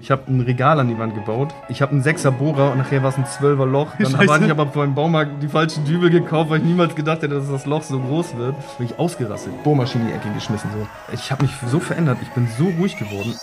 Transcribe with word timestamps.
Ich 0.00 0.12
habe 0.12 0.30
ein 0.30 0.40
Regal 0.40 0.78
an 0.78 0.86
die 0.86 0.96
Wand 0.96 1.16
gebaut. 1.16 1.52
Ich 1.68 1.82
habe 1.82 1.90
einen 1.90 2.04
6er 2.04 2.30
Bohrer 2.30 2.70
und 2.70 2.78
nachher 2.78 3.02
war 3.02 3.08
es 3.08 3.16
ein 3.16 3.24
12er 3.24 3.66
Loch. 3.66 3.96
Dann 3.98 4.12
Scheiße. 4.12 4.32
hatte 4.32 4.44
ich 4.44 4.50
aber 4.52 4.68
vor 4.68 4.84
dem 4.84 4.94
Baumarkt 4.94 5.42
die 5.42 5.48
falschen 5.48 5.84
Dübel 5.84 6.08
gekauft, 6.08 6.50
weil 6.50 6.60
ich 6.60 6.64
niemals 6.64 6.94
gedacht 6.94 7.22
hätte, 7.22 7.34
dass 7.34 7.50
das 7.50 7.66
Loch 7.66 7.82
so 7.82 7.98
groß 7.98 8.36
wird. 8.36 8.54
Bin 8.78 8.86
ich 8.86 8.96
ausgerastet. 8.96 9.60
Bohrmaschine 9.64 10.04
in 10.04 10.10
die 10.10 10.14
Ecke 10.14 10.32
geschmissen. 10.32 10.70
So. 10.70 10.86
Ich 11.12 11.32
habe 11.32 11.42
mich 11.42 11.52
so 11.66 11.80
verändert. 11.80 12.18
Ich 12.22 12.28
bin 12.28 12.46
so 12.56 12.66
ruhig 12.78 12.96
geworden. 12.96 13.34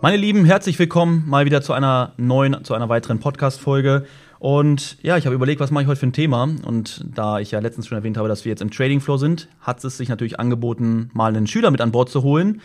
Meine 0.00 0.18
Lieben, 0.18 0.44
herzlich 0.44 0.78
willkommen 0.78 1.24
mal 1.26 1.46
wieder 1.46 1.62
zu 1.62 1.72
einer 1.72 2.12
neuen, 2.16 2.62
zu 2.62 2.74
einer 2.74 2.88
weiteren 2.88 3.18
Podcast-Folge. 3.18 4.04
Und 4.38 4.98
ja, 5.02 5.16
ich 5.16 5.26
habe 5.26 5.34
überlegt, 5.34 5.60
was 5.60 5.70
mache 5.70 5.84
ich 5.84 5.88
heute 5.88 6.00
für 6.00 6.06
ein 6.06 6.12
Thema. 6.12 6.42
Und 6.64 7.04
da 7.14 7.38
ich 7.38 7.50
ja 7.50 7.60
letztens 7.60 7.86
schon 7.86 7.96
erwähnt 7.96 8.16
habe, 8.16 8.28
dass 8.28 8.44
wir 8.44 8.50
jetzt 8.50 8.62
im 8.62 8.70
Trading 8.70 9.00
Floor 9.00 9.18
sind, 9.18 9.48
hat 9.60 9.82
es 9.84 9.96
sich 9.96 10.08
natürlich 10.08 10.38
angeboten, 10.38 11.10
mal 11.12 11.34
einen 11.34 11.46
Schüler 11.46 11.70
mit 11.70 11.80
an 11.80 11.92
Bord 11.92 12.10
zu 12.10 12.22
holen. 12.22 12.60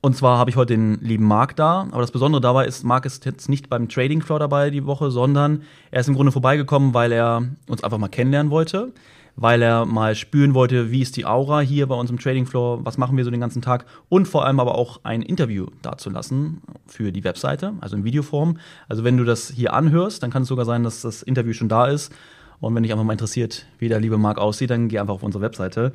Und 0.00 0.16
zwar 0.16 0.38
habe 0.38 0.50
ich 0.50 0.56
heute 0.56 0.74
den 0.74 1.00
lieben 1.00 1.24
Marc 1.24 1.56
da. 1.56 1.88
Aber 1.90 2.00
das 2.00 2.12
Besondere 2.12 2.40
dabei 2.40 2.66
ist, 2.66 2.84
Marc 2.84 3.04
ist 3.04 3.24
jetzt 3.24 3.48
nicht 3.48 3.68
beim 3.68 3.88
Trading 3.88 4.22
Floor 4.22 4.38
dabei 4.38 4.70
die 4.70 4.86
Woche, 4.86 5.10
sondern 5.10 5.62
er 5.90 6.00
ist 6.00 6.08
im 6.08 6.14
Grunde 6.14 6.32
vorbeigekommen, 6.32 6.94
weil 6.94 7.12
er 7.12 7.48
uns 7.66 7.82
einfach 7.82 7.98
mal 7.98 8.08
kennenlernen 8.08 8.50
wollte. 8.50 8.92
Weil 9.40 9.62
er 9.62 9.86
mal 9.86 10.16
spüren 10.16 10.52
wollte, 10.52 10.90
wie 10.90 11.00
ist 11.00 11.16
die 11.16 11.24
Aura 11.24 11.60
hier 11.60 11.86
bei 11.86 11.94
uns 11.94 12.10
im 12.10 12.18
Trading 12.18 12.44
Floor, 12.44 12.84
was 12.84 12.98
machen 12.98 13.16
wir 13.16 13.24
so 13.24 13.30
den 13.30 13.38
ganzen 13.38 13.62
Tag 13.62 13.86
und 14.08 14.26
vor 14.26 14.44
allem 14.44 14.58
aber 14.58 14.74
auch 14.74 14.98
ein 15.04 15.22
Interview 15.22 15.66
dazulassen 15.80 16.60
für 16.88 17.12
die 17.12 17.22
Webseite, 17.22 17.74
also 17.80 17.96
in 17.96 18.02
Videoform. 18.02 18.58
Also 18.88 19.04
wenn 19.04 19.16
du 19.16 19.22
das 19.22 19.48
hier 19.48 19.74
anhörst, 19.74 20.24
dann 20.24 20.32
kann 20.32 20.42
es 20.42 20.48
sogar 20.48 20.64
sein, 20.64 20.82
dass 20.82 21.02
das 21.02 21.22
Interview 21.22 21.52
schon 21.52 21.68
da 21.68 21.86
ist. 21.86 22.12
Und 22.58 22.74
wenn 22.74 22.82
dich 22.82 22.90
einfach 22.90 23.04
mal 23.04 23.12
interessiert, 23.12 23.66
wie 23.78 23.88
der 23.88 24.00
liebe 24.00 24.18
Marc 24.18 24.38
aussieht, 24.38 24.70
dann 24.70 24.88
geh 24.88 24.98
einfach 24.98 25.14
auf 25.14 25.22
unsere 25.22 25.42
Webseite. 25.44 25.92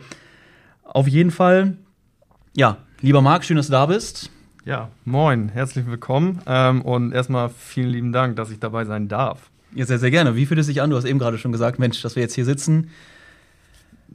Auf 0.86 1.10
jeden 1.10 1.32
Fall, 1.32 1.76
ja, 2.56 2.78
lieber 3.02 3.22
Marc, 3.22 3.44
schön, 3.44 3.58
dass 3.58 3.66
du 3.66 3.73
da 3.73 3.88
bist. 3.88 4.32
Ja, 4.64 4.89
moin, 5.04 5.50
herzlich 5.50 5.86
willkommen. 5.86 6.39
Ähm, 6.45 6.82
und 6.82 7.12
erstmal 7.12 7.50
vielen 7.50 7.89
lieben 7.89 8.14
Dank, 8.14 8.38
dass 8.38 8.52
ich 8.52 8.60
dabei 8.60 8.86
sein 8.86 9.10
darf. 9.10 9.50
Ja, 9.76 9.86
sehr, 9.86 10.00
sehr 10.00 10.12
gerne. 10.12 10.38
Wie 10.38 10.45
fühlt 10.45 10.62
es 10.62 10.67
sich 10.67 10.82
an? 10.82 10.92
Du 10.92 10.95
hast 10.95 11.04
eben 11.04 11.20
gerade 11.20 11.38
schon 11.38 11.52
gesagt, 11.52 11.78
Mensch, 11.78 12.02
dass 12.02 12.16
wir 12.16 12.23
jetzt 12.23 12.36
hier 12.36 12.45
sitzen. 12.45 12.89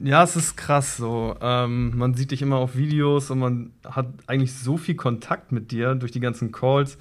Ja, 0.01 0.23
es 0.23 0.35
ist 0.35 0.55
krass 0.55 0.97
so. 0.97 1.35
Ähm, 1.41 1.97
man 1.97 2.13
sieht 2.13 2.31
dich 2.31 2.41
immer 2.41 2.57
auf 2.57 2.75
Videos 2.77 3.31
und 3.31 3.39
man 3.39 3.71
hat 3.83 4.07
eigentlich 4.27 4.53
so 4.53 4.77
viel 4.77 4.95
Kontakt 4.95 5.51
mit 5.51 5.71
dir 5.71 5.95
durch 5.95 6.11
die 6.11 6.21
ganzen 6.21 6.51
Calls. 6.51 6.97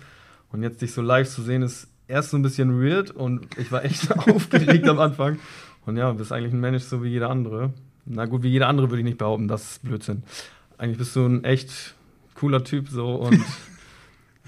Und 0.50 0.62
jetzt 0.62 0.82
dich 0.82 0.92
so 0.92 1.02
live 1.02 1.28
zu 1.28 1.42
sehen, 1.42 1.62
ist 1.62 1.88
erst 2.08 2.30
so 2.30 2.38
ein 2.38 2.42
bisschen 2.42 2.80
weird 2.82 3.10
und 3.10 3.46
ich 3.58 3.70
war 3.70 3.84
echt 3.84 4.10
aufgeregt 4.28 4.88
am 4.88 4.98
Anfang. 4.98 5.38
Und 5.86 5.96
ja, 5.96 6.10
du 6.10 6.18
bist 6.18 6.32
eigentlich 6.32 6.52
ein 6.52 6.60
Mensch 6.60 6.82
so 6.82 7.04
wie 7.04 7.08
jeder 7.08 7.30
andere. 7.30 7.72
Na 8.04 8.24
gut, 8.24 8.42
wie 8.42 8.48
jeder 8.48 8.68
andere 8.68 8.90
würde 8.90 9.00
ich 9.00 9.04
nicht 9.04 9.18
behaupten, 9.18 9.46
das 9.46 9.72
ist 9.72 9.84
Blödsinn. 9.84 10.22
Eigentlich 10.78 10.98
bist 10.98 11.14
du 11.14 11.26
ein 11.26 11.44
echt 11.44 11.94
cooler 12.34 12.64
Typ 12.64 12.88
so 12.88 13.14
und 13.14 13.40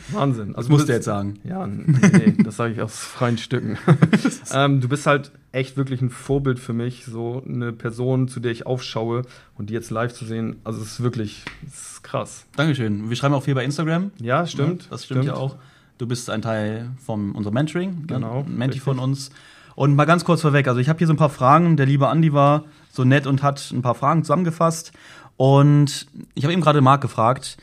Wahnsinn. 0.09 0.53
Das 0.55 0.67
du 0.67 0.73
musst 0.73 0.89
du 0.89 0.93
jetzt 0.93 1.05
sagen. 1.05 1.39
Ja, 1.45 1.67
nee, 1.67 2.35
das 2.43 2.57
sage 2.57 2.73
ich 2.75 2.81
aus 2.83 2.99
freien 2.99 3.39
Stücken. 3.39 3.79
ähm, 4.53 4.81
du 4.81 4.89
bist 4.89 5.07
halt 5.07 5.31
echt 5.53 5.77
wirklich 5.77 6.01
ein 6.03 6.11
Vorbild 6.11 6.59
für 6.59 6.73
mich, 6.73 7.05
so 7.05 7.43
eine 7.47 7.73
Person, 7.73 8.29
zu 8.29 8.41
der 8.41 8.53
ich 8.53 8.67
aufschaue 8.67 9.23
und 9.57 9.71
die 9.71 9.75
jetzt 9.75 9.91
live 9.91 10.13
zu 10.13 10.25
sehen, 10.25 10.57
also 10.65 10.81
es 10.81 10.93
ist 10.93 11.03
wirklich 11.03 11.45
es 11.67 11.93
ist 11.93 12.03
krass. 12.03 12.47
Dankeschön. 12.57 13.09
Wir 13.11 13.17
schreiben 13.17 13.35
auch 13.35 13.43
viel 13.43 13.55
bei 13.55 13.65
Instagram. 13.65 14.11
Ja, 14.21 14.47
stimmt. 14.47 14.89
Das 14.91 15.05
stimmt, 15.05 15.25
ja 15.25 15.35
auch. 15.35 15.57
Du 15.99 16.07
bist 16.07 16.31
ein 16.31 16.43
Teil 16.43 16.91
von 17.05 17.33
unserem 17.33 17.55
Mentoring, 17.55 18.07
Genau, 18.07 18.41
ne? 18.41 18.45
ein 18.47 18.57
Menti 18.57 18.79
richtig. 18.79 18.83
von 18.83 18.99
uns. 18.99 19.31
Und 19.75 19.95
mal 19.95 20.05
ganz 20.05 20.25
kurz 20.25 20.41
vorweg, 20.43 20.67
also 20.69 20.81
ich 20.81 20.89
habe 20.89 20.99
hier 20.99 21.07
so 21.07 21.13
ein 21.13 21.19
paar 21.19 21.31
Fragen. 21.31 21.77
Der 21.77 21.87
liebe 21.87 22.09
Andi 22.09 22.33
war 22.33 22.65
so 22.91 23.05
nett 23.05 23.27
und 23.27 23.43
hat 23.43 23.71
ein 23.71 23.83
paar 23.83 23.95
Fragen 23.95 24.25
zusammengefasst. 24.25 24.93
Und 25.37 26.07
ich 26.35 26.45
habe 26.45 26.53
eben 26.53 26.63
gerade 26.63 26.81
Marc 26.81 27.01
gefragt, 27.01 27.57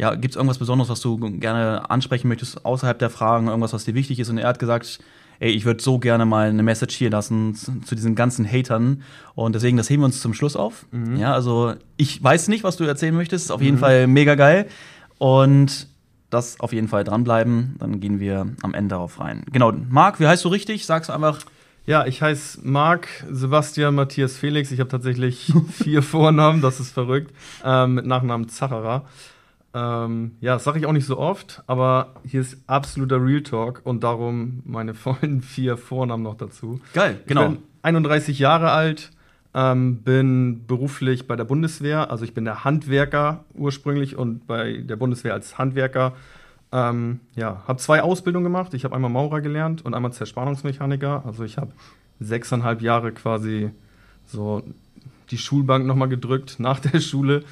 ja, 0.00 0.14
gibt 0.14 0.32
es 0.32 0.36
irgendwas 0.36 0.56
Besonderes, 0.56 0.88
was 0.88 1.02
du 1.02 1.18
gerne 1.18 1.90
ansprechen 1.90 2.28
möchtest 2.28 2.64
außerhalb 2.64 2.98
der 2.98 3.10
Fragen, 3.10 3.48
irgendwas, 3.48 3.74
was 3.74 3.84
dir 3.84 3.94
wichtig 3.94 4.18
ist? 4.18 4.30
Und 4.30 4.38
er 4.38 4.48
hat 4.48 4.58
gesagt, 4.58 4.98
ey, 5.40 5.50
ich 5.50 5.66
würde 5.66 5.82
so 5.82 5.98
gerne 5.98 6.24
mal 6.24 6.48
eine 6.48 6.62
Message 6.62 6.96
hier 6.96 7.10
lassen 7.10 7.54
zu, 7.54 7.80
zu 7.80 7.94
diesen 7.94 8.14
ganzen 8.14 8.50
Hatern. 8.50 9.02
Und 9.34 9.54
deswegen, 9.54 9.76
das 9.76 9.90
heben 9.90 10.00
wir 10.00 10.06
uns 10.06 10.22
zum 10.22 10.32
Schluss 10.32 10.56
auf. 10.56 10.86
Ja, 11.18 11.34
also 11.34 11.74
ich 11.98 12.22
weiß 12.22 12.48
nicht, 12.48 12.64
was 12.64 12.78
du 12.78 12.84
erzählen 12.84 13.14
möchtest. 13.14 13.44
Ist 13.44 13.50
auf 13.50 13.60
jeden 13.60 13.76
Fall 13.76 14.06
mega 14.06 14.36
geil. 14.36 14.68
Und 15.18 15.86
das 16.30 16.58
auf 16.60 16.72
jeden 16.72 16.88
Fall 16.88 17.04
dranbleiben. 17.04 17.76
Dann 17.78 18.00
gehen 18.00 18.20
wir 18.20 18.46
am 18.62 18.72
Ende 18.72 18.94
darauf 18.94 19.20
rein. 19.20 19.44
Genau, 19.52 19.70
Marc, 19.90 20.18
wie 20.18 20.26
heißt 20.26 20.46
du 20.46 20.48
richtig? 20.48 20.86
Sag's 20.86 21.10
einfach. 21.10 21.40
Ja, 21.84 22.06
ich 22.06 22.22
heiße 22.22 22.60
Marc 22.62 23.08
Sebastian 23.30 23.94
Matthias 23.94 24.38
Felix. 24.38 24.70
Ich 24.70 24.80
habe 24.80 24.88
tatsächlich 24.88 25.52
vier 25.72 26.02
Vornamen, 26.02 26.62
das 26.62 26.80
ist 26.80 26.90
verrückt. 26.90 27.34
Ähm, 27.62 27.94
mit 27.94 28.06
Nachnamen 28.06 28.48
Zacherer. 28.48 29.04
Ähm, 29.72 30.32
ja, 30.40 30.54
das 30.54 30.64
sage 30.64 30.78
ich 30.80 30.86
auch 30.86 30.92
nicht 30.92 31.06
so 31.06 31.18
oft, 31.18 31.62
aber 31.66 32.14
hier 32.24 32.40
ist 32.40 32.58
absoluter 32.66 33.24
Real 33.24 33.42
Talk 33.42 33.82
und 33.84 34.02
darum 34.02 34.62
meine 34.64 34.94
vollen 34.94 35.42
vier 35.42 35.76
Vornamen 35.76 36.24
noch 36.24 36.36
dazu. 36.36 36.80
Geil, 36.92 37.20
genau. 37.26 37.42
Ich 37.42 37.48
bin 37.50 37.62
31 37.82 38.38
Jahre 38.40 38.72
alt, 38.72 39.10
ähm, 39.54 39.98
bin 40.02 40.66
beruflich 40.66 41.28
bei 41.28 41.36
der 41.36 41.44
Bundeswehr, 41.44 42.10
also 42.10 42.24
ich 42.24 42.34
bin 42.34 42.44
der 42.44 42.64
Handwerker 42.64 43.44
ursprünglich 43.54 44.16
und 44.16 44.46
bei 44.46 44.78
der 44.78 44.96
Bundeswehr 44.96 45.34
als 45.34 45.56
Handwerker. 45.56 46.14
Ähm, 46.72 47.20
ja, 47.34 47.62
habe 47.66 47.80
zwei 47.80 48.02
Ausbildungen 48.02 48.44
gemacht. 48.44 48.74
Ich 48.74 48.84
habe 48.84 48.94
einmal 48.94 49.10
Maurer 49.10 49.40
gelernt 49.40 49.84
und 49.84 49.94
einmal 49.94 50.12
Zerspannungsmechaniker. 50.12 51.24
Also 51.26 51.42
ich 51.44 51.58
habe 51.58 51.72
sechseinhalb 52.20 52.80
Jahre 52.80 53.12
quasi 53.12 53.70
so 54.26 54.62
die 55.30 55.38
Schulbank 55.38 55.86
nochmal 55.86 56.08
gedrückt 56.08 56.56
nach 56.58 56.78
der 56.78 57.00
Schule. 57.00 57.44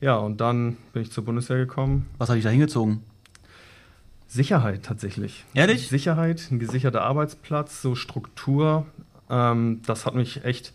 Ja, 0.00 0.16
und 0.16 0.40
dann 0.40 0.76
bin 0.92 1.02
ich 1.02 1.12
zur 1.12 1.24
Bundeswehr 1.24 1.58
gekommen. 1.58 2.06
Was 2.18 2.28
hat 2.28 2.36
dich 2.36 2.44
da 2.44 2.50
hingezogen? 2.50 3.02
Sicherheit 4.26 4.84
tatsächlich. 4.84 5.44
Ehrlich? 5.54 5.88
Sicherheit, 5.88 6.48
ein 6.50 6.58
gesicherter 6.58 7.02
Arbeitsplatz, 7.02 7.82
so 7.82 7.94
Struktur. 7.94 8.86
Ähm, 9.28 9.82
das 9.84 10.06
hat 10.06 10.14
mich 10.14 10.44
echt, 10.44 10.72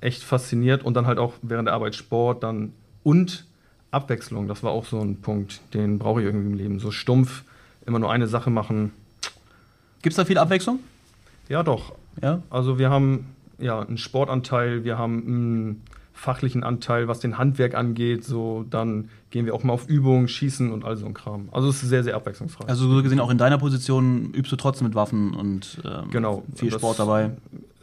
echt 0.00 0.22
fasziniert. 0.22 0.82
Und 0.82 0.94
dann 0.94 1.06
halt 1.06 1.18
auch 1.18 1.34
während 1.42 1.68
der 1.68 1.74
Arbeit 1.74 1.94
Sport 1.94 2.42
dann 2.42 2.72
und 3.04 3.46
Abwechslung. 3.90 4.48
Das 4.48 4.62
war 4.62 4.72
auch 4.72 4.84
so 4.84 5.00
ein 5.00 5.20
Punkt, 5.20 5.60
den 5.72 5.98
brauche 5.98 6.20
ich 6.20 6.26
irgendwie 6.26 6.48
im 6.48 6.54
Leben. 6.54 6.78
So 6.78 6.90
stumpf, 6.90 7.44
immer 7.86 7.98
nur 7.98 8.10
eine 8.10 8.26
Sache 8.26 8.50
machen. 8.50 8.92
Gibt's 10.02 10.16
da 10.16 10.24
viel 10.24 10.38
Abwechslung? 10.38 10.80
Ja, 11.48 11.62
doch. 11.62 11.94
Ja. 12.20 12.42
Also 12.50 12.78
wir 12.78 12.90
haben 12.90 13.34
ja 13.58 13.80
einen 13.80 13.96
Sportanteil, 13.96 14.84
wir 14.84 14.98
haben 14.98 15.26
einen 15.26 15.82
fachlichen 16.16 16.64
Anteil, 16.64 17.06
was 17.08 17.20
den 17.20 17.38
Handwerk 17.38 17.74
angeht. 17.74 18.24
So, 18.24 18.64
dann 18.68 19.10
gehen 19.30 19.44
wir 19.46 19.54
auch 19.54 19.62
mal 19.62 19.72
auf 19.74 19.86
Übungen, 19.88 20.28
schießen 20.28 20.72
und 20.72 20.84
all 20.84 20.96
so 20.96 21.06
ein 21.06 21.14
Kram. 21.14 21.48
Also 21.52 21.68
es 21.68 21.82
ist 21.82 21.88
sehr, 21.90 22.02
sehr 22.02 22.16
abwechslungsreich. 22.16 22.68
Also 22.68 22.88
so 22.88 23.02
gesehen 23.02 23.20
auch 23.20 23.30
in 23.30 23.38
deiner 23.38 23.58
Position 23.58 24.32
übst 24.34 24.50
du 24.50 24.56
trotzdem 24.56 24.86
mit 24.88 24.94
Waffen 24.96 25.34
und 25.34 25.80
ähm, 25.84 26.10
Genau. 26.10 26.42
viel 26.54 26.70
Das- 26.70 26.80
Sport 26.80 26.98
dabei. 26.98 27.30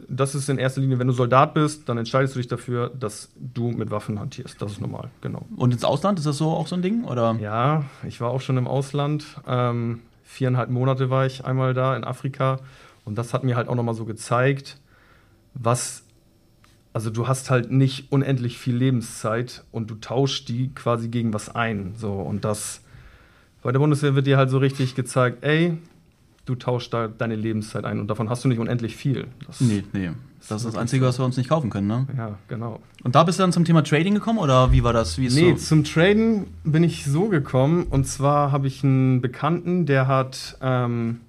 Das 0.06 0.34
ist 0.34 0.50
in 0.50 0.58
erster 0.58 0.82
Linie, 0.82 0.98
wenn 0.98 1.06
du 1.06 1.14
Soldat 1.14 1.54
bist, 1.54 1.88
dann 1.88 1.96
entscheidest 1.96 2.34
du 2.34 2.38
dich 2.38 2.46
dafür, 2.46 2.90
dass 2.90 3.30
du 3.36 3.70
mit 3.70 3.90
Waffen 3.90 4.20
hantierst. 4.20 4.60
Das 4.60 4.72
ist 4.72 4.80
normal, 4.82 5.08
genau. 5.22 5.46
Und 5.56 5.72
ins 5.72 5.82
Ausland, 5.82 6.18
ist 6.18 6.26
das 6.26 6.36
so 6.36 6.50
auch 6.50 6.66
so 6.66 6.76
ein 6.76 6.82
Ding? 6.82 7.04
Oder? 7.04 7.34
Ja, 7.40 7.84
ich 8.06 8.20
war 8.20 8.30
auch 8.30 8.42
schon 8.42 8.58
im 8.58 8.66
Ausland. 8.68 9.24
Ähm, 9.48 10.00
viereinhalb 10.22 10.68
Monate 10.68 11.08
war 11.08 11.24
ich 11.24 11.46
einmal 11.46 11.72
da 11.72 11.96
in 11.96 12.04
Afrika. 12.04 12.58
Und 13.06 13.16
das 13.16 13.32
hat 13.32 13.44
mir 13.44 13.56
halt 13.56 13.66
auch 13.68 13.74
nochmal 13.76 13.94
so 13.94 14.04
gezeigt, 14.04 14.78
was. 15.54 16.03
Also, 16.94 17.10
du 17.10 17.28
hast 17.28 17.50
halt 17.50 17.70
nicht 17.70 18.10
unendlich 18.10 18.56
viel 18.56 18.76
Lebenszeit 18.76 19.64
und 19.72 19.90
du 19.90 19.96
tauschst 19.96 20.48
die 20.48 20.70
quasi 20.74 21.08
gegen 21.08 21.34
was 21.34 21.54
ein. 21.54 21.94
So, 21.98 22.12
und 22.14 22.44
das. 22.44 22.80
Bei 23.62 23.72
der 23.72 23.78
Bundeswehr 23.80 24.14
wird 24.14 24.26
dir 24.26 24.36
halt 24.36 24.48
so 24.50 24.58
richtig 24.58 24.94
gezeigt, 24.94 25.42
ey, 25.42 25.76
du 26.44 26.54
tauschst 26.54 26.92
da 26.92 27.08
deine 27.08 27.34
Lebenszeit 27.34 27.84
ein 27.84 27.98
und 27.98 28.08
davon 28.08 28.28
hast 28.28 28.44
du 28.44 28.48
nicht 28.48 28.58
unendlich 28.58 28.94
viel. 28.96 29.26
Das, 29.46 29.60
Nee, 29.60 29.84
nee. 29.92 30.10
Das 30.48 30.58
ist 30.62 30.66
das 30.66 30.76
Einzige, 30.76 31.06
was 31.06 31.18
wir 31.18 31.24
uns 31.24 31.38
nicht 31.38 31.48
kaufen 31.48 31.70
können, 31.70 31.86
ne? 31.86 32.06
Ja, 32.18 32.38
genau. 32.48 32.80
Und 33.02 33.14
da 33.14 33.24
bist 33.24 33.38
du 33.38 33.42
dann 33.42 33.52
zum 33.52 33.64
Thema 33.64 33.82
Trading 33.82 34.12
gekommen 34.12 34.38
oder 34.38 34.70
wie 34.72 34.84
war 34.84 34.92
das? 34.92 35.16
Wie 35.16 35.28
Nee, 35.28 35.52
so? 35.52 35.56
zum 35.56 35.84
Traden 35.84 36.46
bin 36.64 36.84
ich 36.84 37.06
so 37.06 37.28
gekommen. 37.30 37.84
Und 37.88 38.06
zwar 38.06 38.52
habe 38.52 38.66
ich 38.66 38.84
einen 38.84 39.22
Bekannten, 39.22 39.86
der 39.86 40.06
hat, 40.06 40.58
ähm, 40.60 41.20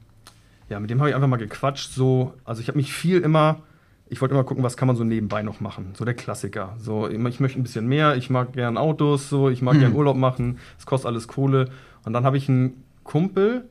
ja, 0.70 0.82
mit 0.82 0.90
dem 0.90 1.00
habe 1.00 1.10
ich 1.10 1.16
einfach 1.16 1.30
mal 1.30 1.38
gequatscht. 1.38 1.94
So, 1.94 2.34
also 2.44 2.60
ich 2.62 2.68
habe 2.68 2.78
mich 2.78 2.92
viel 2.92 3.20
immer, 3.22 3.62
ich 4.08 4.22
wollte 4.22 4.34
immer 4.36 4.44
gucken, 4.44 4.64
was 4.64 4.78
kann 4.78 4.88
man 4.88 4.96
so 4.96 5.04
nebenbei 5.04 5.42
noch 5.42 5.60
machen. 5.62 5.94
So 5.98 6.06
der 6.06 6.14
Klassiker. 6.14 6.76
So, 6.80 7.10
ich 7.10 7.18
möchte 7.18 7.44
ein 7.60 7.64
bisschen 7.64 7.88
mehr, 7.88 8.16
ich 8.16 8.30
mag 8.30 8.54
gern 8.54 8.78
Autos, 8.78 9.30
so, 9.30 9.50
ich 9.50 9.62
mag 9.62 9.76
Mhm. 9.76 9.80
gern 9.80 9.94
Urlaub 9.96 10.16
machen, 10.18 10.60
es 10.78 10.86
kostet 10.86 11.08
alles 11.08 11.28
Kohle. 11.28 11.70
Und 12.04 12.14
dann 12.14 12.24
habe 12.24 12.38
ich 12.38 12.48
einen 12.48 12.84
Kumpel, 13.04 13.66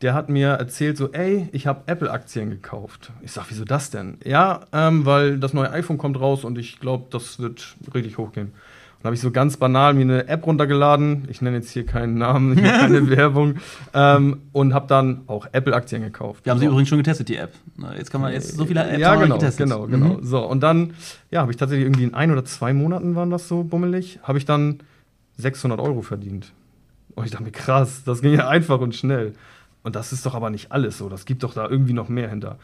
der 0.00 0.14
hat 0.14 0.28
mir 0.28 0.48
erzählt, 0.48 0.96
so, 0.96 1.12
ey, 1.12 1.48
ich 1.52 1.66
habe 1.66 1.82
Apple-Aktien 1.86 2.50
gekauft. 2.50 3.12
Ich 3.22 3.32
sag, 3.32 3.46
wieso 3.50 3.64
das 3.64 3.90
denn? 3.90 4.18
Ja, 4.24 4.60
ähm, 4.72 5.04
weil 5.06 5.38
das 5.38 5.52
neue 5.52 5.70
iPhone 5.70 5.98
kommt 5.98 6.18
raus 6.20 6.44
und 6.44 6.58
ich 6.58 6.80
glaube, 6.80 7.06
das 7.10 7.38
wird 7.38 7.76
richtig 7.94 8.18
hochgehen. 8.18 8.52
Dann 9.02 9.08
habe 9.08 9.14
ich 9.16 9.20
so 9.20 9.32
ganz 9.32 9.56
banal 9.56 9.94
mir 9.94 10.02
eine 10.02 10.28
App 10.28 10.46
runtergeladen. 10.46 11.24
Ich 11.28 11.42
nenne 11.42 11.56
jetzt 11.56 11.70
hier 11.70 11.84
keinen 11.84 12.18
Namen, 12.18 12.56
ich 12.56 12.62
mache 12.62 12.78
keine 12.78 13.10
Werbung. 13.16 13.56
Ähm, 13.92 14.42
und 14.52 14.74
habe 14.74 14.86
dann 14.86 15.22
auch 15.26 15.48
Apple-Aktien 15.50 16.02
gekauft. 16.02 16.44
Wir 16.44 16.52
haben 16.52 16.60
sie 16.60 16.66
so. 16.66 16.70
übrigens 16.70 16.88
schon 16.88 16.98
getestet, 16.98 17.28
die 17.28 17.36
App. 17.36 17.52
Jetzt 17.98 18.12
kann 18.12 18.20
man 18.20 18.32
jetzt 18.32 18.56
so 18.56 18.64
viele 18.64 18.84
Apps 18.88 19.00
Ja, 19.00 19.16
genau, 19.16 19.38
getestet. 19.38 19.66
genau, 19.66 19.86
genau. 19.88 20.18
Mhm. 20.18 20.24
So, 20.24 20.46
und 20.46 20.60
dann, 20.62 20.94
ja, 21.32 21.40
habe 21.40 21.50
ich 21.50 21.56
tatsächlich 21.56 21.84
irgendwie 21.84 22.04
in 22.04 22.14
ein 22.14 22.30
oder 22.30 22.44
zwei 22.44 22.72
Monaten 22.72 23.16
waren 23.16 23.30
das 23.30 23.48
so 23.48 23.64
bummelig, 23.64 24.20
habe 24.22 24.38
ich 24.38 24.44
dann 24.44 24.78
600 25.38 25.80
Euro 25.80 26.02
verdient. 26.02 26.52
Und 27.16 27.24
ich 27.24 27.32
dachte 27.32 27.42
mir, 27.44 27.50
krass, 27.50 28.04
das 28.04 28.22
ging 28.22 28.34
ja 28.34 28.48
einfach 28.48 28.78
und 28.80 28.94
schnell. 28.94 29.34
Und 29.82 29.96
das 29.96 30.12
ist 30.12 30.24
doch 30.26 30.36
aber 30.36 30.48
nicht 30.50 30.70
alles 30.70 30.98
so. 30.98 31.08
Das 31.08 31.24
gibt 31.24 31.42
doch 31.42 31.54
da 31.54 31.68
irgendwie 31.68 31.92
noch 31.92 32.08
mehr 32.08 32.30
hinter. 32.30 32.56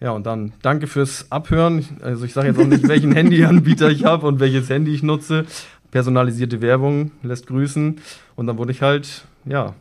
Ja, 0.00 0.10
und 0.10 0.26
dann 0.26 0.52
danke 0.60 0.86
fürs 0.86 1.30
Abhören. 1.30 1.84
Also 2.02 2.24
ich 2.24 2.32
sage 2.32 2.48
jetzt 2.48 2.58
auch 2.58 2.66
nicht, 2.66 2.86
welchen 2.88 3.12
Handyanbieter 3.14 3.90
ich 3.90 4.04
habe 4.04 4.26
und 4.26 4.40
welches 4.40 4.68
Handy 4.68 4.92
ich 4.92 5.02
nutze. 5.02 5.46
Personalisierte 5.94 6.60
Werbung 6.60 7.12
lässt 7.22 7.46
grüßen. 7.46 8.00
Und 8.34 8.46
dann 8.48 8.58
wurde 8.58 8.72
ich 8.72 8.82
halt, 8.82 9.26
ja, 9.44 9.76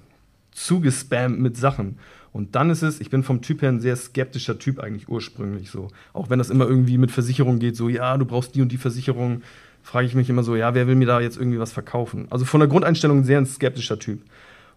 zugespammt 0.51 1.39
mit 1.39 1.57
Sachen. 1.57 1.97
Und 2.31 2.53
dann 2.53 2.69
ist 2.69 2.83
es, 2.83 3.01
ich 3.01 3.09
bin 3.09 3.23
vom 3.23 3.41
Typ 3.41 3.63
her 3.63 3.69
ein 3.69 3.79
sehr 3.79 3.95
skeptischer 3.95 4.59
Typ 4.59 4.79
eigentlich 4.79 5.09
ursprünglich 5.09 5.71
so. 5.71 5.87
Auch 6.13 6.29
wenn 6.29 6.37
das 6.37 6.51
immer 6.51 6.67
irgendwie 6.67 6.99
mit 6.99 7.09
Versicherung 7.09 7.57
geht, 7.57 7.75
so, 7.75 7.89
ja, 7.89 8.15
du 8.19 8.25
brauchst 8.25 8.53
die 8.53 8.61
und 8.61 8.71
die 8.71 8.77
Versicherung, 8.77 9.41
frage 9.81 10.05
ich 10.05 10.13
mich 10.13 10.29
immer 10.29 10.43
so, 10.43 10.55
ja, 10.55 10.75
wer 10.75 10.85
will 10.85 10.93
mir 10.93 11.07
da 11.07 11.19
jetzt 11.19 11.35
irgendwie 11.35 11.57
was 11.57 11.73
verkaufen? 11.73 12.27
Also 12.29 12.45
von 12.45 12.59
der 12.59 12.69
Grundeinstellung 12.69 13.21
ein 13.21 13.23
sehr 13.23 13.43
skeptischer 13.47 13.97
Typ. 13.97 14.21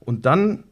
Und 0.01 0.25
dann 0.25 0.65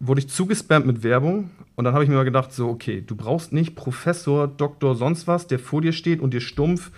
wurde 0.00 0.20
ich 0.20 0.28
zugespammt 0.28 0.84
mit 0.84 1.02
Werbung 1.02 1.48
und 1.76 1.86
dann 1.86 1.94
habe 1.94 2.04
ich 2.04 2.10
mir 2.10 2.16
mal 2.16 2.24
gedacht, 2.24 2.52
so, 2.52 2.68
okay, 2.68 3.00
du 3.00 3.16
brauchst 3.16 3.54
nicht 3.54 3.74
Professor, 3.74 4.48
Doktor, 4.48 4.96
sonst 4.96 5.26
was, 5.26 5.46
der 5.46 5.58
vor 5.58 5.80
dir 5.80 5.92
steht 5.94 6.20
und 6.20 6.34
dir 6.34 6.42
stumpf 6.42 6.90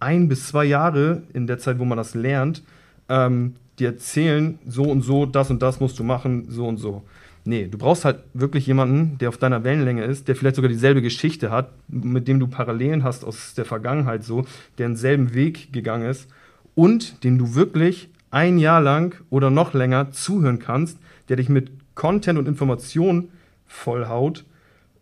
ein 0.00 0.28
bis 0.28 0.48
zwei 0.48 0.64
Jahre 0.64 1.22
in 1.32 1.46
der 1.46 1.58
Zeit, 1.58 1.78
wo 1.78 1.84
man 1.84 1.98
das 1.98 2.14
lernt, 2.14 2.62
ähm, 3.08 3.54
dir 3.78 3.88
erzählen, 3.88 4.58
so 4.66 4.82
und 4.84 5.02
so, 5.02 5.26
das 5.26 5.50
und 5.50 5.62
das 5.62 5.80
musst 5.80 5.98
du 5.98 6.04
machen, 6.04 6.46
so 6.48 6.66
und 6.66 6.78
so. 6.78 7.02
Nee, 7.44 7.66
du 7.66 7.78
brauchst 7.78 8.04
halt 8.04 8.18
wirklich 8.34 8.66
jemanden, 8.66 9.16
der 9.18 9.30
auf 9.30 9.38
deiner 9.38 9.64
Wellenlänge 9.64 10.04
ist, 10.04 10.28
der 10.28 10.36
vielleicht 10.36 10.56
sogar 10.56 10.68
dieselbe 10.68 11.00
Geschichte 11.00 11.50
hat, 11.50 11.70
mit 11.88 12.28
dem 12.28 12.40
du 12.40 12.46
Parallelen 12.46 13.04
hast 13.04 13.24
aus 13.24 13.54
der 13.54 13.64
Vergangenheit 13.64 14.24
so, 14.24 14.42
der 14.76 14.88
denselben 14.88 15.32
Weg 15.32 15.72
gegangen 15.72 16.08
ist 16.08 16.28
und 16.74 17.24
dem 17.24 17.38
du 17.38 17.54
wirklich 17.54 18.10
ein 18.30 18.58
Jahr 18.58 18.80
lang 18.80 19.14
oder 19.30 19.50
noch 19.50 19.72
länger 19.72 20.10
zuhören 20.10 20.58
kannst, 20.58 20.98
der 21.28 21.36
dich 21.36 21.48
mit 21.48 21.70
Content 21.94 22.38
und 22.38 22.46
Information 22.46 23.28
vollhaut 23.66 24.44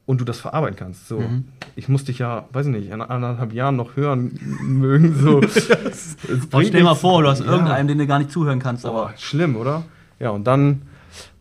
und 0.07 0.21
du 0.21 0.25
das 0.25 0.39
verarbeiten 0.39 0.77
kannst. 0.77 1.09
So, 1.09 1.19
Mhm. 1.21 1.45
ich 1.75 1.89
muss 1.89 2.05
dich 2.05 2.19
ja, 2.21 2.45
weiß 2.53 2.67
ich 2.67 2.73
nicht, 2.73 2.91
in 2.91 3.03
anderthalb 3.03 3.53
Jahren 3.53 3.77
noch 3.77 3.97
hören 3.97 4.39
mögen. 4.63 5.15
So. 5.19 5.41
Es 5.43 6.17
Und 6.31 6.51
bringt 6.51 6.69
stell 6.69 6.85
mal 6.85 6.95
vor, 6.95 7.23
du 7.23 7.29
hast 7.29 7.41
Ja. 7.45 7.51
irgendeinen, 7.51 7.89
den 7.89 7.99
du 7.99 8.07
gar 8.07 8.19
nicht 8.19 8.31
zuhören 8.31 8.59
kannst, 8.61 8.85
Boah, 8.85 9.09
aber 9.09 9.15
schlimm, 9.19 9.57
oder? 9.57 9.83
Ja, 10.21 10.31
und 10.31 10.45
dann 10.47 10.83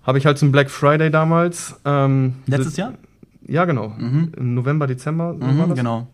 habe 0.03 0.17
ich 0.17 0.25
halt 0.25 0.37
zum 0.37 0.51
Black 0.51 0.69
Friday 0.69 1.09
damals. 1.11 1.79
Ähm, 1.85 2.35
letztes 2.47 2.77
Jahr? 2.77 2.93
Ja, 3.47 3.65
genau. 3.65 3.89
Mhm. 3.89 4.31
Im 4.35 4.53
November, 4.55 4.87
Dezember 4.87 5.33
so 5.35 5.41
war 5.41 5.51
Mhm, 5.53 5.69
das. 5.69 5.77
genau. 5.77 6.07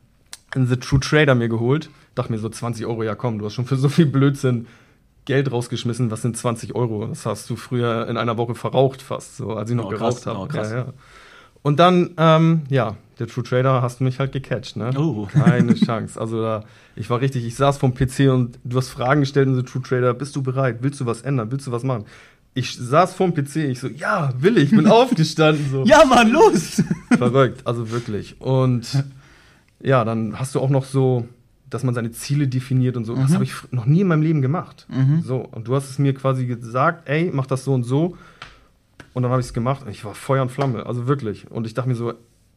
The 0.53 0.75
True 0.77 0.99
Trader 0.99 1.33
mir 1.35 1.47
geholt. 1.47 1.89
Dachte 2.15 2.31
mir 2.33 2.39
so 2.39 2.49
20 2.49 2.85
Euro, 2.85 3.03
ja 3.03 3.15
komm, 3.15 3.39
du 3.39 3.45
hast 3.45 3.53
schon 3.53 3.65
für 3.65 3.77
so 3.77 3.87
viel 3.87 4.05
Blödsinn 4.05 4.67
Geld 5.23 5.49
rausgeschmissen. 5.51 6.11
Was 6.11 6.21
sind 6.23 6.35
20 6.35 6.75
Euro? 6.75 7.07
Das 7.07 7.25
hast 7.25 7.49
du 7.49 7.55
früher 7.55 8.07
in 8.09 8.17
einer 8.17 8.37
Woche 8.37 8.55
verraucht 8.55 9.01
fast, 9.01 9.37
so 9.37 9.53
als 9.55 9.69
ich 9.69 9.77
noch 9.77 9.85
Oh, 9.85 9.89
geraucht 9.89 10.25
habe. 10.25 10.39
oh. 10.39 10.47
Ja, 10.53 10.75
ja. 10.75 10.85
Und 11.63 11.79
dann, 11.79 12.11
ähm, 12.17 12.61
ja, 12.69 12.95
der 13.19 13.27
True 13.27 13.43
Trader 13.43 13.81
hast 13.83 13.99
du 13.99 14.03
mich 14.03 14.17
halt 14.19 14.31
gecatcht, 14.31 14.75
ne? 14.77 14.91
Oh. 14.97 15.27
Keine 15.31 15.75
Chance. 15.85 16.19
Also 16.19 16.41
da, 16.41 16.63
ich 16.95 17.09
war 17.09 17.21
richtig, 17.21 17.45
ich 17.45 17.55
saß 17.55 17.77
vom 17.77 17.93
PC 17.93 18.31
und 18.31 18.57
du 18.63 18.77
hast 18.77 18.89
Fragen 18.89 19.21
gestellt 19.21 19.47
in 19.47 19.55
The 19.55 19.63
True 19.63 19.81
Trader, 19.83 20.13
bist 20.13 20.35
du 20.35 20.41
bereit? 20.41 20.77
Willst 20.81 20.99
du 20.99 21.05
was 21.05 21.21
ändern? 21.21 21.51
Willst 21.51 21.67
du 21.67 21.71
was 21.71 21.83
machen? 21.83 22.05
Ich 22.53 22.75
saß 22.75 23.13
vorm 23.13 23.33
PC, 23.33 23.57
ich 23.57 23.79
so, 23.79 23.87
ja, 23.87 24.33
will 24.39 24.57
ich, 24.57 24.71
bin 24.71 24.87
aufgestanden. 24.91 25.65
So. 25.71 25.83
Ja, 25.85 26.03
Mann, 26.03 26.31
los! 26.31 26.81
Verrückt, 27.17 27.65
also 27.65 27.91
wirklich. 27.91 28.41
Und 28.41 29.05
ja, 29.81 30.03
dann 30.03 30.37
hast 30.39 30.55
du 30.55 30.59
auch 30.59 30.69
noch 30.69 30.83
so, 30.85 31.27
dass 31.69 31.83
man 31.83 31.93
seine 31.93 32.11
Ziele 32.11 32.47
definiert 32.47 32.97
und 32.97 33.05
so. 33.05 33.15
Das 33.15 33.29
Mhm. 33.29 33.33
habe 33.35 33.43
ich 33.45 33.53
noch 33.71 33.85
nie 33.85 34.01
in 34.01 34.07
meinem 34.07 34.21
Leben 34.23 34.41
gemacht. 34.41 34.85
Mhm. 34.89 35.21
So, 35.21 35.37
und 35.37 35.67
du 35.67 35.75
hast 35.75 35.89
es 35.89 35.99
mir 35.99 36.13
quasi 36.13 36.45
gesagt, 36.45 37.07
ey, 37.07 37.29
mach 37.31 37.45
das 37.45 37.63
so 37.63 37.73
und 37.73 37.83
so. 37.83 38.17
Und 39.13 39.23
dann 39.23 39.31
habe 39.31 39.41
ich 39.41 39.47
es 39.47 39.53
gemacht 39.53 39.83
und 39.83 39.91
ich 39.91 40.05
war 40.05 40.15
Feuer 40.15 40.41
und 40.41 40.51
Flamme, 40.51 40.85
also 40.85 41.07
wirklich. 41.07 41.49
Und 41.51 41.67
ich 41.67 41.73
dachte 41.73 41.89
mir 41.89 41.95
so, 41.95 42.13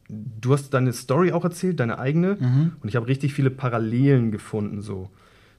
du 0.07 0.53
hast 0.53 0.73
deine 0.73 0.93
Story 0.93 1.31
auch 1.31 1.43
erzählt, 1.43 1.79
deine 1.79 1.99
eigene. 1.99 2.37
Mhm. 2.39 2.73
Und 2.81 2.89
ich 2.89 2.95
habe 2.95 3.07
richtig 3.07 3.33
viele 3.33 3.49
Parallelen 3.49 4.31
gefunden, 4.31 4.81
so. 4.81 5.09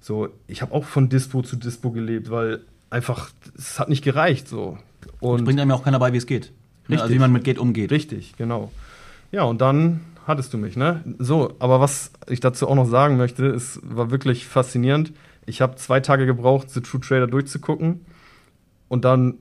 So, 0.01 0.29
ich 0.47 0.63
habe 0.63 0.73
auch 0.73 0.85
von 0.85 1.09
Dispo 1.09 1.43
zu 1.43 1.57
Dispo 1.57 1.91
gelebt, 1.91 2.31
weil 2.31 2.61
einfach, 2.91 3.31
es 3.57 3.79
hat 3.79 3.89
nicht 3.89 4.05
gereicht, 4.05 4.49
so. 4.49 4.79
Es 5.05 5.11
Und 5.21 5.45
bringt 5.45 5.61
einem 5.61 5.71
ja 5.71 5.77
auch 5.77 5.85
keiner 5.85 5.99
bei, 5.99 6.13
wie 6.13 6.19
es 6.19 6.27
geht. 6.27 6.53
Ne? 6.89 6.97
Also 6.97 7.05
Richtig. 7.05 7.17
wie 7.17 7.21
man 7.21 7.33
mit 7.33 7.45
Geld 7.45 7.59
umgeht. 7.59 7.91
Richtig, 7.91 8.37
genau. 8.37 8.71
Ja, 9.33 9.43
und 9.43 9.61
dann 9.61 10.01
hattest 10.27 10.53
du 10.53 10.59
mich, 10.59 10.77
ne? 10.77 11.03
So, 11.19 11.55
aber 11.59 11.81
was 11.81 12.13
ich 12.29 12.41
dazu 12.41 12.69
auch 12.69 12.75
noch 12.75 12.87
sagen 12.87 13.17
möchte, 13.17 13.47
es 13.47 13.81
war 13.83 14.11
wirklich 14.11 14.47
faszinierend. 14.47 15.13
Ich 15.47 15.61
habe 15.61 15.77
zwei 15.77 16.01
Tage 16.01 16.27
gebraucht, 16.27 16.71
The 16.71 16.81
True 16.81 17.01
Trader 17.01 17.27
durchzugucken. 17.27 18.01
Und 18.89 19.05
dann 19.05 19.35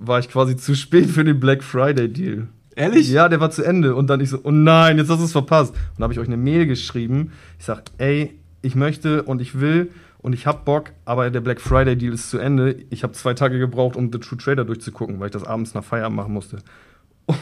war 0.00 0.18
ich 0.18 0.28
quasi 0.28 0.56
zu 0.56 0.74
spät 0.74 1.06
für 1.06 1.24
den 1.24 1.40
Black 1.40 1.62
Friday 1.62 2.08
Deal. 2.08 2.48
Ehrlich? 2.74 3.10
Ja, 3.10 3.28
der 3.28 3.40
war 3.40 3.50
zu 3.50 3.62
Ende. 3.62 3.94
Und 3.94 4.08
dann 4.08 4.20
ich 4.20 4.30
so, 4.30 4.40
oh 4.42 4.50
nein, 4.50 4.98
jetzt 4.98 5.08
hast 5.08 5.20
du 5.20 5.24
es 5.24 5.32
verpasst. 5.32 5.72
Und 5.72 5.80
dann 5.96 6.04
habe 6.04 6.12
ich 6.12 6.18
euch 6.18 6.26
eine 6.26 6.36
Mail 6.36 6.66
geschrieben. 6.66 7.32
Ich 7.58 7.64
sag, 7.64 7.84
ey, 7.98 8.38
ich 8.62 8.74
möchte 8.74 9.22
und 9.22 9.40
ich 9.40 9.60
will 9.60 9.90
und 10.18 10.32
ich 10.32 10.46
hab 10.46 10.64
Bock, 10.64 10.92
aber 11.04 11.30
der 11.30 11.40
Black 11.40 11.60
Friday 11.60 11.96
Deal 11.96 12.12
ist 12.12 12.30
zu 12.30 12.38
Ende. 12.38 12.76
Ich 12.90 13.02
habe 13.02 13.12
zwei 13.12 13.32
Tage 13.32 13.58
gebraucht, 13.58 13.96
um 13.96 14.12
The 14.12 14.18
True 14.18 14.38
Trader 14.38 14.64
durchzugucken, 14.64 15.20
weil 15.20 15.26
ich 15.26 15.32
das 15.32 15.44
abends 15.44 15.74
nach 15.74 15.84
Feierabend 15.84 16.16
machen 16.16 16.34
musste. 16.34 16.58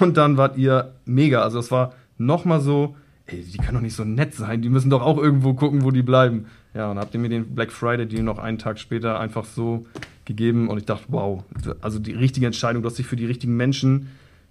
Und 0.01 0.17
dann 0.17 0.37
wart 0.37 0.57
ihr 0.57 0.95
mega. 1.05 1.43
Also 1.43 1.59
es 1.59 1.71
war 1.71 1.95
noch 2.17 2.45
mal 2.45 2.61
so, 2.61 2.97
ey, 3.27 3.43
die 3.43 3.59
können 3.59 3.75
doch 3.75 3.81
nicht 3.81 3.97
so 3.97 4.05
nett 4.05 4.35
sein. 4.35 4.63
Die 4.63 4.69
müssen 4.69 4.91
doch 4.91 5.03
auch 5.03 5.19
irgendwo 5.19 5.55
gucken, 5.55 5.83
wo 5.83 5.91
die 5.91 6.03
bleiben. 6.03 6.47
Ja, 6.75 6.91
und 6.91 6.97
dann 6.97 7.05
habt 7.05 7.15
ihr 7.15 7.21
mir 7.21 7.29
den 7.29 7.55
Black 7.55 7.73
Friday 7.73 8.07
Deal 8.07 8.23
noch 8.23 8.39
einen 8.39 8.59
Tag 8.59 8.79
später 8.79 9.21
einfach 9.21 9.45
so 9.45 9.87
gegeben 10.25 10.69
und 10.69 10.79
ich 10.79 10.85
dachte, 10.85 11.05
wow, 11.09 11.45
also 11.81 11.99
die 11.99 12.13
richtige 12.13 12.47
Entscheidung, 12.47 12.83
du 12.83 12.89
hast 12.89 12.99
dich 12.99 13.07
für 13.07 13.17
die 13.17 13.27
richtigen 13.27 13.57
Menschen 13.57 14.09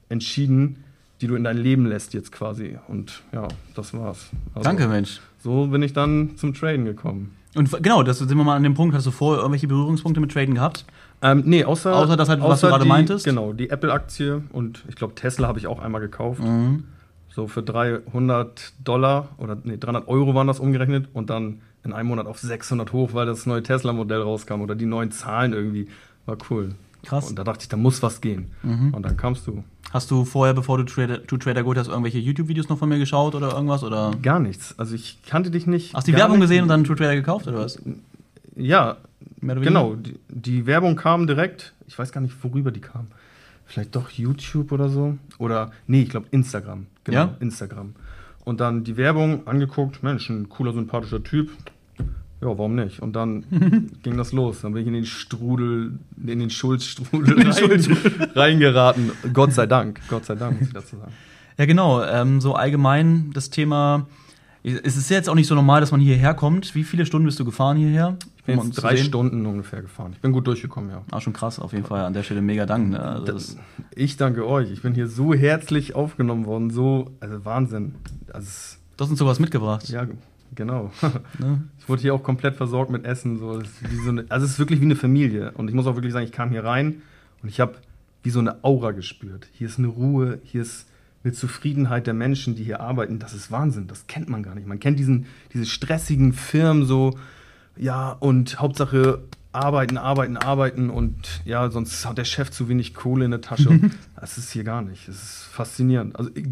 entschieden, 0.10 0.84
die 1.22 1.28
du 1.28 1.36
in 1.36 1.44
dein 1.44 1.58
Leben 1.58 1.86
lässt 1.86 2.14
jetzt 2.14 2.32
quasi. 2.32 2.78
Und 2.88 3.24
ja, 3.32 3.48
das 3.76 3.94
war's. 3.94 4.30
Also, 4.54 4.64
Danke, 4.64 4.88
Mensch. 4.88 5.20
So 5.40 5.68
bin 5.68 5.82
ich 5.82 5.94
dann 5.94 6.38
zum 6.38 6.54
Traden 6.54 6.86
gekommen. 6.86 7.36
Und 7.56 7.72
genau, 7.84 8.04
das 8.04 8.20
sind 8.20 8.30
wir 8.30 8.44
mal 8.44 8.56
an 8.56 8.64
dem 8.64 8.74
Punkt. 8.74 8.96
Hast 8.96 9.06
du 9.06 9.12
vorher 9.12 9.40
irgendwelche 9.40 9.68
Berührungspunkte 9.68 10.20
mit 10.20 10.32
Traden 10.32 10.56
gehabt? 10.56 10.86
Ähm, 11.22 11.44
nee, 11.46 11.64
außer, 11.64 11.96
Außer 11.96 12.18
das 12.18 12.30
halt, 12.30 12.42
was 12.42 12.52
außer 12.52 12.68
du 12.68 12.74
gerade 12.74 12.86
meintest? 12.86 13.26
Genau, 13.26 13.54
die 13.54 13.70
Apple-Aktie 13.70 14.44
und 14.52 14.84
ich 14.90 14.96
glaube, 14.96 15.16
Tesla 15.16 15.48
habe 15.48 15.60
ich 15.60 15.68
auch 15.68 15.80
einmal 15.80 16.02
gekauft. 16.02 16.42
Mhm. 16.42 16.86
So 17.30 17.48
für 17.48 17.64
300 17.64 18.74
Dollar 18.84 19.30
oder 19.38 19.58
nee, 19.64 19.78
300 19.78 20.08
Euro 20.08 20.36
waren 20.36 20.48
das 20.48 20.60
umgerechnet 20.60 21.08
und 21.14 21.30
dann 21.30 21.62
in 21.84 21.94
einem 21.94 22.10
Monat 22.10 22.28
auf 22.28 22.40
600 22.40 22.92
hoch, 22.94 23.14
weil 23.14 23.26
das 23.26 23.46
neue 23.46 23.62
Tesla-Modell 23.64 24.22
rauskam 24.22 24.62
oder 24.62 24.76
die 24.76 24.86
neuen 24.86 25.12
Zahlen 25.12 25.54
irgendwie. 25.54 25.88
War 26.26 26.38
cool. 26.50 26.76
Krass. 27.04 27.30
Und 27.30 27.38
da 27.38 27.44
dachte 27.44 27.64
ich, 27.64 27.68
da 27.70 27.76
muss 27.76 28.02
was 28.02 28.22
gehen. 28.22 28.52
Mhm. 28.64 28.94
Und 28.94 29.04
dann 29.04 29.18
kamst 29.18 29.46
du. 29.48 29.64
Hast 29.92 30.10
du 30.10 30.24
vorher, 30.24 30.54
bevor 30.54 30.78
du 30.78 30.86
Trader, 30.86 31.26
True 31.28 31.38
Trader 31.40 31.62
geholt 31.62 31.78
hast, 31.78 31.88
irgendwelche 31.90 32.18
YouTube-Videos 32.20 32.70
noch 32.70 32.78
von 32.80 32.88
mir 32.88 32.98
geschaut 32.98 33.36
oder 33.36 33.52
irgendwas? 33.54 33.84
Oder 33.84 34.12
Gar 34.22 34.40
nichts. 34.40 34.74
Also 34.80 34.96
ich 34.96 35.20
kannte 35.28 35.52
dich 35.52 35.68
nicht. 35.68 35.94
hast 35.94 36.08
du 36.08 36.12
die 36.14 36.18
Werbung 36.18 36.38
nicht. 36.38 36.44
gesehen 36.48 36.64
und 36.64 36.70
dann 36.70 36.84
True 36.86 36.96
Trader 36.96 37.16
gekauft 37.16 37.48
oder 37.48 37.58
was? 37.60 37.78
Ja, 38.56 38.98
Mehr 39.42 39.56
oder 39.58 39.66
weniger? 39.66 39.82
genau. 39.82 39.96
Die, 39.96 40.16
die 40.30 40.66
Werbung 40.66 40.96
kam 40.96 41.28
direkt. 41.28 41.74
Ich 41.88 42.00
weiß 42.00 42.12
gar 42.14 42.22
nicht, 42.22 42.34
worüber 42.44 42.72
die 42.72 42.80
kam. 42.80 43.08
Vielleicht 43.66 43.96
doch 43.96 44.10
YouTube 44.10 44.72
oder 44.72 44.88
so. 44.90 45.18
Oder, 45.38 45.72
nee, 45.88 46.04
ich 46.04 46.10
glaube 46.10 46.28
Instagram. 46.32 46.88
Genau, 47.04 47.18
Ja? 47.18 47.36
Instagram. 47.42 47.94
Und 48.46 48.60
dann 48.62 48.84
die 48.84 48.98
Werbung 48.98 49.46
angeguckt. 49.48 50.04
Mensch, 50.04 50.30
ein 50.30 50.48
cooler, 50.50 50.74
sympathischer 50.74 51.24
Typ. 51.24 51.50
Ja, 52.44 52.50
warum 52.58 52.76
nicht? 52.76 53.02
Und 53.02 53.16
dann 53.16 53.46
ging 54.04 54.18
das 54.18 54.32
los. 54.34 54.62
Dann 54.62 54.74
bin 54.74 54.82
ich 54.84 54.88
in 54.88 54.94
den 54.94 55.06
Strudel, 55.06 55.98
in 56.26 56.40
den 56.40 56.50
Schulzstrudel 56.50 57.50
rein, 57.50 57.98
reingeraten. 58.36 59.12
Gott 59.34 59.54
sei 59.54 59.66
Dank. 59.66 60.02
Gott 60.10 60.26
sei 60.26 60.36
Dank, 60.36 60.60
muss 60.60 60.68
ich 60.68 60.74
dazu 60.74 60.98
sagen. 60.98 61.12
Ja, 61.58 61.66
genau. 61.66 62.04
Ähm, 62.04 62.42
so 62.42 62.56
allgemein 62.56 63.32
das 63.34 63.50
Thema. 63.50 64.08
Es 64.64 64.96
ist 64.96 65.10
jetzt 65.10 65.30
auch 65.30 65.36
nicht 65.36 65.48
so 65.48 65.56
normal, 65.56 65.82
dass 65.82 65.92
man 65.92 66.00
hierher 66.00 66.34
kommt. 66.34 66.74
Wie 66.74 66.84
viele 66.86 67.06
Stunden 67.06 67.26
bist 67.26 67.38
du 67.40 67.44
gefahren 67.46 67.76
hierher? 67.78 68.18
Ich 68.38 68.44
bin 68.46 68.58
Um 68.60 68.68
jetzt 68.68 68.76
drei? 68.76 68.96
Stunden 68.96 69.46
ungefähr 69.46 69.82
gefahren. 69.82 70.12
Ich 70.14 70.22
bin 70.22 70.32
gut 70.32 70.48
durchgekommen, 70.48 70.90
ja. 70.90 71.02
Ah, 71.12 71.20
schon 71.20 71.34
krass, 71.34 71.60
auf 71.60 71.74
jeden 71.74 71.86
Fall. 71.86 72.06
An 72.06 72.14
der 72.14 72.24
Stelle 72.24 72.42
mega 72.42 72.66
Dank. 72.66 72.90
Ne? 72.92 73.00
Also 73.02 73.58
Ich 73.94 74.16
danke 74.16 74.48
euch. 74.48 74.72
Ich 74.72 74.82
bin 74.82 74.94
hier 74.94 75.08
so 75.08 75.34
herzlich 75.34 75.96
aufgenommen 75.96 76.46
worden. 76.46 76.70
So, 76.70 77.12
also 77.20 77.44
Wahnsinn. 77.44 77.96
Also, 78.32 78.78
hast 79.00 79.10
uns 79.10 79.20
sowas 79.20 79.40
mitgebracht. 79.40 79.90
ja, 79.90 80.08
genau. 80.56 80.92
Ne? 81.40 81.64
Ich 81.80 81.90
wurde 81.90 82.02
hier 82.02 82.14
auch 82.14 82.24
komplett 82.24 82.56
versorgt 82.56 82.92
mit 82.92 83.06
Essen. 83.06 83.38
So. 83.38 83.62
So 83.62 84.10
eine, 84.10 84.26
also 84.30 84.46
es 84.46 84.54
ist 84.54 84.60
wirklich 84.60 84.80
wie 84.80 84.86
eine 84.86 84.96
Familie. 84.96 85.52
Und 85.52 85.68
ich 85.68 85.74
muss 85.74 85.86
auch 85.86 85.96
wirklich 85.96 86.14
sagen, 86.14 86.26
ich 86.26 86.32
kam 86.32 86.50
hier 86.50 86.64
rein 86.64 87.02
und 87.42 87.50
ich 87.50 87.60
habe 87.60 87.76
wie 88.24 88.30
so 88.30 88.40
eine 88.40 88.64
Aura 88.64 88.92
gespürt. 88.92 89.48
Hier 89.52 89.68
ist 89.68 89.80
eine 89.80 89.88
Ruhe, 89.88 90.40
hier 90.44 90.62
ist 90.62 90.88
eine 91.24 91.34
Zufriedenheit 91.34 92.08
der 92.08 92.14
Menschen, 92.14 92.56
die 92.56 92.64
hier 92.64 92.80
arbeiten. 92.80 93.20
Das 93.20 93.34
ist 93.34 93.52
Wahnsinn. 93.52 93.88
Das 93.88 94.08
kennt 94.08 94.30
man 94.30 94.44
gar 94.44 94.56
nicht. 94.56 94.68
Man 94.68 94.80
kennt 94.80 95.00
diesen, 95.00 95.26
diese 95.54 95.66
stressigen 95.66 96.34
Firmen 96.34 96.86
so, 96.86 97.18
ja, 97.76 98.12
und 98.12 98.60
Hauptsache 98.60 99.24
arbeiten, 99.54 99.98
arbeiten, 99.98 100.38
arbeiten 100.38 100.90
und 100.90 101.42
ja, 101.46 101.70
sonst 101.70 102.06
hat 102.06 102.18
der 102.18 102.26
Chef 102.26 102.52
zu 102.52 102.68
wenig 102.68 102.94
Kohle 102.94 103.26
in 103.26 103.32
der 103.32 103.42
Tasche. 103.42 103.80
das 104.20 104.38
ist 104.38 104.52
hier 104.52 104.64
gar 104.64 104.82
nicht. 104.82 105.08
Das 105.08 105.16
ist 105.16 105.48
faszinierend. 105.52 106.16
Also 106.16 106.32
ich, 106.34 106.46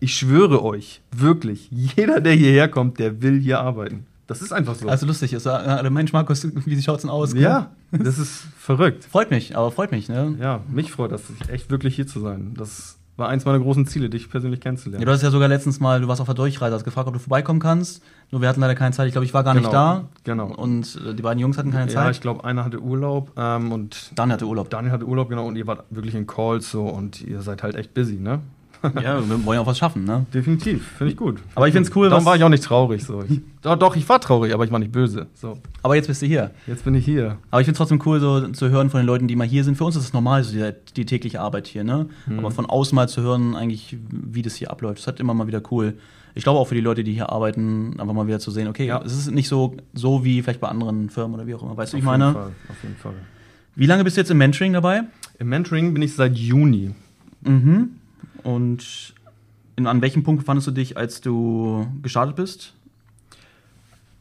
ich 0.00 0.14
schwöre 0.14 0.62
euch, 0.62 1.00
wirklich, 1.12 1.68
jeder, 1.70 2.20
der 2.20 2.34
hierher 2.34 2.68
kommt, 2.68 2.98
der 2.98 3.22
will 3.22 3.40
hier 3.40 3.60
arbeiten. 3.60 4.06
Das 4.26 4.42
ist 4.42 4.52
einfach 4.52 4.76
so. 4.76 4.88
Also 4.88 5.06
lustig 5.06 5.32
ist. 5.32 5.46
Also 5.46 5.90
Mensch, 5.90 6.12
Markus, 6.12 6.46
wie 6.64 6.82
schaut 6.82 6.96
es 6.96 7.02
denn 7.02 7.10
aus? 7.10 7.34
Ja, 7.34 7.72
das 7.90 8.18
ist 8.18 8.44
verrückt. 8.56 9.04
Freut 9.04 9.32
mich, 9.32 9.56
aber 9.56 9.72
freut 9.72 9.90
mich, 9.90 10.08
ne? 10.08 10.36
Ja, 10.38 10.60
mich 10.68 10.92
freut 10.92 11.10
das, 11.10 11.22
echt 11.48 11.68
wirklich 11.70 11.96
hier 11.96 12.06
zu 12.06 12.20
sein. 12.20 12.54
Das 12.56 12.99
war 13.20 13.28
eins 13.28 13.44
meiner 13.44 13.60
großen 13.60 13.86
Ziele, 13.86 14.10
dich 14.10 14.28
persönlich 14.28 14.60
kennenzulernen. 14.60 15.00
Ja, 15.02 15.06
du 15.06 15.12
hast 15.12 15.22
ja 15.22 15.30
sogar 15.30 15.46
letztens 15.46 15.78
mal, 15.78 16.00
du 16.00 16.08
warst 16.08 16.20
auf 16.20 16.26
der 16.26 16.34
Durchreise, 16.34 16.74
hast 16.74 16.82
gefragt, 16.82 17.06
ob 17.06 17.14
du 17.14 17.20
vorbeikommen 17.20 17.60
kannst. 17.60 18.02
Nur 18.32 18.40
wir 18.40 18.48
hatten 18.48 18.60
leider 18.60 18.74
keine 18.74 18.92
Zeit. 18.92 19.06
Ich 19.06 19.12
glaube, 19.12 19.24
ich 19.24 19.32
war 19.34 19.44
gar 19.44 19.54
Genau, 19.54 19.66
nicht 19.68 19.72
da. 19.74 20.04
genau. 20.24 20.46
Und 20.52 21.00
äh, 21.06 21.14
die 21.14 21.22
beiden 21.22 21.38
Jungs 21.38 21.56
hatten 21.58 21.70
keine 21.70 21.90
ja, 21.90 21.94
Zeit. 22.02 22.16
ich 22.16 22.20
glaube, 22.20 22.42
einer 22.44 22.64
hatte 22.64 22.80
Urlaub 22.80 23.30
ähm, 23.36 23.70
und 23.70 24.10
Daniel 24.16 24.34
hatte 24.34 24.46
Urlaub. 24.46 24.68
Daniel 24.70 24.92
hatte 24.92 25.04
Urlaub, 25.06 25.28
genau, 25.28 25.46
und 25.46 25.54
ihr 25.56 25.66
wart 25.68 25.84
wirklich 25.90 26.14
in 26.16 26.26
Calls 26.26 26.70
so 26.70 26.86
und 26.86 27.20
ihr 27.22 27.42
seid 27.42 27.62
halt 27.62 27.76
echt 27.76 27.94
busy, 27.94 28.16
ne? 28.16 28.40
ja, 29.02 29.20
wir 29.28 29.44
wollen 29.44 29.56
ja 29.56 29.60
auch 29.62 29.66
was 29.66 29.78
schaffen, 29.78 30.04
ne? 30.04 30.24
Definitiv, 30.32 30.86
finde 30.98 31.12
ich 31.12 31.16
gut. 31.16 31.40
Aber 31.54 31.68
ich 31.68 31.74
find's 31.74 31.90
cool, 31.94 32.08
Darum 32.08 32.24
was- 32.24 32.30
war 32.30 32.36
ich 32.36 32.44
auch 32.44 32.48
nicht 32.48 32.64
traurig. 32.64 33.04
So. 33.04 33.22
Ich, 33.28 33.40
doch, 33.62 33.76
doch, 33.76 33.94
ich 33.96 34.08
war 34.08 34.20
traurig, 34.20 34.54
aber 34.54 34.64
ich 34.64 34.70
war 34.72 34.78
nicht 34.78 34.92
böse. 34.92 35.26
So, 35.34 35.58
Aber 35.82 35.96
jetzt 35.96 36.06
bist 36.06 36.22
du 36.22 36.26
hier. 36.26 36.50
jetzt 36.66 36.84
bin 36.84 36.94
ich 36.94 37.04
hier. 37.04 37.36
Aber 37.50 37.60
ich 37.60 37.66
finde 37.66 37.72
es 37.74 37.78
trotzdem 37.78 38.00
cool, 38.06 38.20
so 38.20 38.48
zu 38.48 38.70
hören 38.70 38.88
von 38.90 39.00
den 39.00 39.06
Leuten, 39.06 39.28
die 39.28 39.36
mal 39.36 39.46
hier 39.46 39.64
sind. 39.64 39.76
Für 39.76 39.84
uns 39.84 39.96
ist 39.96 40.04
es 40.04 40.12
normal, 40.12 40.42
so 40.44 40.52
die, 40.52 40.72
die 40.96 41.04
tägliche 41.04 41.40
Arbeit 41.40 41.66
hier, 41.66 41.84
ne? 41.84 42.06
Mhm. 42.26 42.38
Aber 42.38 42.50
von 42.50 42.66
außen 42.66 42.94
mal 42.96 43.08
zu 43.08 43.20
hören, 43.22 43.54
eigentlich, 43.54 43.96
wie 44.10 44.42
das 44.42 44.54
hier 44.54 44.70
abläuft, 44.70 44.98
das 44.98 45.06
hat 45.06 45.20
immer 45.20 45.34
mal 45.34 45.46
wieder 45.46 45.62
cool. 45.70 45.94
Ich 46.34 46.44
glaube 46.44 46.58
auch 46.60 46.68
für 46.68 46.76
die 46.76 46.80
Leute, 46.80 47.02
die 47.04 47.12
hier 47.12 47.28
arbeiten, 47.30 47.98
einfach 47.98 48.14
mal 48.14 48.26
wieder 48.28 48.38
zu 48.38 48.50
sehen, 48.52 48.68
okay, 48.68 48.86
Ja. 48.86 49.02
es 49.04 49.12
ist 49.12 49.30
nicht 49.32 49.48
so, 49.48 49.76
so 49.92 50.24
wie 50.24 50.40
vielleicht 50.42 50.60
bei 50.60 50.68
anderen 50.68 51.10
Firmen 51.10 51.34
oder 51.34 51.46
wie 51.46 51.54
auch 51.54 51.62
immer. 51.62 51.76
Weißt 51.76 51.92
du, 51.92 51.96
ich 51.98 52.06
Auf 52.06 52.12
jeden 52.12 52.20
meine? 52.20 52.32
Fall, 52.32 52.52
auf 52.68 52.82
jeden 52.82 52.96
Fall. 52.96 53.14
Wie 53.74 53.86
lange 53.86 54.04
bist 54.04 54.16
du 54.16 54.20
jetzt 54.20 54.30
im 54.30 54.38
Mentoring 54.38 54.72
dabei? 54.72 55.02
Im 55.38 55.48
Mentoring 55.48 55.92
bin 55.92 56.02
ich 56.02 56.14
seit 56.14 56.36
Juni. 56.36 56.92
Mhm. 57.42 57.90
Und 58.42 59.14
in, 59.76 59.86
an 59.86 60.02
welchem 60.02 60.22
Punkt 60.22 60.42
befandest 60.42 60.68
du 60.68 60.72
dich, 60.72 60.96
als 60.96 61.20
du 61.20 61.86
gestartet 62.02 62.36
bist? 62.36 62.74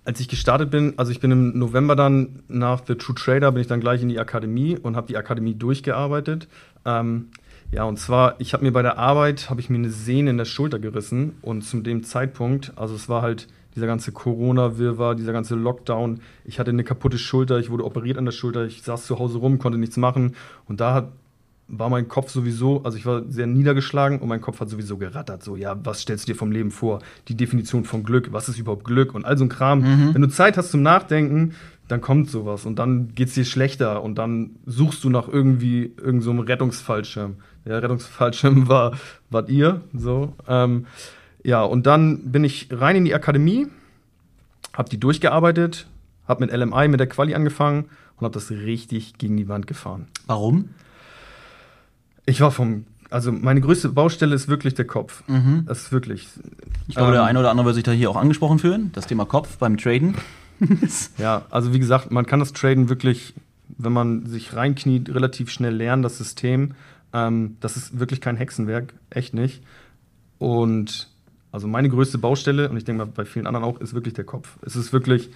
Als 0.06 0.20
ich 0.20 0.28
gestartet 0.28 0.72
bin, 0.72 0.94
also 0.98 1.12
ich 1.12 1.20
bin 1.20 1.32
im 1.32 1.58
November 1.58 1.96
dann 1.96 2.42
nach 2.48 2.82
The 2.88 2.96
True 2.96 3.16
Trader, 3.16 3.52
bin 3.52 3.62
ich 3.62 3.68
dann 3.68 3.80
gleich 3.80 4.02
in 4.02 4.10
die 4.10 4.20
Akademie 4.20 4.78
und 4.78 4.96
habe 4.96 5.08
die 5.08 5.18
Akademie 5.18 5.54
durchgearbeitet. 5.54 6.48
Ähm, 6.86 7.28
ja, 7.72 7.84
und 7.84 8.00
zwar, 8.00 8.40
ich 8.40 8.54
habe 8.54 8.64
mir 8.64 8.72
bei 8.72 8.82
der 8.82 8.98
Arbeit, 8.98 9.50
habe 9.52 9.62
ich 9.62 9.70
mir 9.70 9.78
eine 9.78 9.92
Sehne 9.92 10.32
in 10.32 10.38
der 10.38 10.46
Schulter 10.46 10.80
gerissen 10.80 11.34
und 11.44 11.62
zu 11.62 11.82
dem 11.82 12.04
Zeitpunkt, 12.04 12.74
also 12.76 12.96
es 12.96 13.10
war 13.10 13.22
halt 13.22 13.48
dieser 13.76 13.86
ganze 13.86 14.12
Corona-Wirrwarr, 14.12 15.14
dieser 15.14 15.34
ganze 15.34 15.54
Lockdown, 15.54 16.22
ich 16.46 16.60
hatte 16.60 16.72
eine 16.72 16.84
kaputte 16.84 17.20
Schulter, 17.20 17.60
ich 17.60 17.70
wurde 17.70 17.86
operiert 17.86 18.18
an 18.18 18.26
der 18.26 18.32
Schulter, 18.32 18.66
ich 18.66 18.82
saß 18.82 19.06
zu 19.06 19.20
Hause 19.20 19.38
rum, 19.38 19.60
konnte 19.60 19.78
nichts 19.78 19.98
machen 19.98 20.36
und 20.68 20.82
da 20.82 20.96
hat 20.96 21.12
war 21.70 21.90
mein 21.90 22.08
Kopf 22.08 22.32
sowieso, 22.32 22.84
also 22.84 22.98
ich 22.98 23.06
war 23.06 23.24
sehr 23.30 23.48
niedergeschlagen 23.48 24.20
und 24.20 24.28
mein 24.28 24.42
Kopf 24.42 24.60
hat 24.60 24.70
sowieso 24.70 24.98
gerattert. 24.98 25.44
So, 25.44 25.56
ja, 25.56 25.78
was 25.84 26.02
stellst 26.02 26.28
du 26.28 26.34
dir 26.34 26.38
vom 26.38 26.52
Leben 26.52 26.72
vor? 26.72 27.00
Die 27.28 27.36
Definition 27.36 27.86
von 27.86 28.04
Glück, 28.04 28.34
was 28.34 28.50
ist 28.50 28.58
überhaupt 28.58 28.84
Glück 28.84 29.14
und 29.14 29.24
all 29.24 29.38
so 29.38 29.46
ein 29.46 29.50
Kram. 29.50 30.14
Wenn 30.14 30.22
du 30.22 30.30
Zeit 30.30 30.58
hast 30.58 30.72
zum 30.72 30.82
Nachdenken, 30.82 31.54
dann 31.88 32.02
kommt 32.02 32.30
sowas 32.30 32.66
und 32.66 32.78
dann 32.78 33.14
geht's 33.16 33.34
dir 33.34 33.46
schlechter 33.46 34.04
und 34.04 34.16
dann 34.18 34.52
suchst 34.66 35.04
du 35.04 35.10
nach 35.10 35.28
irgendwie 35.28 35.94
irgendeinem 35.98 36.38
so 36.38 36.42
Rettungsfallschirm. 36.42 37.36
Der 37.66 37.82
Rettungsfallschirm 37.82 38.68
war, 38.68 38.94
wart 39.30 39.50
ihr, 39.50 39.82
so. 39.94 40.34
Ähm, 40.48 40.86
ja, 41.44 41.64
und 41.64 41.86
dann 41.88 42.32
bin 42.32 42.44
ich 42.44 42.68
rein 42.72 42.96
in 42.96 43.06
die 43.06 43.16
Akademie, 43.16 43.68
hab 44.74 44.90
die 44.90 45.00
durchgearbeitet, 45.00 45.88
hab 46.28 46.40
mit 46.40 46.52
LMI, 46.52 46.88
mit 46.88 47.00
der 47.00 47.08
Quali 47.08 47.34
angefangen 47.34 47.86
und 48.18 48.26
hab 48.26 48.34
das 48.34 48.52
richtig 48.52 49.18
gegen 49.18 49.38
die 49.38 49.48
Wand 49.48 49.66
gefahren. 49.66 50.08
Warum? 50.28 50.70
Ich 52.30 52.42
war 52.42 52.52
vom, 52.52 52.86
also 53.10 53.32
meine 53.32 53.60
größte 53.60 53.90
Baustelle 53.90 54.36
ist 54.36 54.48
wirklich 54.48 54.76
der 54.76 54.86
Kopf. 54.86 55.24
Das 55.66 55.82
ist 55.84 55.92
wirklich. 55.92 56.28
Ich 56.88 56.96
glaube, 56.96 57.12
der 57.12 57.22
Ähm, 57.22 57.28
eine 57.28 57.40
oder 57.40 57.50
andere 57.50 57.66
wird 57.66 57.76
sich 57.76 57.84
da 57.84 57.92
hier 57.92 58.10
auch 58.10 58.16
angesprochen 58.16 58.60
fühlen. 58.60 58.92
Das 58.94 59.08
Thema 59.08 59.26
Kopf 59.26 59.58
beim 59.58 59.78
Traden. 59.78 60.16
Ja, 61.18 61.46
also 61.52 61.74
wie 61.74 61.80
gesagt, 61.80 62.12
man 62.12 62.26
kann 62.26 62.40
das 62.42 62.52
Traden 62.52 62.90
wirklich, 62.90 63.34
wenn 63.78 63.94
man 63.94 64.26
sich 64.26 64.54
reinkniet, 64.54 65.10
relativ 65.10 65.50
schnell 65.52 65.74
lernen, 65.74 66.04
das 66.04 66.18
System. 66.18 66.74
Ähm, 67.14 67.56
das 67.62 67.78
ist 67.78 67.98
wirklich 68.00 68.20
kein 68.20 68.36
Hexenwerk, 68.36 68.94
echt 69.10 69.34
nicht. 69.34 69.64
Und 70.38 71.08
also 71.52 71.68
meine 71.68 71.90
größte 71.90 72.18
Baustelle, 72.18 72.70
und 72.70 72.76
ich 72.78 72.84
denke 72.84 73.06
mal 73.06 73.12
bei 73.12 73.26
vielen 73.26 73.48
anderen 73.48 73.66
auch, 73.66 73.80
ist 73.80 73.94
wirklich 73.94 74.14
der 74.14 74.26
Kopf. 74.26 74.58
Es 74.62 74.76
ist 74.76 74.92
wirklich, 74.94 75.30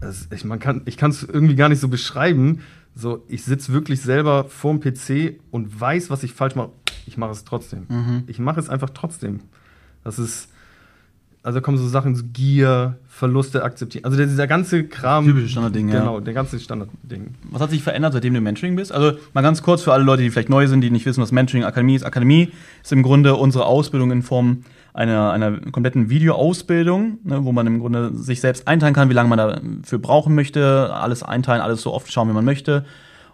es, 0.00 0.28
ich, 0.32 0.44
man 0.44 0.58
kann, 0.58 0.82
ich 0.84 0.96
kann 0.96 1.10
es 1.10 1.22
irgendwie 1.22 1.54
gar 1.54 1.68
nicht 1.68 1.80
so 1.80 1.88
beschreiben. 1.88 2.60
So, 2.94 3.24
ich 3.28 3.44
sitze 3.44 3.72
wirklich 3.72 4.02
selber 4.02 4.44
vorm 4.44 4.80
PC 4.80 5.40
und 5.50 5.80
weiß, 5.80 6.10
was 6.10 6.22
ich 6.22 6.32
falsch 6.34 6.54
mache. 6.54 6.70
Ich 7.06 7.16
mache 7.16 7.32
es 7.32 7.44
trotzdem. 7.44 7.86
Ich 8.26 8.38
mache 8.38 8.60
es 8.60 8.68
einfach 8.68 8.90
trotzdem. 8.90 9.40
Das 10.04 10.18
ist, 10.18 10.48
also 11.42 11.58
da 11.58 11.64
kommen 11.64 11.78
so 11.78 11.88
Sachen, 11.88 12.14
so 12.14 12.24
Gier, 12.32 12.98
Verluste 13.08 13.64
akzeptieren. 13.64 14.04
Also 14.04 14.16
der, 14.16 14.26
dieser 14.26 14.46
ganze 14.46 14.84
Kram. 14.84 15.24
Typische 15.24 15.48
Standardding, 15.48 15.88
ja. 15.88 16.00
Genau, 16.00 16.20
der 16.20 16.34
ganze 16.34 16.60
Standardding. 16.60 17.34
Was 17.50 17.62
hat 17.62 17.70
sich 17.70 17.82
verändert, 17.82 18.12
seitdem 18.12 18.34
du 18.34 18.38
im 18.38 18.44
Mentoring 18.44 18.76
bist? 18.76 18.92
Also 18.92 19.18
mal 19.32 19.42
ganz 19.42 19.62
kurz 19.62 19.82
für 19.82 19.92
alle 19.92 20.04
Leute, 20.04 20.22
die 20.22 20.30
vielleicht 20.30 20.50
neu 20.50 20.66
sind, 20.66 20.82
die 20.82 20.90
nicht 20.90 21.06
wissen, 21.06 21.22
was 21.22 21.32
Mentoring 21.32 21.64
Akademie 21.64 21.94
ist. 21.94 22.04
Akademie 22.04 22.50
ist 22.82 22.92
im 22.92 23.02
Grunde 23.02 23.34
unsere 23.34 23.66
Ausbildung 23.66 24.10
in 24.12 24.22
Form 24.22 24.64
einer, 24.94 25.32
einer 25.32 25.58
kompletten 25.70 26.10
Videoausbildung, 26.10 27.18
ne, 27.24 27.44
wo 27.44 27.52
man 27.52 27.66
im 27.66 27.80
Grunde 27.80 28.14
sich 28.14 28.40
selbst 28.40 28.68
einteilen 28.68 28.94
kann, 28.94 29.08
wie 29.08 29.14
lange 29.14 29.28
man 29.28 29.38
dafür 29.38 29.98
brauchen 29.98 30.34
möchte, 30.34 30.92
alles 30.92 31.22
einteilen, 31.22 31.62
alles 31.62 31.82
so 31.82 31.92
oft 31.92 32.12
schauen, 32.12 32.28
wie 32.28 32.34
man 32.34 32.44
möchte. 32.44 32.84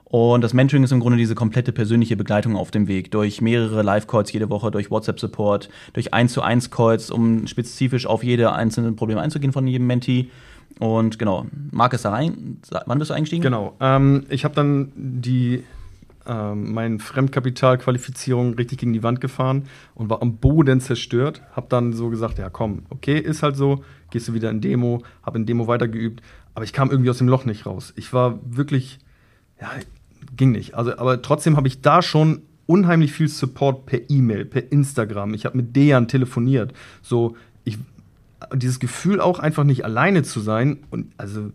Und 0.04 0.42
das 0.42 0.54
Mentoring 0.54 0.84
ist 0.84 0.92
im 0.92 1.00
Grunde 1.00 1.18
diese 1.18 1.34
komplette 1.34 1.70
persönliche 1.70 2.16
Begleitung 2.16 2.56
auf 2.56 2.70
dem 2.70 2.88
Weg 2.88 3.10
durch 3.10 3.42
mehrere 3.42 3.82
Live-Calls 3.82 4.32
jede 4.32 4.48
Woche, 4.48 4.70
durch 4.70 4.90
WhatsApp-Support, 4.90 5.68
durch 5.92 6.14
1 6.14 6.32
zu 6.32 6.40
1 6.40 6.70
Calls, 6.70 7.10
um 7.10 7.46
spezifisch 7.46 8.06
auf 8.06 8.24
jede 8.24 8.52
einzelne 8.52 8.92
Probleme 8.92 9.20
einzugehen 9.20 9.52
von 9.52 9.66
jedem 9.66 9.86
Mentee. 9.86 10.30
Und 10.78 11.18
genau, 11.18 11.46
Marc 11.72 11.92
ist 11.92 12.06
da 12.06 12.10
rein. 12.10 12.58
Wann 12.86 12.98
bist 12.98 13.10
du 13.10 13.14
eingestiegen? 13.14 13.42
Genau. 13.42 13.74
Ähm, 13.80 14.24
ich 14.30 14.44
habe 14.44 14.54
dann 14.54 14.92
die 14.94 15.64
ähm, 16.28 16.72
meine 16.72 16.98
Fremdkapitalqualifizierung 16.98 18.54
richtig 18.54 18.78
gegen 18.78 18.92
die 18.92 19.02
Wand 19.02 19.20
gefahren 19.20 19.64
und 19.94 20.10
war 20.10 20.22
am 20.22 20.36
Boden 20.36 20.80
zerstört. 20.80 21.42
Hab 21.56 21.70
dann 21.70 21.92
so 21.92 22.10
gesagt, 22.10 22.38
ja 22.38 22.50
komm, 22.50 22.82
okay, 22.90 23.18
ist 23.18 23.42
halt 23.42 23.56
so, 23.56 23.82
gehst 24.10 24.28
du 24.28 24.34
wieder 24.34 24.50
in 24.50 24.60
Demo, 24.60 25.02
hab 25.22 25.34
in 25.34 25.46
Demo 25.46 25.66
weitergeübt, 25.66 26.22
aber 26.54 26.64
ich 26.64 26.72
kam 26.72 26.90
irgendwie 26.90 27.10
aus 27.10 27.18
dem 27.18 27.28
Loch 27.28 27.44
nicht 27.44 27.66
raus. 27.66 27.92
Ich 27.96 28.12
war 28.12 28.38
wirklich, 28.44 28.98
ja, 29.60 29.70
ging 30.36 30.52
nicht. 30.52 30.74
Also, 30.74 30.96
aber 30.98 31.22
trotzdem 31.22 31.56
habe 31.56 31.68
ich 31.68 31.80
da 31.80 32.02
schon 32.02 32.42
unheimlich 32.66 33.12
viel 33.12 33.28
Support 33.28 33.86
per 33.86 34.10
E-Mail, 34.10 34.44
per 34.44 34.70
Instagram. 34.70 35.32
Ich 35.32 35.46
habe 35.46 35.56
mit 35.56 35.74
Dejan 35.74 36.06
telefoniert. 36.06 36.74
So, 37.00 37.36
ich 37.64 37.78
dieses 38.54 38.78
Gefühl 38.78 39.20
auch 39.20 39.38
einfach 39.38 39.64
nicht 39.64 39.84
alleine 39.84 40.22
zu 40.22 40.40
sein 40.40 40.78
und 40.90 41.12
also 41.16 41.50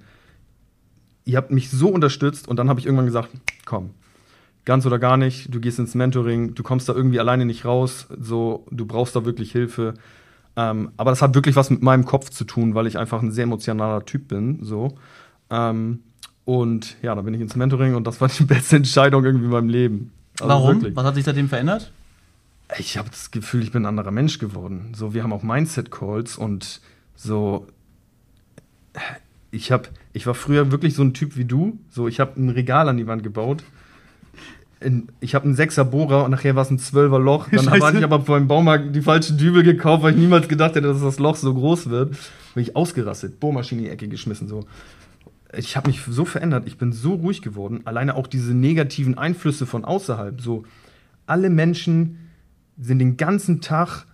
ihr 1.26 1.38
habt 1.38 1.52
mich 1.52 1.70
so 1.70 1.88
unterstützt 1.90 2.48
und 2.48 2.58
dann 2.58 2.70
habe 2.70 2.80
ich 2.80 2.86
irgendwann 2.86 3.06
gesagt, 3.06 3.30
komm, 3.66 3.92
ganz 4.66 4.86
oder 4.86 5.00
gar 5.00 5.18
nicht, 5.18 5.54
du 5.54 5.60
gehst 5.60 5.80
ins 5.80 5.96
Mentoring, 5.96 6.56
du 6.56 6.64
kommst 6.64 6.88
da 6.90 6.94
irgendwie 6.94 7.20
alleine 7.20 7.46
nicht 7.46 7.66
raus, 7.66 8.08
so, 8.18 8.66
du 8.72 8.86
brauchst 8.86 9.16
da 9.16 9.26
wirklich 9.26 9.52
Hilfe. 9.52 9.96
Ähm, 10.56 10.92
aber 10.98 11.12
das 11.12 11.22
hat 11.22 11.36
wirklich 11.36 11.56
was 11.56 11.70
mit 11.70 11.82
meinem 11.82 12.06
Kopf 12.06 12.30
zu 12.30 12.44
tun, 12.44 12.76
weil 12.76 12.88
ich 12.88 12.98
einfach 12.98 13.22
ein 13.22 13.32
sehr 13.32 13.44
emotionaler 13.44 14.06
Typ 14.06 14.28
bin, 14.28 14.64
so. 14.64 14.96
Ähm, 15.50 16.00
und 16.46 16.98
ja, 17.02 17.16
da 17.16 17.22
bin 17.22 17.34
ich 17.34 17.42
ins 17.42 17.56
Mentoring 17.56 17.96
und 17.96 18.06
das 18.06 18.22
war 18.22 18.28
die 18.28 18.44
beste 18.46 18.78
Entscheidung 18.78 19.24
irgendwie 19.24 19.46
in 19.46 19.52
meinem 19.52 19.70
Leben. 19.70 20.12
Also 20.40 20.50
Warum? 20.50 20.76
wirklich. 20.76 20.96
Was 20.96 21.06
hat 21.06 21.16
sich 21.16 21.24
seitdem 21.24 21.50
verändert? 21.50 21.92
Ich 22.78 22.98
habe 22.98 23.10
das 23.10 23.32
Gefühl, 23.32 23.64
ich 23.64 23.72
bin 23.72 23.84
ein 23.84 23.88
anderer 23.88 24.12
Mensch 24.12 24.40
geworden. 24.40 24.94
So, 24.96 25.14
wir 25.14 25.24
haben 25.24 25.34
auch 25.34 25.44
Mindset-Calls 25.44 26.38
und 26.38 26.82
so. 27.16 27.68
Ich 29.52 29.72
habe, 29.72 29.90
ich 30.14 30.26
war 30.26 30.34
früher 30.34 30.72
wirklich 30.72 30.96
so 30.96 31.04
ein 31.04 31.14
Typ 31.14 31.36
wie 31.38 31.46
du. 31.46 31.80
So, 31.90 32.08
ich 32.08 32.20
habe 32.20 32.40
ein 32.42 32.50
Regal 32.50 32.90
an 32.90 32.98
die 32.98 33.06
Wand 33.06 33.24
gebaut. 33.24 33.64
In, 34.84 35.08
ich 35.20 35.36
habe 35.36 35.46
einen 35.46 35.56
Sechser 35.56 35.86
Bohrer 35.86 36.26
und 36.26 36.32
nachher 36.32 36.56
war 36.56 36.64
es 36.64 36.70
ein 36.70 36.80
Zwölfer 36.80 37.20
Loch. 37.20 37.48
Dann 37.50 37.70
habe 37.82 37.98
ich 37.98 38.04
aber 38.04 38.22
vor 38.22 38.38
dem 38.38 38.48
Baumarkt 38.48 38.96
die 38.96 39.02
falschen 39.02 39.38
Dübel 39.38 39.64
gekauft, 39.64 40.04
weil 40.04 40.14
ich 40.14 40.20
niemals 40.20 40.48
gedacht 40.48 40.76
hätte, 40.76 40.88
dass 40.88 41.02
das 41.02 41.20
Loch 41.20 41.36
so 41.36 41.54
groß 41.54 41.90
wird. 41.90 42.16
Bin 42.54 42.64
ich 42.64 42.76
ausgerastet, 42.76 43.40
Bohrmaschine 43.40 43.82
in 43.82 43.86
die 43.86 43.92
Ecke 43.92 44.08
geschmissen 44.08 44.48
so. 44.48 44.66
Ich 45.56 45.78
habe 45.78 45.88
mich 45.88 46.02
so 46.08 46.26
verändert. 46.26 46.64
Ich 46.66 46.78
bin 46.78 46.92
so 46.92 47.14
ruhig 47.14 47.42
geworden. 47.42 47.82
Alleine 47.86 48.16
auch 48.16 48.28
diese 48.28 48.54
negativen 48.54 49.18
Einflüsse 49.18 49.66
von 49.66 49.86
außerhalb. 49.86 50.42
So, 50.42 50.64
alle 51.28 51.50
Menschen 51.50 52.18
sind 52.78 53.00
den 53.00 53.18
ganzen 53.18 53.62
Tag 53.62 54.06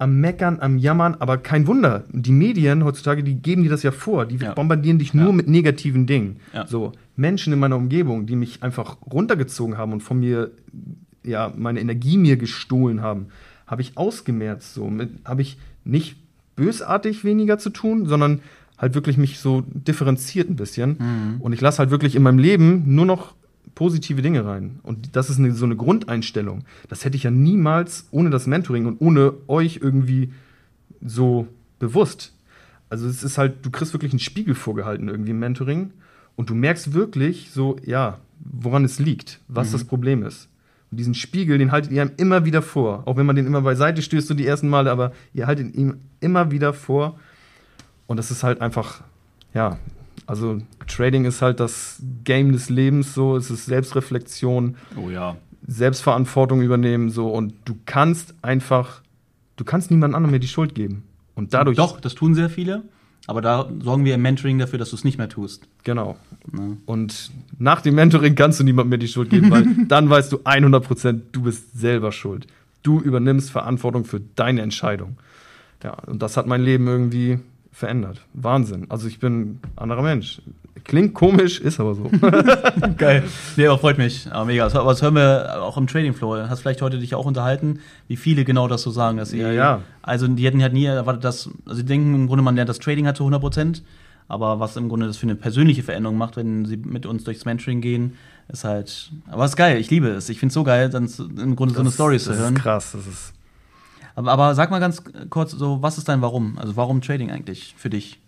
am 0.00 0.18
Meckern, 0.20 0.58
am 0.60 0.78
Jammern, 0.78 1.14
aber 1.18 1.36
kein 1.38 1.66
Wunder. 1.66 2.04
Die 2.10 2.32
Medien 2.32 2.84
heutzutage, 2.84 3.22
die 3.22 3.34
geben 3.34 3.62
dir 3.62 3.68
das 3.70 3.82
ja 3.82 3.90
vor. 3.92 4.24
Die 4.26 4.36
Ja. 4.36 4.54
bombardieren 4.54 4.98
dich 4.98 5.12
nur 5.14 5.26
Ja. 5.26 5.32
mit 5.32 5.46
negativen 5.46 6.06
Dingen. 6.06 6.36
Ja. 6.54 6.66
So, 6.66 6.92
Menschen 7.16 7.52
in 7.52 7.58
meiner 7.58 7.76
Umgebung, 7.76 8.24
die 8.26 8.34
mich 8.34 8.62
einfach 8.62 8.96
runtergezogen 9.12 9.76
haben 9.76 9.92
und 9.92 10.02
von 10.02 10.18
mir, 10.20 10.50
ja, 11.22 11.52
meine 11.54 11.80
Energie 11.80 12.16
mir 12.16 12.36
gestohlen 12.38 13.02
haben, 13.02 13.26
habe 13.66 13.82
ich 13.82 13.96
ausgemerzt. 13.98 14.72
So, 14.74 14.90
habe 15.24 15.42
ich 15.42 15.58
nicht 15.84 16.16
bösartig 16.56 17.22
weniger 17.24 17.58
zu 17.58 17.70
tun, 17.70 18.06
sondern 18.06 18.40
halt 18.78 18.94
wirklich 18.94 19.18
mich 19.18 19.38
so 19.38 19.62
differenziert 19.74 20.48
ein 20.48 20.56
bisschen. 20.56 20.96
Mhm. 20.98 21.40
Und 21.40 21.52
ich 21.52 21.60
lasse 21.60 21.78
halt 21.78 21.90
wirklich 21.90 22.16
in 22.16 22.22
meinem 22.22 22.38
Leben 22.38 22.94
nur 22.94 23.04
noch 23.04 23.34
positive 23.80 24.20
Dinge 24.20 24.44
rein. 24.44 24.78
Und 24.82 25.16
das 25.16 25.30
ist 25.30 25.38
eine, 25.38 25.54
so 25.54 25.64
eine 25.64 25.74
Grundeinstellung. 25.74 26.64
Das 26.90 27.06
hätte 27.06 27.16
ich 27.16 27.22
ja 27.22 27.30
niemals 27.30 28.08
ohne 28.10 28.28
das 28.28 28.46
Mentoring 28.46 28.84
und 28.84 29.00
ohne 29.00 29.32
euch 29.48 29.80
irgendwie 29.82 30.34
so 31.00 31.48
bewusst. 31.78 32.34
Also 32.90 33.08
es 33.08 33.22
ist 33.22 33.38
halt, 33.38 33.64
du 33.64 33.70
kriegst 33.70 33.94
wirklich 33.94 34.12
einen 34.12 34.18
Spiegel 34.18 34.54
vorgehalten 34.54 35.08
irgendwie 35.08 35.30
im 35.30 35.38
Mentoring 35.38 35.92
und 36.36 36.50
du 36.50 36.54
merkst 36.54 36.92
wirklich 36.92 37.52
so, 37.52 37.76
ja, 37.82 38.18
woran 38.40 38.84
es 38.84 38.98
liegt, 38.98 39.40
was 39.48 39.68
mhm. 39.68 39.72
das 39.72 39.84
Problem 39.84 40.24
ist. 40.24 40.50
Und 40.90 41.00
diesen 41.00 41.14
Spiegel, 41.14 41.56
den 41.56 41.72
haltet 41.72 41.90
ihr 41.90 42.02
ihm 42.02 42.12
immer 42.18 42.44
wieder 42.44 42.60
vor. 42.60 43.04
Auch 43.06 43.16
wenn 43.16 43.24
man 43.24 43.36
den 43.36 43.46
immer 43.46 43.62
beiseite 43.62 44.02
stößt 44.02 44.28
so 44.28 44.34
die 44.34 44.46
ersten 44.46 44.68
Male, 44.68 44.90
aber 44.90 45.12
ihr 45.32 45.46
haltet 45.46 45.74
ihn 45.74 45.94
immer 46.20 46.50
wieder 46.50 46.74
vor. 46.74 47.18
Und 48.06 48.18
das 48.18 48.30
ist 48.30 48.42
halt 48.42 48.60
einfach, 48.60 49.00
ja, 49.54 49.78
also 50.30 50.58
Trading 50.86 51.24
ist 51.24 51.42
halt 51.42 51.58
das 51.58 52.00
Game 52.22 52.52
des 52.52 52.70
Lebens 52.70 53.14
so, 53.14 53.36
es 53.36 53.50
ist 53.50 53.66
Selbstreflexion. 53.66 54.76
Oh 54.96 55.10
ja. 55.10 55.36
Selbstverantwortung 55.66 56.62
übernehmen 56.62 57.10
so 57.10 57.30
und 57.30 57.52
du 57.64 57.76
kannst 57.84 58.34
einfach, 58.40 59.02
du 59.56 59.64
kannst 59.64 59.90
niemand 59.90 60.14
anderem 60.14 60.30
mehr 60.30 60.38
die 60.38 60.46
Schuld 60.46 60.76
geben. 60.76 61.02
Und 61.34 61.52
dadurch. 61.52 61.76
Doch, 61.76 62.00
das 62.00 62.14
tun 62.14 62.36
sehr 62.36 62.48
viele. 62.48 62.84
Aber 63.26 63.40
da 63.40 63.68
sorgen 63.80 64.04
wir 64.04 64.14
im 64.14 64.22
Mentoring 64.22 64.56
dafür, 64.58 64.78
dass 64.78 64.90
du 64.90 64.96
es 64.96 65.02
nicht 65.02 65.18
mehr 65.18 65.28
tust. 65.28 65.66
Genau. 65.82 66.16
Ja. 66.56 66.76
Und 66.86 67.32
nach 67.58 67.80
dem 67.80 67.96
Mentoring 67.96 68.36
kannst 68.36 68.60
du 68.60 68.64
niemandem 68.64 68.90
mehr 68.90 68.98
die 68.98 69.08
Schuld 69.08 69.30
geben, 69.30 69.50
weil 69.50 69.66
dann 69.88 70.10
weißt 70.10 70.30
du 70.30 70.42
100 70.44 70.84
Prozent, 70.84 71.22
du 71.32 71.42
bist 71.42 71.76
selber 71.76 72.12
schuld. 72.12 72.46
Du 72.84 73.00
übernimmst 73.00 73.50
Verantwortung 73.50 74.04
für 74.04 74.20
deine 74.36 74.62
Entscheidung. 74.62 75.18
Ja, 75.82 75.94
und 76.06 76.22
das 76.22 76.36
hat 76.36 76.46
mein 76.46 76.62
Leben 76.62 76.86
irgendwie 76.86 77.40
verändert. 77.72 78.20
Wahnsinn. 78.34 78.86
Also 78.88 79.08
ich 79.08 79.18
bin 79.20 79.40
ein 79.40 79.60
anderer 79.76 80.02
Mensch. 80.02 80.42
Klingt 80.84 81.14
komisch, 81.14 81.60
ist 81.60 81.78
aber 81.78 81.94
so. 81.94 82.10
Geil. 82.96 83.24
Nee, 83.56 83.66
aber 83.66 83.78
freut 83.78 83.98
mich. 83.98 84.30
Aber 84.30 84.46
mega. 84.46 84.66
Aber 84.66 84.90
das 84.90 85.02
hören 85.02 85.14
wir 85.14 85.62
auch 85.62 85.76
im 85.76 85.86
Trading 85.86 86.14
Floor. 86.14 86.48
Hast 86.48 86.60
vielleicht 86.60 86.82
heute 86.82 86.98
dich 86.98 87.14
auch 87.14 87.26
unterhalten, 87.26 87.80
wie 88.08 88.16
viele 88.16 88.44
genau 88.44 88.66
das 88.66 88.82
so 88.82 88.90
sagen, 88.90 89.18
dass 89.18 89.30
sie. 89.30 89.38
Ja, 89.38 89.52
ja. 89.52 89.82
Also 90.02 90.26
die 90.26 90.44
hätten 90.44 90.62
halt 90.62 90.72
nie 90.72 90.86
erwartet, 90.86 91.24
dass. 91.24 91.50
Also 91.66 91.82
die 91.82 91.88
denken 91.88 92.14
im 92.14 92.26
Grunde, 92.26 92.42
man 92.42 92.56
lernt 92.56 92.68
das 92.68 92.78
Trading 92.78 93.06
halt 93.06 93.16
zu 93.16 93.24
100 93.24 93.40
Prozent. 93.40 93.82
Aber 94.28 94.60
was 94.60 94.76
im 94.76 94.88
Grunde 94.88 95.06
das 95.06 95.16
für 95.16 95.24
eine 95.24 95.34
persönliche 95.34 95.82
Veränderung 95.82 96.16
macht, 96.16 96.36
wenn 96.36 96.64
sie 96.64 96.76
mit 96.76 97.04
uns 97.04 97.24
durchs 97.24 97.44
Mentoring 97.44 97.80
gehen, 97.80 98.14
ist 98.48 98.64
halt. 98.64 99.10
Aber 99.28 99.44
es 99.44 99.52
ist 99.52 99.56
geil. 99.56 99.78
Ich 99.78 99.90
liebe 99.90 100.08
es. 100.08 100.28
Ich 100.28 100.38
finde 100.38 100.50
es 100.50 100.54
so 100.54 100.64
geil, 100.64 100.88
dann 100.88 101.10
im 101.36 101.56
Grunde 101.56 101.74
das, 101.74 101.76
so 101.76 101.80
eine 101.80 101.90
Story 101.90 102.18
zu 102.18 102.34
hören. 102.34 102.54
Das 102.54 102.58
ist 102.58 102.62
krass. 102.62 102.92
Das 102.92 103.06
ist 103.06 103.32
aber, 104.14 104.32
aber 104.32 104.54
sag 104.54 104.70
mal 104.70 104.80
ganz 104.80 105.02
kurz, 105.30 105.52
so, 105.52 105.82
was 105.82 105.98
ist 105.98 106.08
dein 106.08 106.22
Warum? 106.22 106.58
Also 106.58 106.76
warum 106.76 107.00
Trading 107.00 107.30
eigentlich 107.30 107.74
für 107.76 107.90
dich? 107.90 108.20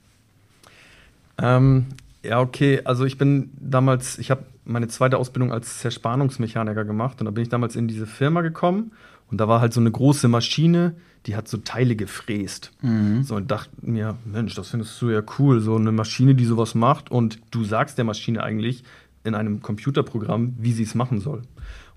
Ähm, 1.39 1.87
ja, 2.23 2.41
okay. 2.41 2.81
Also 2.85 3.05
ich 3.05 3.19
bin 3.19 3.51
damals, 3.59 4.19
ich 4.19 4.31
habe 4.31 4.45
meine 4.65 4.89
zweite 4.89 5.19
Ausbildung 5.19 5.53
als 5.53 5.79
Zerspannungsmechaniker 5.79 6.85
gemacht 6.85 7.21
und 7.21 7.27
da 7.27 7.31
bin 7.31 7.43
ich 7.43 7.49
damals 7.49 7.77
in 7.77 7.89
diese 7.89 8.07
Firma 8.07 8.43
gekommen 8.43 8.93
und 9.31 9.39
da 9.39 9.49
war 9.49 9.61
halt 9.61 9.73
so 9.73 9.81
eine 9.81 9.91
große 9.91 10.29
Maschine, 10.29 10.95
die 11.27 11.37
hat 11.37 11.49
so 11.49 11.59
Teile 11.59 11.97
gefräst. 11.97 12.73
Mhm. 12.83 13.23
So 13.25 13.37
und 13.37 13.51
dachte 13.51 13.71
mir, 13.81 14.17
Mensch, 14.25 14.55
das 14.55 14.69
findest 14.69 15.01
du 15.01 15.11
ja 15.11 15.23
cool, 15.39 15.61
so 15.61 15.77
eine 15.77 15.93
Maschine, 15.93 16.35
die 16.35 16.45
sowas 16.45 16.75
macht 16.75 17.11
und 17.11 17.39
du 17.51 17.65
sagst 17.65 17.99
der 17.99 18.05
Maschine 18.05 18.43
eigentlich 18.43 18.85
in 19.25 19.35
einem 19.35 19.63
Computerprogramm, 19.63 20.55
wie 20.59 20.73
sie 20.73 20.83
es 20.83 20.95
machen 20.95 21.21
soll. 21.21 21.43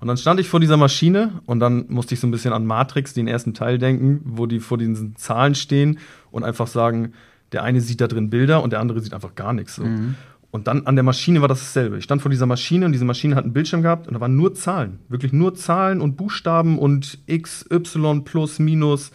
Und 0.06 0.10
dann 0.10 0.18
stand 0.18 0.40
ich 0.40 0.48
vor 0.48 0.60
dieser 0.60 0.78
Maschine 0.78 1.42
und 1.48 1.60
dann 1.60 1.86
musste 1.88 2.14
ich 2.14 2.20
so 2.20 2.28
ein 2.28 2.32
bisschen 2.32 2.54
an 2.54 2.64
Matrix, 2.64 3.16
den 3.16 3.28
ersten 3.28 3.56
Teil, 3.56 3.80
denken, 3.80 4.22
wo 4.24 4.46
die 4.46 4.60
vor 4.60 4.78
diesen 4.78 5.16
Zahlen 5.16 5.56
stehen 5.56 5.98
und 6.30 6.44
einfach 6.44 6.68
sagen, 6.68 7.14
der 7.54 7.64
eine 7.64 7.82
sieht 7.82 8.02
da 8.02 8.08
drin 8.08 8.30
Bilder 8.30 8.62
und 8.62 8.70
der 8.70 8.82
andere 8.82 9.00
sieht 9.00 9.16
einfach 9.16 9.34
gar 9.34 9.52
nichts. 9.52 9.78
So. 9.78 9.84
Mhm. 9.84 10.14
Und 10.52 10.68
dann 10.68 10.86
an 10.86 10.96
der 10.96 11.02
Maschine 11.02 11.42
war 11.42 11.48
das 11.48 11.62
dasselbe. 11.62 11.98
Ich 11.98 12.04
stand 12.04 12.22
vor 12.22 12.30
dieser 12.30 12.46
Maschine 12.46 12.86
und 12.86 12.92
diese 12.92 13.04
Maschine 13.04 13.36
hat 13.36 13.46
einen 13.46 13.54
Bildschirm 13.54 13.82
gehabt 13.82 14.08
und 14.08 14.14
da 14.14 14.20
waren 14.20 14.36
nur 14.36 14.54
Zahlen. 14.54 15.00
Wirklich 15.10 15.34
nur 15.34 15.56
Zahlen 15.56 16.02
und 16.02 16.18
Buchstaben 16.18 16.78
und 16.78 17.18
X, 17.26 17.66
Y, 17.72 18.24
Plus, 18.26 18.60
Minus. 18.60 19.10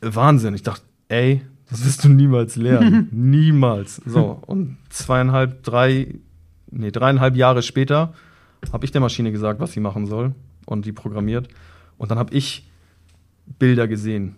Wahnsinn. 0.00 0.54
Ich 0.54 0.62
dachte, 0.62 0.84
ey, 1.08 1.42
das 1.68 1.84
wirst 1.84 2.04
du 2.04 2.08
niemals 2.08 2.56
lernen. 2.56 3.08
niemals. 3.12 4.00
So, 4.06 4.40
und 4.46 4.78
zweieinhalb, 4.88 5.64
drei, 5.64 6.14
nee, 6.70 6.92
dreieinhalb 6.92 7.36
Jahre 7.36 7.60
später 7.60 8.14
habe 8.72 8.84
ich 8.84 8.92
der 8.92 9.00
Maschine 9.00 9.32
gesagt, 9.32 9.60
was 9.60 9.72
sie 9.72 9.80
machen 9.80 10.06
soll 10.06 10.34
und 10.66 10.84
die 10.84 10.92
programmiert. 10.92 11.48
Und 11.96 12.10
dann 12.10 12.18
habe 12.18 12.34
ich 12.34 12.68
Bilder 13.58 13.88
gesehen, 13.88 14.36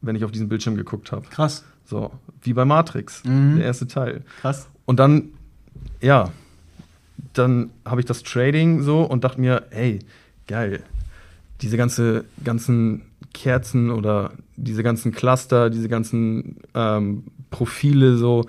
wenn 0.00 0.16
ich 0.16 0.24
auf 0.24 0.30
diesen 0.30 0.48
Bildschirm 0.48 0.76
geguckt 0.76 1.12
habe. 1.12 1.26
Krass. 1.28 1.64
So, 1.84 2.12
wie 2.42 2.52
bei 2.52 2.64
Matrix, 2.64 3.24
mhm. 3.24 3.56
der 3.56 3.66
erste 3.66 3.86
Teil. 3.88 4.22
Krass. 4.40 4.68
Und 4.86 5.00
dann, 5.00 5.30
ja, 6.00 6.30
dann 7.32 7.70
habe 7.84 8.00
ich 8.00 8.06
das 8.06 8.22
Trading 8.22 8.82
so 8.82 9.02
und 9.02 9.24
dachte 9.24 9.40
mir, 9.40 9.66
hey, 9.70 9.98
geil, 10.46 10.82
diese 11.62 11.76
ganze, 11.76 12.24
ganzen 12.44 13.02
Kerzen 13.34 13.90
oder 13.90 14.32
diese 14.56 14.82
ganzen 14.82 15.12
Cluster, 15.12 15.70
diese 15.70 15.88
ganzen 15.88 16.56
ähm, 16.74 17.24
Profile 17.50 18.16
so, 18.16 18.46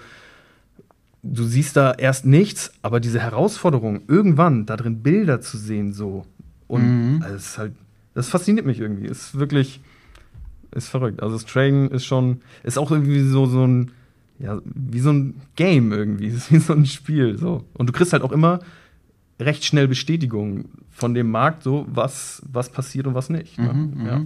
du 1.24 1.44
siehst 1.44 1.76
da 1.78 1.94
erst 1.94 2.26
nichts, 2.26 2.72
aber 2.82 3.00
diese 3.00 3.20
Herausforderung, 3.20 4.02
irgendwann 4.08 4.66
da 4.66 4.78
drin 4.78 5.02
Bilder 5.02 5.42
zu 5.42 5.58
sehen, 5.58 5.94
so. 5.94 6.26
Und 6.68 6.84
mhm. 7.16 7.22
also 7.22 7.36
ist 7.36 7.58
halt, 7.58 7.74
das 8.14 8.30
fasziniert 8.30 8.66
mich 8.66 8.80
irgendwie. 8.80 9.08
Ist 9.08 9.38
wirklich, 9.38 9.82
ist 10.72 10.90
verrückt. 10.90 11.22
Also 11.22 11.36
das 11.36 11.46
Trading 11.46 11.90
ist 11.90 12.06
schon, 12.06 12.42
ist 12.64 12.78
auch 12.78 12.92
irgendwie 12.92 13.22
so, 13.22 13.46
so 13.46 13.66
ein, 13.66 13.92
ja, 14.40 14.60
wie 14.64 15.00
so 15.00 15.12
ein 15.12 15.42
Game 15.56 15.92
irgendwie. 15.92 16.28
Ist 16.30 16.52
wie 16.52 16.58
so 16.58 16.74
ein 16.74 16.86
Spiel, 16.86 17.38
so. 17.38 17.64
Und 17.74 17.88
du 17.88 17.94
kriegst 17.94 18.12
halt 18.14 18.24
auch 18.24 18.32
immer 18.32 18.60
recht 19.40 19.66
schnell 19.66 19.88
Bestätigung 19.88 20.66
von 20.90 21.14
dem 21.14 21.30
Markt, 21.30 21.64
so, 21.64 21.86
was, 21.90 22.42
was 22.52 22.70
passiert 22.70 23.08
und 23.08 23.14
was 23.14 23.30
nicht. 23.30 23.58
Ne? 23.60 23.74
Mhm, 23.74 24.06
ja. 24.06 24.26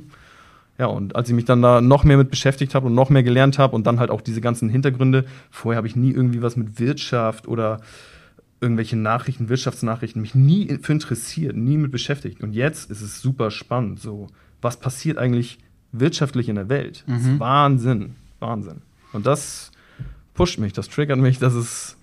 Mhm. 0.78 0.82
Ja, 0.82 0.88
und 0.88 1.16
als 1.16 1.30
ich 1.30 1.36
mich 1.36 1.46
dann 1.46 1.62
da 1.62 1.82
noch 1.82 2.04
mehr 2.04 2.18
mit 2.18 2.30
beschäftigt 2.30 2.76
habe 2.76 2.88
und 2.88 2.96
noch 2.96 3.10
mehr 3.10 3.24
gelernt 3.24 3.58
habe 3.60 3.76
und 3.76 3.88
dann 3.88 4.00
halt 4.00 4.10
auch 4.10 4.22
diese 4.22 4.42
ganzen 4.42 4.70
Hintergründe, 4.70 5.26
vorher 5.50 5.78
habe 5.78 5.88
ich 5.88 5.96
nie 5.96 6.12
irgendwie 6.12 6.42
was 6.42 6.56
mit 6.56 6.80
Wirtschaft 6.80 7.48
oder 7.48 7.80
irgendwelche 8.62 8.96
Nachrichten, 8.96 9.50
Wirtschaftsnachrichten, 9.50 10.22
mich 10.22 10.36
nie 10.36 10.78
für 10.82 10.94
interessiert, 10.94 11.56
nie 11.56 11.78
mit 11.78 11.92
beschäftigt. 11.92 12.42
Und 12.42 12.54
jetzt 12.54 12.90
ist 12.90 13.02
es 13.02 13.22
super 13.22 13.52
spannend. 13.52 14.00
So, 14.00 14.28
was 14.62 14.78
passiert 14.78 15.18
eigentlich 15.18 15.60
wirtschaftlich 15.92 16.50
in 16.50 16.56
der 16.56 16.70
Welt? 16.70 17.04
Das 17.08 17.22
ist 17.22 17.28
mhm. 17.28 17.40
Wahnsinn, 17.40 18.16
Wahnsinn. 18.40 18.82
Und 19.14 19.26
das 19.26 19.72
pusht 20.34 20.60
mich, 20.60 20.74
das 20.74 20.90
triggert 20.90 21.20
mich, 21.20 21.40
dass 21.40 21.54
es 21.56 21.98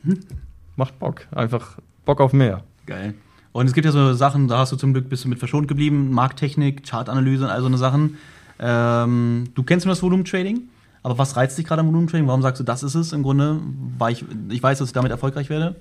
macht 0.76 0.98
Bock, 0.98 1.26
einfach 1.32 1.78
Bock 2.04 2.20
auf 2.20 2.32
mehr. 2.32 2.62
Geil. 2.86 3.14
Und 3.52 3.66
es 3.66 3.74
gibt 3.74 3.84
ja 3.84 3.92
so 3.92 4.14
Sachen, 4.14 4.48
da 4.48 4.58
hast 4.58 4.72
du 4.72 4.76
zum 4.76 4.94
Glück 4.94 5.10
bist 5.10 5.24
du 5.24 5.28
mit 5.28 5.38
verschont 5.38 5.68
geblieben, 5.68 6.10
Markttechnik, 6.10 6.86
Chartanalyse 6.88 7.44
und 7.44 7.50
all 7.50 7.60
so 7.60 7.66
eine 7.66 7.76
Sachen. 7.76 8.16
Ähm, 8.58 9.44
du 9.54 9.62
kennst 9.62 9.86
nur 9.86 9.92
das 9.92 10.02
Volumentrading, 10.02 10.62
aber 11.02 11.18
was 11.18 11.36
reizt 11.36 11.58
dich 11.58 11.66
gerade 11.66 11.80
am 11.80 11.88
Volumentrading? 11.88 12.26
Warum 12.26 12.42
sagst 12.42 12.60
du, 12.60 12.64
das 12.64 12.82
ist 12.82 12.94
es 12.94 13.12
im 13.12 13.22
Grunde? 13.22 13.60
Weil 13.98 14.12
ich, 14.12 14.24
ich 14.50 14.62
weiß, 14.62 14.78
dass 14.78 14.88
ich 14.88 14.94
damit 14.94 15.10
erfolgreich 15.10 15.50
werde. 15.50 15.76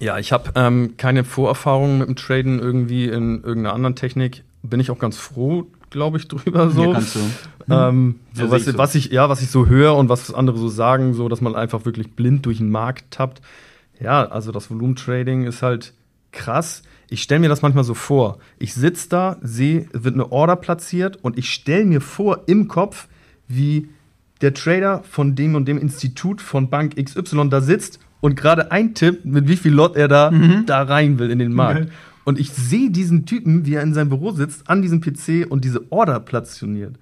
Ja, 0.00 0.18
ich 0.18 0.32
habe 0.32 0.50
ähm, 0.56 0.96
keine 0.96 1.24
Vorerfahrung 1.24 1.98
mit 1.98 2.08
dem 2.08 2.16
Traden 2.16 2.58
irgendwie 2.58 3.04
in 3.04 3.42
irgendeiner 3.42 3.74
anderen 3.74 3.94
Technik. 3.94 4.42
Bin 4.62 4.80
ich 4.80 4.90
auch 4.90 4.98
ganz 4.98 5.16
froh, 5.16 5.66
glaube 5.90 6.18
ich, 6.18 6.26
drüber 6.26 6.70
so. 6.70 6.84
Ja, 6.84 6.92
kannst 6.92 7.14
du. 7.14 7.20
Ähm, 7.70 8.20
so, 8.32 8.44
ja, 8.44 8.50
was, 8.50 8.66
ich 8.66 8.72
so. 8.72 8.78
was, 8.78 8.94
ich 8.94 9.06
ja, 9.06 9.28
was 9.28 9.40
ich 9.40 9.50
so 9.50 9.66
höre 9.66 9.96
und 9.96 10.08
was 10.08 10.34
andere 10.34 10.58
so 10.58 10.68
sagen, 10.68 11.14
so, 11.14 11.28
dass 11.28 11.40
man 11.40 11.54
einfach 11.54 11.84
wirklich 11.84 12.12
blind 12.12 12.44
durch 12.46 12.58
den 12.58 12.70
Markt 12.70 13.10
tappt. 13.10 13.40
Ja, 14.00 14.24
also 14.24 14.50
das 14.50 14.70
Volumentrading 14.70 15.44
ist 15.44 15.62
halt 15.62 15.94
krass 16.32 16.82
ich 17.14 17.22
stelle 17.22 17.40
mir 17.40 17.48
das 17.48 17.62
manchmal 17.62 17.84
so 17.84 17.94
vor. 17.94 18.38
Ich 18.58 18.74
sitze 18.74 19.08
da, 19.08 19.36
sehe, 19.40 19.86
wird 19.92 20.14
eine 20.14 20.32
Order 20.32 20.56
platziert 20.56 21.16
und 21.22 21.38
ich 21.38 21.48
stelle 21.48 21.84
mir 21.84 22.00
vor 22.00 22.42
im 22.46 22.66
Kopf, 22.66 23.06
wie 23.46 23.88
der 24.40 24.52
Trader 24.52 25.04
von 25.08 25.36
dem 25.36 25.54
und 25.54 25.68
dem 25.68 25.78
Institut 25.78 26.42
von 26.42 26.70
Bank 26.70 26.96
XY 26.96 27.50
da 27.50 27.60
sitzt 27.60 28.00
und 28.20 28.34
gerade 28.34 28.72
eintippt, 28.72 29.24
mit 29.24 29.46
wie 29.46 29.56
viel 29.56 29.72
Lot 29.72 29.94
er 29.94 30.08
da, 30.08 30.32
mhm. 30.32 30.66
da 30.66 30.82
rein 30.82 31.20
will 31.20 31.30
in 31.30 31.38
den 31.38 31.52
Markt. 31.52 31.82
Okay. 31.82 31.92
Und 32.24 32.40
ich 32.40 32.50
sehe 32.50 32.90
diesen 32.90 33.26
Typen, 33.26 33.64
wie 33.64 33.74
er 33.74 33.82
in 33.82 33.94
seinem 33.94 34.08
Büro 34.08 34.32
sitzt, 34.32 34.68
an 34.68 34.82
diesem 34.82 35.00
PC 35.00 35.46
und 35.48 35.64
diese 35.64 35.92
Order 35.92 36.18
platzioniert. 36.18 36.96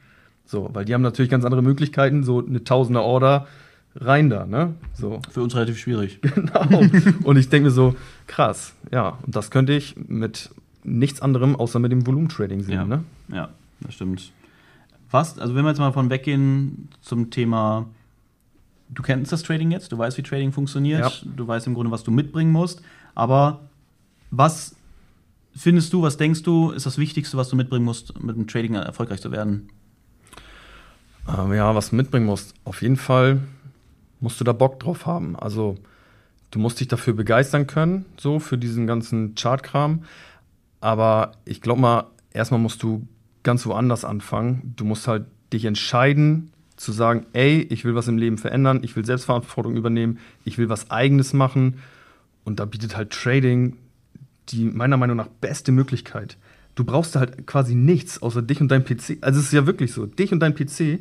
So, 0.44 0.68
weil 0.74 0.84
die 0.84 0.92
haben 0.92 1.00
natürlich 1.00 1.30
ganz 1.30 1.46
andere 1.46 1.62
Möglichkeiten, 1.62 2.22
so 2.22 2.44
eine 2.44 2.64
Tausender 2.64 3.02
Order 3.02 3.46
rein 3.96 4.30
da, 4.30 4.46
ne? 4.46 4.74
So. 4.94 5.20
Für 5.30 5.42
uns 5.42 5.54
relativ 5.54 5.78
schwierig. 5.78 6.20
Genau. 6.34 6.80
und 7.24 7.36
ich 7.36 7.48
denke 7.48 7.66
mir 7.66 7.70
so, 7.70 7.94
krass, 8.26 8.74
ja, 8.90 9.18
und 9.24 9.34
das 9.36 9.50
könnte 9.50 9.72
ich 9.72 9.94
mit 9.96 10.50
nichts 10.84 11.20
anderem 11.20 11.56
außer 11.56 11.78
mit 11.78 11.92
dem 11.92 12.06
Volumentrading 12.06 12.62
sehen, 12.62 12.74
ja. 12.74 12.84
ne? 12.84 13.04
Ja, 13.32 13.48
das 13.80 13.94
stimmt. 13.94 14.32
Fast, 15.08 15.40
also 15.40 15.54
wenn 15.54 15.64
wir 15.64 15.68
jetzt 15.68 15.78
mal 15.78 15.92
von 15.92 16.10
weggehen 16.10 16.88
zum 17.00 17.30
Thema, 17.30 17.86
du 18.88 19.02
kennst 19.02 19.32
das 19.32 19.42
Trading 19.42 19.70
jetzt, 19.70 19.92
du 19.92 19.98
weißt, 19.98 20.16
wie 20.18 20.22
Trading 20.22 20.52
funktioniert, 20.52 21.00
ja. 21.00 21.30
du 21.36 21.46
weißt 21.46 21.66
im 21.66 21.74
Grunde, 21.74 21.90
was 21.90 22.02
du 22.02 22.10
mitbringen 22.10 22.50
musst, 22.50 22.82
aber 23.14 23.60
was 24.30 24.74
findest 25.54 25.92
du, 25.92 26.02
was 26.02 26.16
denkst 26.16 26.42
du, 26.42 26.70
ist 26.70 26.86
das 26.86 26.98
Wichtigste, 26.98 27.36
was 27.36 27.48
du 27.48 27.56
mitbringen 27.56 27.84
musst, 27.84 28.20
mit 28.22 28.36
dem 28.36 28.46
Trading 28.46 28.74
erfolgreich 28.74 29.20
zu 29.20 29.30
werden? 29.30 29.68
Ähm, 31.28 31.52
ja, 31.52 31.74
was 31.74 31.90
du 31.90 31.96
mitbringen 31.96 32.26
musst, 32.26 32.54
auf 32.64 32.82
jeden 32.82 32.96
Fall 32.96 33.42
musst 34.22 34.40
du 34.40 34.44
da 34.44 34.52
Bock 34.52 34.80
drauf 34.80 35.04
haben. 35.04 35.36
Also 35.36 35.76
du 36.50 36.58
musst 36.58 36.80
dich 36.80 36.88
dafür 36.88 37.12
begeistern 37.12 37.66
können, 37.66 38.06
so 38.16 38.38
für 38.38 38.56
diesen 38.56 38.86
ganzen 38.86 39.34
Chartkram. 39.34 40.04
Aber 40.80 41.32
ich 41.44 41.60
glaube 41.60 41.80
mal, 41.80 42.06
erstmal 42.32 42.60
musst 42.60 42.82
du 42.82 43.06
ganz 43.42 43.66
woanders 43.66 44.04
anfangen. 44.04 44.74
Du 44.76 44.84
musst 44.84 45.08
halt 45.08 45.26
dich 45.52 45.64
entscheiden, 45.64 46.52
zu 46.76 46.92
sagen, 46.92 47.26
ey, 47.32 47.60
ich 47.70 47.84
will 47.84 47.94
was 47.94 48.08
im 48.08 48.18
Leben 48.18 48.38
verändern, 48.38 48.80
ich 48.82 48.96
will 48.96 49.04
Selbstverantwortung 49.04 49.76
übernehmen, 49.76 50.18
ich 50.44 50.58
will 50.58 50.68
was 50.68 50.90
eigenes 50.90 51.32
machen. 51.32 51.78
Und 52.44 52.58
da 52.58 52.64
bietet 52.64 52.96
halt 52.96 53.10
Trading 53.10 53.76
die 54.48 54.64
meiner 54.64 54.96
Meinung 54.96 55.16
nach 55.16 55.28
beste 55.28 55.72
Möglichkeit. 55.72 56.36
Du 56.74 56.84
brauchst 56.84 57.16
halt 57.16 57.46
quasi 57.46 57.74
nichts 57.74 58.20
außer 58.20 58.42
dich 58.42 58.60
und 58.60 58.68
dein 58.68 58.84
PC. 58.84 59.18
Also 59.20 59.38
es 59.38 59.46
ist 59.46 59.52
ja 59.52 59.66
wirklich 59.66 59.92
so, 59.92 60.06
dich 60.06 60.32
und 60.32 60.40
dein 60.40 60.54
PC 60.54 61.00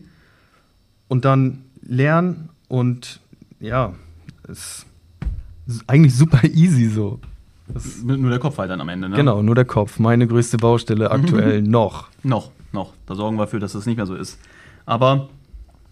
und 1.08 1.26
dann 1.26 1.64
lernen 1.82 2.50
und 2.72 3.20
ja, 3.60 3.94
es 4.48 4.86
ist 5.68 5.84
eigentlich 5.88 6.16
super 6.16 6.42
easy 6.46 6.88
so. 6.88 7.20
Das 7.68 8.02
nur 8.02 8.30
der 8.30 8.40
Kopf 8.40 8.58
halt 8.58 8.72
dann 8.72 8.80
am 8.80 8.88
Ende, 8.88 9.10
ne? 9.10 9.18
Genau, 9.18 9.42
nur 9.42 9.56
der 9.56 9.66
Kopf. 9.66 10.00
Meine 10.00 10.26
größte 10.26 10.56
Baustelle 10.56 11.12
aktuell 11.12 11.62
noch. 11.78 12.08
Noch, 12.24 12.52
noch. 12.72 12.94
Da 13.08 13.16
sorgen 13.16 13.36
wir 13.36 13.44
dafür, 13.44 13.60
dass 13.60 13.74
das 13.74 13.86
nicht 13.86 13.98
mehr 13.98 14.06
so 14.06 14.16
ist. 14.16 14.40
Aber 14.86 15.28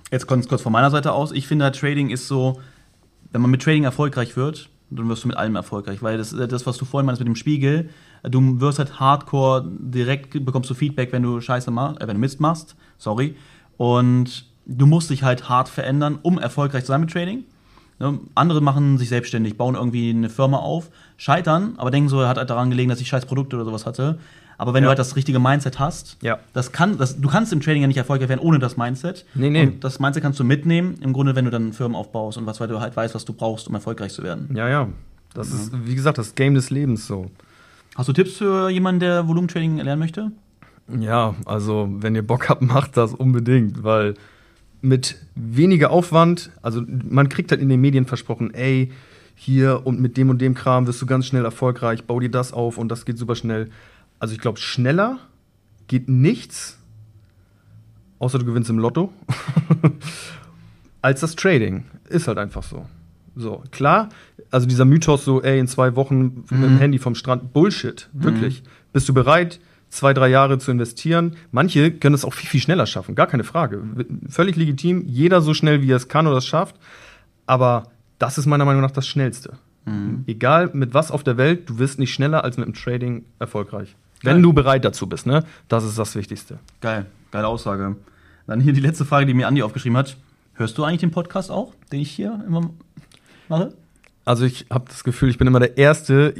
jetzt 0.09 0.25
kurz, 0.25 0.47
kurz 0.47 0.61
von 0.61 0.71
meiner 0.71 0.89
Seite 0.89 1.11
aus. 1.11 1.33
Ich 1.33 1.47
finde, 1.47 1.65
halt, 1.65 1.77
Trading 1.77 2.11
ist 2.11 2.29
so, 2.29 2.61
wenn 3.33 3.41
man 3.41 3.51
mit 3.51 3.61
Trading 3.61 3.83
erfolgreich 3.83 4.37
wird, 4.37 4.69
dann 4.89 5.09
wirst 5.09 5.25
du 5.25 5.27
mit 5.27 5.35
allem 5.35 5.57
erfolgreich. 5.57 6.01
Weil 6.01 6.17
das, 6.17 6.29
das 6.29 6.65
was 6.65 6.77
du 6.77 6.85
vorhin 6.85 7.05
meinst 7.05 7.19
mit 7.19 7.27
dem 7.27 7.35
Spiegel, 7.35 7.89
du 8.23 8.61
wirst 8.61 8.79
halt 8.79 9.01
hardcore, 9.01 9.69
direkt 9.69 10.45
bekommst 10.45 10.69
du 10.69 10.73
Feedback, 10.73 11.11
wenn 11.11 11.23
du 11.23 11.41
Scheiße 11.41 11.71
machst, 11.71 12.01
äh, 12.01 12.07
wenn 12.07 12.15
du 12.15 12.21
Mist 12.21 12.39
machst. 12.39 12.77
Sorry. 12.97 13.35
Und 13.75 14.48
du 14.69 14.85
musst 14.85 15.09
dich 15.09 15.23
halt 15.23 15.49
hart 15.49 15.69
verändern, 15.69 16.19
um 16.21 16.37
erfolgreich 16.37 16.83
zu 16.83 16.89
sein 16.89 17.01
mit 17.01 17.11
Trading. 17.11 17.43
Ne? 17.99 18.19
Andere 18.35 18.61
machen 18.61 18.97
sich 18.97 19.09
selbstständig, 19.09 19.57
bauen 19.57 19.75
irgendwie 19.75 20.09
eine 20.11 20.29
Firma 20.29 20.57
auf, 20.57 20.89
scheitern, 21.17 21.73
aber 21.77 21.91
denken 21.91 22.09
so, 22.09 22.21
er 22.21 22.29
hat 22.29 22.37
halt 22.37 22.49
daran 22.49 22.69
gelegen, 22.69 22.89
dass 22.89 23.01
ich 23.01 23.07
scheiß 23.07 23.25
Produkte 23.25 23.55
oder 23.55 23.65
sowas 23.65 23.85
hatte. 23.85 24.19
Aber 24.57 24.73
wenn 24.73 24.83
ja. 24.83 24.87
du 24.87 24.89
halt 24.89 24.99
das 24.99 25.15
richtige 25.15 25.39
Mindset 25.39 25.79
hast, 25.79 26.17
ja. 26.21 26.39
das 26.53 26.73
kann, 26.73 26.97
das, 26.97 27.19
du 27.19 27.29
kannst 27.29 27.53
im 27.53 27.61
Trading 27.61 27.81
ja 27.81 27.87
nicht 27.87 27.97
erfolgreich 27.97 28.27
werden 28.27 28.41
ohne 28.41 28.59
das 28.59 28.75
Mindset. 28.75 29.25
Nee, 29.33 29.49
nee. 29.49 29.63
Und 29.63 29.83
das 29.83 29.99
Mindset 29.99 30.21
kannst 30.21 30.39
du 30.39 30.43
mitnehmen, 30.43 30.97
im 31.01 31.13
Grunde, 31.13 31.35
wenn 31.35 31.45
du 31.45 31.51
dann 31.51 31.71
Firmen 31.71 31.95
aufbaust 31.95 32.37
und 32.37 32.45
was, 32.45 32.59
weil 32.59 32.67
du 32.67 32.81
halt 32.81 32.95
weißt, 32.95 33.15
was 33.15 33.23
du 33.23 33.33
brauchst, 33.33 33.69
um 33.69 33.75
erfolgreich 33.75 34.13
zu 34.13 34.21
werden. 34.21 34.49
Ja, 34.53 34.67
ja. 34.67 34.89
Das 35.33 35.49
ja. 35.49 35.55
ist, 35.55 35.87
wie 35.87 35.95
gesagt, 35.95 36.17
das 36.17 36.35
Game 36.35 36.55
des 36.55 36.69
Lebens 36.69 37.07
so. 37.07 37.31
Hast 37.95 38.09
du 38.09 38.13
Tipps 38.13 38.33
für 38.33 38.69
jemanden, 38.69 38.99
der 38.99 39.27
Volumentrading 39.27 39.77
lernen 39.77 39.99
möchte? 39.99 40.31
Ja, 40.99 41.35
also 41.45 41.87
wenn 41.91 42.15
ihr 42.15 42.25
Bock 42.25 42.49
habt, 42.49 42.61
macht 42.61 42.97
das 42.97 43.13
unbedingt, 43.13 43.83
weil 43.83 44.15
mit 44.81 45.17
weniger 45.35 45.91
Aufwand, 45.91 46.51
also 46.61 46.83
man 46.87 47.29
kriegt 47.29 47.51
halt 47.51 47.61
in 47.61 47.69
den 47.69 47.81
Medien 47.81 48.05
versprochen, 48.05 48.53
ey, 48.53 48.91
hier 49.35 49.85
und 49.85 49.99
mit 49.99 50.17
dem 50.17 50.29
und 50.29 50.39
dem 50.39 50.53
Kram 50.53 50.87
wirst 50.87 51.01
du 51.01 51.05
ganz 51.05 51.25
schnell 51.25 51.45
erfolgreich, 51.45 52.03
bau 52.05 52.19
dir 52.19 52.29
das 52.29 52.51
auf 52.51 52.77
und 52.77 52.89
das 52.89 53.05
geht 53.05 53.17
super 53.17 53.35
schnell. 53.35 53.69
Also 54.19 54.33
ich 54.33 54.41
glaube, 54.41 54.59
schneller 54.59 55.19
geht 55.87 56.09
nichts, 56.09 56.77
außer 58.19 58.39
du 58.39 58.45
gewinnst 58.45 58.69
im 58.69 58.79
Lotto, 58.79 59.13
als 61.01 61.21
das 61.21 61.35
Trading. 61.35 61.85
Ist 62.09 62.27
halt 62.27 62.37
einfach 62.37 62.63
so. 62.63 62.85
So, 63.35 63.63
klar, 63.71 64.09
also 64.51 64.67
dieser 64.67 64.83
Mythos 64.85 65.23
so, 65.23 65.41
ey, 65.41 65.59
in 65.59 65.67
zwei 65.67 65.95
Wochen 65.95 66.19
mhm. 66.19 66.43
mit 66.49 66.63
dem 66.63 66.77
Handy 66.77 66.99
vom 66.99 67.15
Strand, 67.15 67.53
Bullshit, 67.53 68.09
wirklich. 68.11 68.61
Mhm. 68.61 68.67
Bist 68.91 69.07
du 69.07 69.13
bereit, 69.13 69.59
zwei, 69.89 70.13
drei 70.13 70.29
Jahre 70.29 70.57
zu 70.59 70.71
investieren? 70.71 71.35
Manche 71.51 71.91
können 71.91 72.15
es 72.15 72.25
auch 72.25 72.33
viel, 72.33 72.49
viel 72.49 72.61
schneller 72.61 72.85
schaffen, 72.85 73.15
gar 73.15 73.27
keine 73.27 73.43
Frage. 73.43 73.83
Völlig 74.29 74.55
legitim, 74.55 75.03
jeder 75.05 75.41
so 75.41 75.53
schnell, 75.53 75.81
wie 75.81 75.91
er 75.91 75.97
es 75.97 76.07
kann 76.07 76.27
oder 76.27 76.37
es 76.37 76.45
schafft. 76.45 76.75
Aber 77.45 77.91
das 78.19 78.37
ist 78.37 78.45
meiner 78.45 78.65
Meinung 78.65 78.81
nach 78.81 78.91
das 78.91 79.07
Schnellste. 79.07 79.53
Mhm. 79.85 80.23
Egal 80.27 80.69
mit 80.73 80.93
was 80.93 81.11
auf 81.11 81.23
der 81.23 81.37
Welt, 81.37 81.69
du 81.69 81.79
wirst 81.79 81.99
nicht 81.99 82.13
schneller 82.13 82.43
als 82.43 82.57
mit 82.57 82.67
dem 82.67 82.73
Trading 82.73 83.25
erfolgreich. 83.39 83.95
Geil. 84.21 84.35
Wenn 84.35 84.43
du 84.43 84.53
bereit 84.53 84.83
dazu 84.83 85.07
bist, 85.07 85.25
ne? 85.25 85.45
Das 85.67 85.83
ist 85.83 85.97
das 85.97 86.15
Wichtigste. 86.15 86.59
Geil, 86.81 87.05
geile 87.31 87.47
Aussage. 87.47 87.95
Dann 88.47 88.59
hier 88.59 88.73
die 88.73 88.81
letzte 88.81 89.05
Frage, 89.05 89.25
die 89.25 89.33
mir 89.33 89.47
Andi 89.47 89.63
aufgeschrieben 89.63 89.97
hat. 89.97 90.17
Hörst 90.53 90.77
du 90.77 90.83
eigentlich 90.83 90.99
den 90.99 91.11
Podcast 91.11 91.51
auch, 91.51 91.73
den 91.91 92.01
ich 92.01 92.11
hier 92.11 92.43
immer 92.45 92.69
mache? 93.47 93.73
Also 94.29 94.45
ich 94.45 94.67
habe 94.69 94.85
das 94.87 95.03
Gefühl, 95.03 95.29
ich 95.31 95.39
bin 95.39 95.47
immer 95.47 95.59
der 95.59 95.75
Erste. 95.79 96.35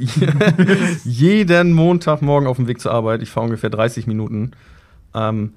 jeden 1.04 1.72
Montagmorgen 1.72 2.46
auf 2.46 2.54
dem 2.54 2.68
Weg 2.68 2.80
zur 2.80 2.92
Arbeit. 2.92 3.20
Ich 3.20 3.30
fahre 3.30 3.46
ungefähr 3.46 3.68
30 3.68 4.06
Minuten. 4.06 4.52
Ähm, 5.12 5.54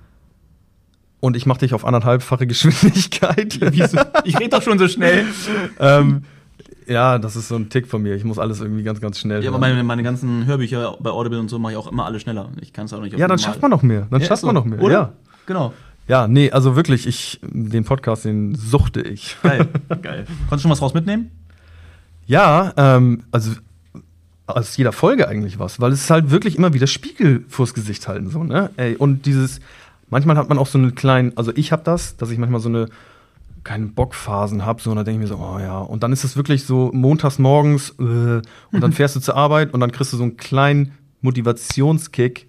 und 1.19 1.37
ich 1.37 1.45
mache 1.45 1.59
dich 1.59 1.75
auf 1.75 1.85
anderthalbfache 1.85 2.47
Geschwindigkeit. 2.47 3.53
ich 4.23 4.39
rede 4.39 4.49
doch 4.49 4.63
schon 4.63 4.79
so 4.79 4.87
schnell. 4.87 5.27
ähm, 5.79 6.23
ja, 6.87 7.19
das 7.19 7.35
ist 7.35 7.49
so 7.49 7.55
ein 7.55 7.69
Tick 7.69 7.85
von 7.85 8.01
mir. 8.01 8.15
Ich 8.15 8.23
muss 8.23 8.39
alles 8.39 8.61
irgendwie 8.61 8.81
ganz, 8.81 8.99
ganz 8.99 9.19
schnell. 9.19 9.43
Ja, 9.43 9.51
aber 9.51 9.59
meine, 9.59 9.83
meine 9.83 10.01
ganzen 10.01 10.47
Hörbücher 10.47 10.97
bei 11.01 11.11
Audible 11.11 11.39
und 11.39 11.49
so 11.49 11.59
mache 11.59 11.73
ich 11.73 11.77
auch 11.77 11.91
immer 11.91 12.05
alle 12.05 12.19
schneller. 12.19 12.49
Ich 12.61 12.73
kann 12.73 12.87
es 12.87 12.93
auch 12.93 13.01
nicht. 13.01 13.15
Ja, 13.15 13.27
dann 13.27 13.37
schafft 13.37 13.61
man 13.61 13.69
noch 13.69 13.83
mehr. 13.83 14.07
Dann 14.09 14.21
ja, 14.21 14.27
schafft 14.27 14.41
so. 14.41 14.47
man 14.47 14.55
noch 14.55 14.65
mehr. 14.65 14.81
Oder? 14.81 14.91
Ja, 14.91 15.13
genau. 15.45 15.71
Ja, 16.07 16.27
nee, 16.27 16.49
also 16.49 16.75
wirklich, 16.75 17.05
ich, 17.05 17.39
den 17.43 17.83
Podcast, 17.83 18.25
den 18.25 18.55
suchte 18.55 19.01
ich. 19.01 19.37
Geil, 19.43 19.67
geil. 20.01 20.25
Konntest 20.25 20.51
du 20.51 20.59
schon 20.61 20.71
was 20.71 20.81
raus 20.81 20.95
mitnehmen? 20.95 21.29
Ja, 22.25 22.73
ähm, 22.77 23.23
also 23.31 23.51
aus 24.45 24.75
jeder 24.77 24.91
Folge 24.91 25.27
eigentlich 25.27 25.59
was, 25.59 25.79
weil 25.79 25.91
es 25.91 26.01
ist 26.01 26.09
halt 26.09 26.29
wirklich 26.31 26.57
immer 26.57 26.73
wieder 26.73 26.87
Spiegel 26.87 27.45
vors 27.47 27.73
Gesicht 27.73 28.07
halten, 28.07 28.29
so, 28.29 28.43
ne? 28.43 28.71
Ey, 28.77 28.95
und 28.95 29.25
dieses, 29.25 29.59
manchmal 30.09 30.37
hat 30.37 30.49
man 30.49 30.57
auch 30.57 30.67
so 30.67 30.77
einen 30.77 30.95
kleinen, 30.95 31.37
also 31.37 31.51
ich 31.55 31.71
habe 31.71 31.83
das, 31.83 32.17
dass 32.17 32.29
ich 32.29 32.37
manchmal 32.37 32.59
so 32.59 32.69
eine 32.69 32.87
keine 33.63 33.87
Bockphasen 33.87 34.65
habe, 34.65 34.81
so, 34.81 34.89
und 34.89 34.97
dann 34.97 35.05
denke 35.05 35.23
ich 35.23 35.29
mir 35.29 35.35
so, 35.35 35.41
oh 35.41 35.57
ja. 35.59 35.79
Und 35.79 36.03
dann 36.03 36.11
ist 36.11 36.25
es 36.25 36.35
wirklich 36.35 36.65
so 36.65 36.91
montags 36.93 37.39
morgens 37.39 37.91
äh, 37.91 38.41
und 38.73 38.81
dann 38.81 38.91
fährst 38.91 39.15
du 39.15 39.21
zur 39.21 39.37
Arbeit 39.37 39.73
und 39.73 39.79
dann 39.79 39.91
kriegst 39.91 40.11
du 40.11 40.17
so 40.17 40.23
einen 40.23 40.35
kleinen 40.35 40.91
Motivationskick 41.21 42.47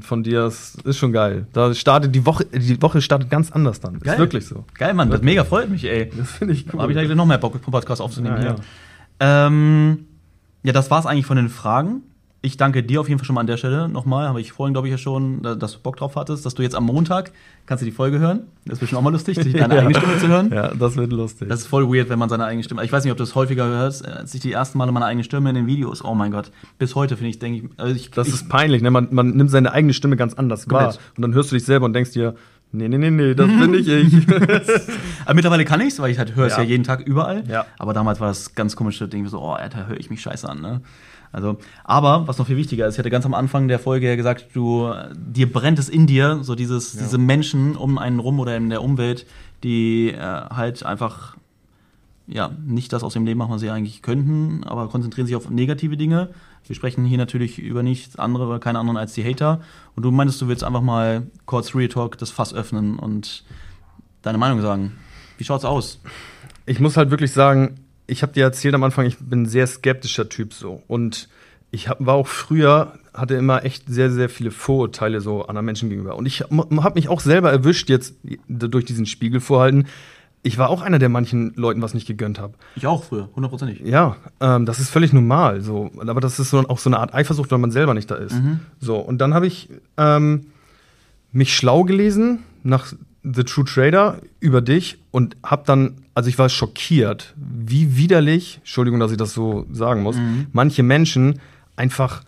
von 0.00 0.22
dir. 0.22 0.42
Das 0.42 0.76
ist 0.84 0.96
schon 0.96 1.12
geil. 1.12 1.46
Da 1.52 1.74
startet 1.74 2.14
die 2.14 2.26
Woche, 2.26 2.44
die 2.46 2.80
Woche 2.82 3.00
startet 3.00 3.30
ganz 3.30 3.52
anders 3.52 3.80
dann. 3.80 4.00
Geil. 4.00 4.14
Ist 4.14 4.18
wirklich 4.18 4.46
so. 4.46 4.64
Geil, 4.74 4.94
Mann. 4.94 5.10
Das 5.10 5.22
mega 5.22 5.44
freut 5.44 5.68
mich, 5.68 5.84
ey. 5.84 6.10
Das 6.16 6.30
finde 6.32 6.54
ich 6.54 6.72
cool. 6.72 6.80
Habe 6.80 6.92
ich 6.92 6.98
eigentlich 6.98 7.16
noch 7.16 7.26
mehr 7.26 7.38
Bock, 7.38 7.60
Podcast 7.62 8.00
aufzunehmen 8.00 8.36
ja, 8.36 8.42
hier. 8.42 8.56
Ja. 9.20 9.46
Ähm, 9.46 10.06
ja, 10.62 10.72
das 10.72 10.90
war's 10.90 11.06
eigentlich 11.06 11.26
von 11.26 11.36
den 11.36 11.48
Fragen 11.48 12.02
ich 12.42 12.56
danke 12.56 12.82
dir 12.82 13.00
auf 13.00 13.08
jeden 13.08 13.18
Fall 13.18 13.26
schon 13.26 13.34
mal 13.34 13.40
an 13.40 13.46
der 13.46 13.56
Stelle 13.56 13.88
nochmal. 13.88 14.28
Habe 14.28 14.40
ich 14.40 14.52
vorhin, 14.52 14.72
glaube 14.72 14.88
ich, 14.88 14.92
ja 14.92 14.98
schon, 14.98 15.42
dass 15.42 15.72
du 15.72 15.78
Bock 15.80 15.96
drauf 15.96 16.16
hattest, 16.16 16.46
dass 16.46 16.54
du 16.54 16.62
jetzt 16.62 16.74
am 16.74 16.84
Montag 16.84 17.32
kannst 17.66 17.82
du 17.82 17.84
die 17.84 17.92
Folge 17.92 18.18
hören. 18.18 18.42
Das 18.64 18.74
ist 18.74 18.80
bestimmt 18.80 18.98
auch 18.98 19.02
mal 19.02 19.10
lustig, 19.12 19.36
deine 19.36 19.54
ja. 19.74 19.80
eigene 19.80 19.94
Stimme 19.94 20.18
zu 20.18 20.28
hören. 20.28 20.52
Ja, 20.52 20.72
das 20.74 20.96
wird 20.96 21.12
lustig. 21.12 21.48
Das 21.48 21.60
ist 21.60 21.66
voll 21.66 21.88
weird, 21.92 22.08
wenn 22.08 22.18
man 22.18 22.28
seine 22.28 22.44
eigene 22.44 22.62
Stimme. 22.62 22.84
Ich 22.84 22.92
weiß 22.92 23.02
nicht, 23.04 23.10
ob 23.10 23.16
du 23.18 23.24
es 23.24 23.34
häufiger 23.34 23.66
hörst, 23.66 24.06
als 24.06 24.32
ich 24.34 24.40
die 24.40 24.52
ersten 24.52 24.78
Male 24.78 24.92
meine 24.92 25.06
eigene 25.06 25.24
Stimme 25.24 25.48
in 25.48 25.56
den 25.56 25.66
Videos. 25.66 26.04
Oh 26.04 26.14
mein 26.14 26.30
Gott. 26.30 26.52
Bis 26.78 26.94
heute 26.94 27.16
finde 27.16 27.30
ich, 27.30 27.38
denke 27.38 27.58
ich, 27.58 27.70
also 27.78 27.94
ich. 27.94 28.10
Das 28.10 28.28
ich, 28.28 28.34
ist 28.34 28.48
peinlich, 28.48 28.82
ne? 28.82 28.90
Man, 28.90 29.08
man 29.10 29.30
nimmt 29.30 29.50
seine 29.50 29.72
eigene 29.72 29.92
Stimme 29.92 30.16
ganz 30.16 30.34
anders 30.34 30.70
wahr. 30.70 30.94
Und 31.16 31.22
dann 31.22 31.34
hörst 31.34 31.50
du 31.50 31.56
dich 31.56 31.64
selber 31.64 31.86
und 31.86 31.94
denkst 31.94 32.12
dir, 32.12 32.34
Nee, 32.72 32.88
nee, 32.88 32.98
nee, 32.98 33.10
nee, 33.10 33.34
das 33.34 33.46
bin 33.46 33.70
nicht 33.70 33.88
ich. 33.88 34.28
Aber 35.24 35.34
mittlerweile 35.34 35.64
kann 35.64 35.80
ich's, 35.80 35.98
weil 36.00 36.10
ich 36.10 36.18
halt 36.18 36.34
höre 36.34 36.46
es 36.46 36.56
ja. 36.56 36.62
ja. 36.62 36.68
jeden 36.68 36.84
Tag 36.84 37.00
überall. 37.00 37.44
Ja. 37.48 37.64
Aber 37.78 37.94
damals 37.94 38.20
war 38.20 38.28
das 38.28 38.54
ganz 38.54 38.74
komische 38.74 39.08
Ding, 39.08 39.26
so, 39.28 39.40
oh, 39.40 39.56
da 39.56 39.86
höre 39.86 39.98
ich 39.98 40.10
mich 40.10 40.20
scheiße 40.20 40.48
an, 40.48 40.60
ne? 40.60 40.80
Also, 41.32 41.58
aber 41.84 42.26
was 42.26 42.38
noch 42.38 42.46
viel 42.46 42.56
wichtiger 42.56 42.86
ist, 42.86 42.94
ich 42.94 42.98
hatte 42.98 43.10
ganz 43.10 43.26
am 43.26 43.34
Anfang 43.34 43.68
der 43.68 43.78
Folge 43.78 44.06
ja 44.06 44.16
gesagt, 44.16 44.46
du, 44.54 44.92
dir 45.14 45.52
brennt 45.52 45.78
es 45.78 45.88
in 45.88 46.06
dir, 46.06 46.38
so 46.42 46.54
dieses, 46.54 46.94
ja. 46.94 47.02
diese 47.02 47.18
Menschen 47.18 47.76
um 47.76 47.98
einen 47.98 48.20
rum 48.20 48.40
oder 48.40 48.56
in 48.56 48.70
der 48.70 48.82
Umwelt, 48.82 49.26
die 49.62 50.10
äh, 50.10 50.18
halt 50.18 50.84
einfach 50.84 51.36
ja, 52.26 52.50
nicht 52.66 52.92
das 52.92 53.04
aus 53.04 53.12
dem 53.12 53.24
Leben 53.24 53.38
machen, 53.38 53.52
was 53.52 53.60
sie 53.60 53.70
eigentlich 53.70 54.02
könnten, 54.02 54.64
aber 54.64 54.88
konzentrieren 54.88 55.26
sich 55.26 55.36
auf 55.36 55.48
negative 55.48 55.96
Dinge. 55.96 56.30
Wir 56.66 56.74
sprechen 56.74 57.04
hier 57.04 57.18
natürlich 57.18 57.58
über 57.58 57.82
nichts 57.82 58.16
anderes, 58.16 58.60
keine 58.60 58.80
anderen 58.80 58.96
als 58.96 59.14
die 59.14 59.24
Hater. 59.24 59.60
Und 59.94 60.02
du 60.02 60.10
meinst, 60.10 60.40
du 60.42 60.48
willst 60.48 60.64
einfach 60.64 60.80
mal 60.80 61.28
kurz 61.44 61.74
Real 61.74 61.88
Talk 61.88 62.18
das 62.18 62.30
Fass 62.30 62.52
öffnen 62.52 62.98
und 62.98 63.44
deine 64.22 64.38
Meinung 64.38 64.60
sagen. 64.60 64.92
Wie 65.38 65.44
schaut's 65.44 65.64
aus? 65.64 66.00
Ich 66.64 66.80
muss 66.80 66.96
halt 66.96 67.10
wirklich 67.10 67.32
sagen, 67.32 67.76
ich 68.06 68.22
habe 68.22 68.32
dir 68.32 68.44
erzählt 68.44 68.74
am 68.74 68.84
Anfang, 68.84 69.06
ich 69.06 69.18
bin 69.18 69.42
ein 69.42 69.46
sehr 69.46 69.66
skeptischer 69.66 70.28
Typ 70.28 70.54
so. 70.54 70.82
Und 70.86 71.28
ich 71.70 71.88
hab, 71.88 72.04
war 72.04 72.14
auch 72.14 72.28
früher, 72.28 72.94
hatte 73.12 73.34
immer 73.34 73.64
echt 73.64 73.84
sehr, 73.88 74.10
sehr 74.10 74.28
viele 74.28 74.50
Vorurteile 74.50 75.20
so 75.20 75.46
anderen 75.46 75.66
Menschen 75.66 75.88
gegenüber. 75.88 76.16
Und 76.16 76.26
ich 76.26 76.42
habe 76.42 76.92
mich 76.94 77.08
auch 77.08 77.20
selber 77.20 77.50
erwischt 77.50 77.88
jetzt 77.88 78.14
durch 78.48 78.84
diesen 78.84 79.06
Spiegel 79.06 79.40
vorhalten. 79.40 79.86
Ich 80.42 80.58
war 80.58 80.70
auch 80.70 80.80
einer, 80.80 81.00
der 81.00 81.08
manchen 81.08 81.54
Leuten 81.54 81.82
was 81.82 81.92
nicht 81.92 82.06
gegönnt 82.06 82.38
habe. 82.38 82.54
Ich 82.76 82.86
auch 82.86 83.02
früher, 83.02 83.28
hundertprozentig. 83.34 83.80
Ja, 83.80 84.16
ähm, 84.40 84.64
das 84.64 84.78
ist 84.78 84.90
völlig 84.90 85.12
normal. 85.12 85.60
So. 85.60 85.90
Aber 85.98 86.20
das 86.20 86.38
ist 86.38 86.50
so, 86.50 86.60
auch 86.68 86.78
so 86.78 86.88
eine 86.88 87.00
Art 87.00 87.14
Eifersucht, 87.14 87.50
wenn 87.50 87.60
man 87.60 87.72
selber 87.72 87.94
nicht 87.94 88.10
da 88.10 88.14
ist. 88.14 88.34
Mhm. 88.34 88.60
So, 88.78 88.96
und 88.96 89.18
dann 89.18 89.34
habe 89.34 89.48
ich 89.48 89.68
ähm, 89.96 90.46
mich 91.32 91.56
schlau 91.56 91.82
gelesen 91.82 92.44
nach 92.62 92.92
The 93.34 93.44
True 93.44 93.64
Trader 93.64 94.20
über 94.40 94.60
dich 94.60 94.98
und 95.10 95.36
habe 95.42 95.64
dann, 95.66 95.96
also 96.14 96.28
ich 96.28 96.38
war 96.38 96.48
schockiert, 96.48 97.34
wie 97.36 97.96
widerlich, 97.96 98.58
Entschuldigung, 98.58 99.00
dass 99.00 99.10
ich 99.10 99.16
das 99.16 99.34
so 99.34 99.66
sagen 99.72 100.02
muss, 100.02 100.16
mhm. 100.16 100.46
manche 100.52 100.82
Menschen 100.82 101.40
einfach 101.74 102.22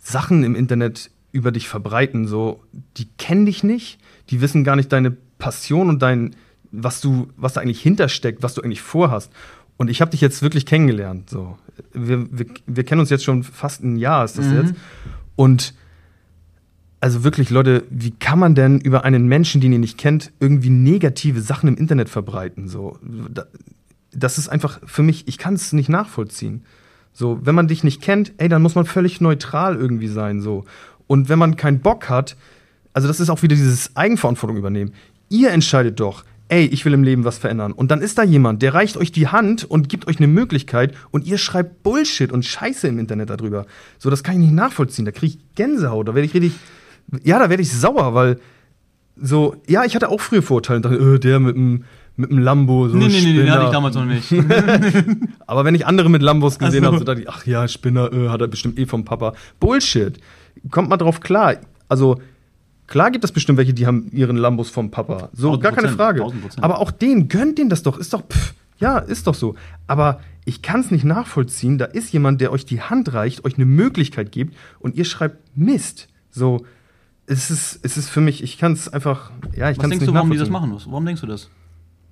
Sachen 0.00 0.44
im 0.44 0.54
Internet 0.54 1.10
über 1.32 1.50
dich 1.50 1.68
verbreiten, 1.68 2.28
so, 2.28 2.62
die 2.96 3.08
kennen 3.18 3.46
dich 3.46 3.64
nicht, 3.64 3.98
die 4.30 4.40
wissen 4.40 4.62
gar 4.62 4.76
nicht 4.76 4.92
deine 4.92 5.10
Passion 5.38 5.88
und 5.88 6.02
dein, 6.02 6.36
was 6.70 7.00
du, 7.00 7.28
was 7.36 7.54
da 7.54 7.60
eigentlich 7.60 7.82
hintersteckt, 7.82 8.42
was 8.42 8.54
du 8.54 8.62
eigentlich 8.62 8.82
vorhast. 8.82 9.32
Und 9.76 9.90
ich 9.90 10.00
habe 10.00 10.12
dich 10.12 10.20
jetzt 10.20 10.42
wirklich 10.42 10.66
kennengelernt. 10.66 11.28
So. 11.28 11.58
Wir, 11.92 12.26
wir, 12.30 12.46
wir 12.66 12.84
kennen 12.84 13.00
uns 13.00 13.10
jetzt 13.10 13.24
schon 13.24 13.42
fast 13.42 13.82
ein 13.82 13.96
Jahr, 13.96 14.24
ist 14.24 14.38
das 14.38 14.46
Mhm. 14.46 14.56
jetzt. 14.56 14.74
Und 15.34 15.74
also 17.04 17.22
wirklich, 17.22 17.50
Leute, 17.50 17.84
wie 17.90 18.12
kann 18.12 18.38
man 18.38 18.54
denn 18.54 18.80
über 18.80 19.04
einen 19.04 19.26
Menschen, 19.28 19.60
den 19.60 19.74
ihr 19.74 19.78
nicht 19.78 19.98
kennt, 19.98 20.32
irgendwie 20.40 20.70
negative 20.70 21.42
Sachen 21.42 21.68
im 21.68 21.76
Internet 21.76 22.08
verbreiten? 22.08 22.66
So, 22.66 22.98
da- 23.28 23.44
das 24.10 24.38
ist 24.38 24.48
einfach 24.48 24.80
für 24.86 25.02
mich, 25.02 25.28
ich 25.28 25.36
kann 25.36 25.52
es 25.52 25.74
nicht 25.74 25.90
nachvollziehen. 25.90 26.62
So, 27.12 27.40
wenn 27.44 27.54
man 27.54 27.68
dich 27.68 27.84
nicht 27.84 28.00
kennt, 28.00 28.32
ey, 28.38 28.48
dann 28.48 28.62
muss 28.62 28.74
man 28.74 28.86
völlig 28.86 29.20
neutral 29.20 29.76
irgendwie 29.76 30.08
sein. 30.08 30.40
So. 30.40 30.64
Und 31.06 31.28
wenn 31.28 31.38
man 31.38 31.56
keinen 31.56 31.80
Bock 31.80 32.08
hat, 32.08 32.36
also 32.94 33.06
das 33.06 33.20
ist 33.20 33.28
auch 33.28 33.42
wieder 33.42 33.54
dieses 33.54 33.94
Eigenverantwortung 33.96 34.56
übernehmen. 34.56 34.92
Ihr 35.28 35.50
entscheidet 35.50 36.00
doch, 36.00 36.24
ey, 36.48 36.64
ich 36.64 36.86
will 36.86 36.94
im 36.94 37.02
Leben 37.02 37.24
was 37.24 37.36
verändern. 37.36 37.72
Und 37.72 37.90
dann 37.90 38.00
ist 38.00 38.16
da 38.16 38.22
jemand, 38.22 38.62
der 38.62 38.72
reicht 38.72 38.96
euch 38.96 39.12
die 39.12 39.28
Hand 39.28 39.64
und 39.64 39.90
gibt 39.90 40.08
euch 40.08 40.16
eine 40.16 40.26
Möglichkeit 40.26 40.94
und 41.10 41.26
ihr 41.26 41.36
schreibt 41.36 41.82
Bullshit 41.82 42.32
und 42.32 42.46
Scheiße 42.46 42.88
im 42.88 42.98
Internet 42.98 43.28
darüber. 43.28 43.66
So, 43.98 44.08
das 44.08 44.22
kann 44.22 44.36
ich 44.36 44.40
nicht 44.40 44.54
nachvollziehen. 44.54 45.04
Da 45.04 45.10
kriege 45.10 45.34
ich 45.36 45.54
Gänsehaut, 45.54 46.08
da 46.08 46.14
werde 46.14 46.24
ich 46.24 46.32
richtig, 46.32 46.52
ja, 47.22 47.38
da 47.38 47.50
werde 47.50 47.62
ich 47.62 47.72
sauer, 47.72 48.14
weil 48.14 48.38
so, 49.16 49.56
ja, 49.68 49.84
ich 49.84 49.94
hatte 49.94 50.08
auch 50.08 50.20
früher 50.20 50.42
Vorurteile 50.42 50.76
und 50.78 50.84
dachte, 50.84 50.96
äh, 50.96 51.18
der 51.18 51.40
mit 51.40 51.56
dem 51.56 51.84
mit 52.16 52.30
dem 52.30 52.38
Lambo, 52.38 52.88
so 52.88 52.96
nee, 52.96 53.08
nee, 53.08 53.12
nee, 53.12 53.20
den 53.24 53.36
Spinner. 53.36 53.52
hatte 53.54 53.64
ich 53.64 53.70
damals 53.70 53.94
noch 53.96 54.04
nicht. 54.04 54.32
Aber 55.46 55.64
wenn 55.64 55.74
ich 55.74 55.84
andere 55.86 56.08
mit 56.08 56.22
Lambos 56.22 56.58
gesehen 56.58 56.84
Ach 56.84 56.90
so. 56.90 56.92
habe, 56.92 56.98
so 56.98 57.04
dachte 57.04 57.22
ich, 57.22 57.28
ach 57.28 57.44
ja, 57.44 57.66
Spinner, 57.66 58.12
äh, 58.12 58.28
hat 58.28 58.40
er 58.40 58.46
bestimmt 58.46 58.78
eh 58.78 58.86
vom 58.86 59.04
Papa. 59.04 59.34
Bullshit. 59.58 60.20
Kommt 60.70 60.88
mal 60.88 60.96
drauf 60.96 61.18
klar. 61.20 61.56
Also, 61.88 62.20
klar 62.86 63.10
gibt 63.10 63.24
es 63.24 63.32
bestimmt 63.32 63.58
welche, 63.58 63.74
die 63.74 63.86
haben 63.86 64.10
ihren 64.12 64.36
Lambos 64.36 64.70
vom 64.70 64.92
Papa. 64.92 65.30
So, 65.32 65.58
gar 65.58 65.72
keine 65.72 65.88
Frage. 65.88 66.20
tausend 66.20 66.42
Prozent. 66.42 66.62
Aber 66.62 66.78
auch 66.78 66.92
den, 66.92 67.28
gönnt 67.28 67.58
den 67.58 67.68
das 67.68 67.82
doch. 67.82 67.98
Ist 67.98 68.12
doch, 68.12 68.22
pff, 68.22 68.54
ja, 68.78 68.98
ist 68.98 69.26
doch 69.26 69.34
so. 69.34 69.56
Aber 69.88 70.20
ich 70.44 70.62
kann 70.62 70.80
es 70.80 70.92
nicht 70.92 71.04
nachvollziehen. 71.04 71.78
Da 71.78 71.86
ist 71.86 72.12
jemand, 72.12 72.40
der 72.40 72.52
euch 72.52 72.64
die 72.64 72.80
Hand 72.80 73.12
reicht, 73.12 73.44
euch 73.44 73.56
eine 73.56 73.66
Möglichkeit 73.66 74.30
gibt 74.30 74.54
und 74.78 74.94
ihr 74.94 75.04
schreibt 75.04 75.56
Mist. 75.56 76.06
So, 76.30 76.64
es 77.26 77.50
ist, 77.50 77.80
es 77.82 77.96
ist 77.96 78.08
für 78.08 78.20
mich, 78.20 78.42
ich 78.42 78.58
kann 78.58 78.72
es 78.72 78.88
einfach, 78.88 79.30
ja, 79.56 79.70
ich 79.70 79.76
Was 79.76 79.82
kann 79.82 79.90
es 79.92 79.98
denkst 79.98 80.00
nicht 80.00 80.08
du, 80.08 80.14
warum 80.14 80.30
die 80.30 80.38
das 80.38 80.50
machen? 80.50 80.72
Warum 80.86 81.06
denkst 81.06 81.20
du 81.20 81.26
das? 81.26 81.50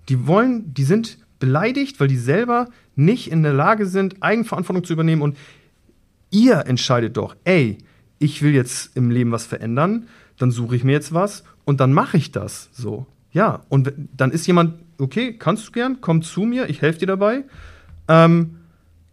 Die 0.09 0.27
wollen, 0.27 0.73
die 0.75 0.85
sind 0.85 1.19
beleidigt, 1.39 2.01
weil 2.01 2.09
die 2.09 2.17
selber 2.17 2.69
nicht 2.95 3.31
in 3.31 3.43
der 3.43 3.53
Lage 3.53 3.87
sind, 3.87 4.23
Eigenverantwortung 4.23 4.85
zu 4.85 4.93
übernehmen. 4.93 5.23
Und 5.23 5.37
ihr 6.31 6.67
entscheidet 6.67 7.17
doch, 7.17 7.37
ey, 7.45 7.79
ich 8.19 8.43
will 8.43 8.55
jetzt 8.55 8.97
im 8.97 9.11
Leben 9.11 9.33
was 9.33 9.45
verändern, 9.45 10.07
dann 10.39 10.51
suche 10.51 10.77
ich 10.77 10.85
mir 10.85 10.93
jetzt 10.93 11.13
was 11.13 11.45
und 11.65 11.81
dann 11.81 11.93
mache 11.93 12.17
ich 12.17 12.33
das 12.33 12.71
so. 12.73 13.07
Ja, 13.33 13.63
und 13.69 13.93
dann 14.17 14.31
ist 14.31 14.47
jemand, 14.47 14.75
okay, 14.99 15.35
kannst 15.39 15.69
du 15.69 15.73
gern, 15.73 15.99
komm 16.01 16.23
zu 16.23 16.43
mir, 16.43 16.69
ich 16.69 16.83
helfe 16.83 17.01
dir 17.01 17.07
dabei. 17.07 17.45
Ähm, 18.09 18.59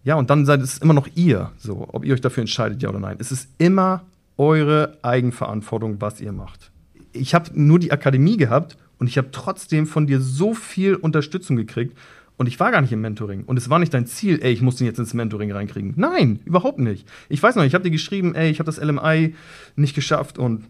ja, 0.04 0.16
und 0.16 0.30
dann 0.30 0.46
seid 0.46 0.62
es 0.62 0.78
immer 0.78 0.94
noch 0.94 1.08
ihr, 1.16 1.52
so, 1.58 1.88
ob 1.92 2.06
ihr 2.06 2.14
euch 2.14 2.22
dafür 2.22 2.42
entscheidet, 2.42 2.82
ja 2.82 2.90
oder 2.90 3.00
nein. 3.00 3.18
Es 3.20 3.32
ist 3.32 3.50
immer 3.58 4.04
eure 4.40 4.98
Eigenverantwortung, 5.04 6.00
was 6.00 6.22
ihr 6.22 6.32
macht. 6.32 6.72
Ich 7.12 7.36
habe 7.36 7.52
nur 7.54 7.78
die 7.78 7.92
Akademie 7.92 8.38
gehabt 8.38 8.78
und 8.98 9.08
ich 9.08 9.18
habe 9.18 9.30
trotzdem 9.32 9.86
von 9.86 10.08
dir 10.08 10.22
so 10.22 10.54
viel 10.54 10.96
Unterstützung 10.96 11.58
gekriegt 11.58 11.96
und 12.38 12.48
ich 12.48 12.58
war 12.60 12.72
gar 12.72 12.82
nicht 12.82 12.94
im 12.94 13.02
Mentoring 13.02 13.44
und 13.44 13.58
es 13.58 13.70
war 13.70 13.80
nicht 13.80 13.94
dein 13.94 14.08
Ziel, 14.08 14.40
ey, 14.42 14.54
ich 14.54 14.62
muss 14.62 14.78
den 14.78 14.88
jetzt 14.88 14.98
ins 14.98 15.14
Mentoring 15.14 15.52
reinkriegen. 15.52 15.94
Nein, 15.98 16.40
überhaupt 16.46 16.80
nicht. 16.80 17.06
Ich 17.28 17.44
weiß 17.44 17.56
noch, 17.56 17.64
ich 17.64 17.74
habe 17.74 17.84
dir 17.84 17.92
geschrieben, 17.92 18.34
ey, 18.34 18.50
ich 18.50 18.60
habe 18.60 18.66
das 18.66 18.80
LMI 18.80 19.36
nicht 19.76 19.94
geschafft 19.94 20.40
und 20.40 20.64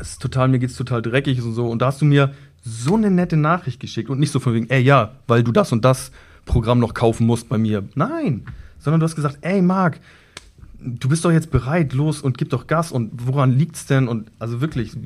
es 0.00 0.12
ist 0.12 0.22
total, 0.22 0.48
mir 0.48 0.58
geht's 0.58 0.76
total 0.76 1.00
dreckig 1.00 1.40
und 1.42 1.52
so. 1.52 1.68
Und 1.68 1.80
da 1.80 1.86
hast 1.86 2.00
du 2.00 2.04
mir 2.04 2.34
so 2.62 2.96
eine 2.96 3.10
nette 3.10 3.36
Nachricht 3.36 3.78
geschickt 3.78 4.10
und 4.10 4.18
nicht 4.18 4.32
so 4.32 4.40
von 4.40 4.52
wegen, 4.52 4.68
ey, 4.68 4.82
ja, 4.82 5.12
weil 5.28 5.44
du 5.44 5.52
das 5.52 5.70
und 5.70 5.84
das 5.84 6.10
Programm 6.44 6.80
noch 6.80 6.94
kaufen 6.94 7.24
musst 7.24 7.48
bei 7.48 7.56
mir. 7.56 7.84
Nein, 7.94 8.46
sondern 8.80 8.98
du 8.98 9.04
hast 9.04 9.14
gesagt, 9.14 9.38
ey, 9.42 9.62
Marc, 9.62 10.00
du 10.82 11.08
bist 11.08 11.24
doch 11.24 11.32
jetzt 11.32 11.50
bereit, 11.50 11.92
los 11.92 12.20
und 12.20 12.38
gib 12.38 12.50
doch 12.50 12.66
Gas 12.66 12.92
und 12.92 13.26
woran 13.26 13.52
liegt's 13.52 13.86
denn? 13.86 14.08
Und 14.08 14.30
also 14.38 14.60
wirklich, 14.60 14.96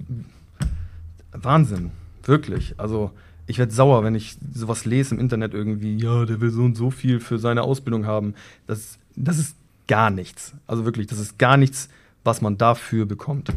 Wahnsinn, 1.32 1.90
wirklich. 2.24 2.74
Also 2.78 3.10
ich 3.46 3.58
werde 3.58 3.72
sauer, 3.72 4.04
wenn 4.04 4.14
ich 4.14 4.36
sowas 4.54 4.84
lese 4.84 5.14
im 5.14 5.20
Internet 5.20 5.54
irgendwie, 5.54 5.96
ja, 5.96 6.24
der 6.24 6.40
will 6.40 6.50
so 6.50 6.62
und 6.62 6.76
so 6.76 6.90
viel 6.90 7.20
für 7.20 7.38
seine 7.38 7.62
Ausbildung 7.62 8.06
haben. 8.06 8.34
Das, 8.66 8.98
das 9.16 9.38
ist 9.38 9.56
gar 9.86 10.10
nichts. 10.10 10.54
Also 10.66 10.84
wirklich, 10.84 11.06
das 11.06 11.18
ist 11.18 11.38
gar 11.38 11.56
nichts, 11.56 11.88
was 12.22 12.40
man 12.40 12.56
dafür 12.56 13.04
bekommt. 13.06 13.52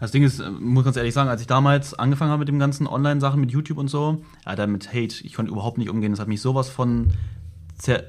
Das 0.00 0.10
Ding 0.10 0.24
ist, 0.24 0.40
äh, 0.40 0.50
muss 0.50 0.84
ganz 0.84 0.96
ehrlich 0.96 1.14
sagen, 1.14 1.30
als 1.30 1.40
ich 1.40 1.46
damals 1.46 1.94
angefangen 1.94 2.30
habe 2.30 2.40
mit 2.40 2.48
dem 2.48 2.58
ganzen 2.58 2.86
Online-Sachen, 2.86 3.40
mit 3.40 3.52
YouTube 3.52 3.78
und 3.78 3.88
so, 3.88 4.22
ja, 4.44 4.66
mit 4.66 4.88
Hate, 4.88 5.24
ich 5.24 5.34
konnte 5.34 5.52
überhaupt 5.52 5.78
nicht 5.78 5.88
umgehen. 5.88 6.12
Das 6.12 6.20
hat 6.20 6.28
mich 6.28 6.40
sowas 6.40 6.68
von 6.68 7.12
zer 7.78 8.04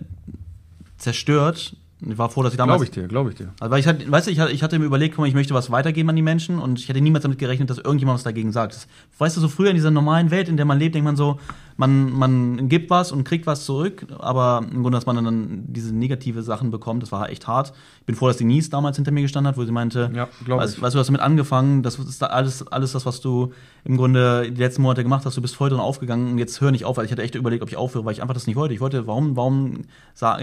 zerstört. 0.98 1.76
Ich 2.08 2.18
war 2.18 2.30
froh, 2.30 2.44
dass 2.44 2.54
ich 2.54 2.58
damals. 2.58 2.78
Glaube 2.78 2.86
ich 2.86 2.92
dir, 2.92 3.08
glaube 3.08 3.30
ich 3.32 3.36
dir. 3.36 3.54
Also, 3.60 3.72
weil 3.72 3.80
ich 3.80 3.88
hatte, 3.88 4.10
weißt 4.10 4.28
du, 4.28 4.32
ich 4.32 4.40
hatte, 4.40 4.52
ich 4.52 4.64
hatte 4.64 4.78
mir 4.80 4.86
überlegt, 4.86 5.18
ich 5.18 5.34
möchte 5.34 5.54
was 5.54 5.72
weitergeben 5.72 6.10
an 6.10 6.16
die 6.16 6.22
Menschen 6.22 6.60
und 6.60 6.80
ich 6.80 6.88
hätte 6.88 7.02
niemals 7.02 7.24
damit 7.24 7.40
gerechnet, 7.40 7.70
dass 7.70 7.78
irgendjemand 7.78 8.18
was 8.18 8.24
dagegen 8.24 8.52
sagt. 8.52 8.74
Das, 8.74 8.88
weißt 9.18 9.38
du, 9.38 9.42
so 9.42 9.48
früher 9.48 9.70
in 9.70 9.76
dieser 9.76 9.92
normalen 9.92 10.32
Welt, 10.32 10.48
in 10.48 10.58
der 10.58 10.66
man 10.66 10.78
lebt, 10.78 10.96
denkt 10.96 11.06
man 11.06 11.16
so, 11.16 11.40
man, 11.78 12.12
man 12.12 12.70
gibt 12.70 12.90
was 12.90 13.12
und 13.12 13.26
kriegt 13.26 13.46
was 13.48 13.66
zurück, 13.66 14.06
aber 14.18 14.62
im 14.72 14.82
Grunde, 14.82 14.98
dass 14.98 15.06
man 15.06 15.24
dann 15.24 15.64
diese 15.68 15.94
negative 15.94 16.42
Sachen 16.42 16.72
bekommt, 16.72 17.04
das 17.04 17.12
war 17.12 17.30
echt 17.30 17.48
hart. 17.48 17.74
Ich 18.00 18.06
bin 18.06 18.16
froh, 18.16 18.28
dass 18.28 18.38
Denise 18.38 18.70
damals 18.70 18.96
hinter 18.96 19.12
mir 19.12 19.22
gestanden 19.22 19.50
hat, 19.50 19.58
wo 19.58 19.66
sie 19.66 19.74
meinte, 19.74 20.10
Ja, 20.16 20.30
weißt, 20.48 20.78
ich. 20.78 20.82
weißt 20.82 20.94
du, 20.94 20.98
du 20.98 21.00
hast 21.02 21.08
damit 21.08 21.20
angefangen, 21.22 21.84
das 21.84 22.00
ist 22.00 22.22
da 22.22 22.28
alles, 22.28 22.66
alles 22.68 22.94
das, 22.94 23.06
was 23.06 23.20
du 23.20 23.52
im 23.84 23.98
Grunde 23.98 24.50
die 24.50 24.62
letzten 24.62 24.84
Monate 24.84 25.04
gemacht 25.04 25.26
hast, 25.26 25.36
du 25.36 25.42
bist 25.42 25.56
voll 25.56 25.70
drin 25.70 25.80
aufgegangen 25.82 26.32
und 26.32 26.38
jetzt 26.38 26.62
hör 26.62 26.72
nicht 26.72 26.86
auf, 26.86 26.96
weil 26.96 27.06
ich 27.06 27.12
hatte 27.12 27.24
echt 27.24 27.36
überlegt, 27.36 27.62
ob 27.62 27.70
ich 27.70 27.76
aufhöre, 27.78 28.06
weil 28.06 28.14
ich 28.14 28.22
einfach 28.22 28.34
das 28.34 28.48
nicht 28.48 28.56
wollte. 28.56 28.74
Ich 28.74 28.80
wollte, 28.80 29.06
warum, 29.06 29.36
warum 29.36 29.82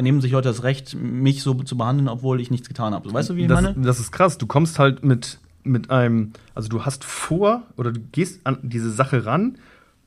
nehmen 0.03 0.21
sich 0.21 0.33
Leute 0.33 0.49
das 0.49 0.63
Recht, 0.65 0.95
mich 0.95 1.43
so 1.43 1.55
zu 1.55 1.79
behandeln, 1.79 2.09
obwohl 2.09 2.43
ich 2.43 2.51
nichts 2.51 2.69
getan 2.69 2.93
habe? 2.93 3.11
Weißt 3.11 3.31
du, 3.31 3.37
wie 3.37 3.43
ich 3.43 3.49
das, 3.49 3.63
meine? 3.63 3.75
das 3.81 4.01
ist 4.01 4.13
krass. 4.13 4.37
Du 4.37 4.47
kommst 4.47 4.79
halt 4.79 5.03
mit, 5.03 5.39
mit 5.65 5.91
einem, 5.91 6.33
also 6.55 6.69
du 6.69 6.85
hast 6.85 7.05
vor 7.05 7.63
oder 7.79 7.91
du 7.91 8.01
gehst 8.13 8.41
an 8.45 8.59
diese 8.63 8.91
Sache 8.91 9.25
ran, 9.25 9.57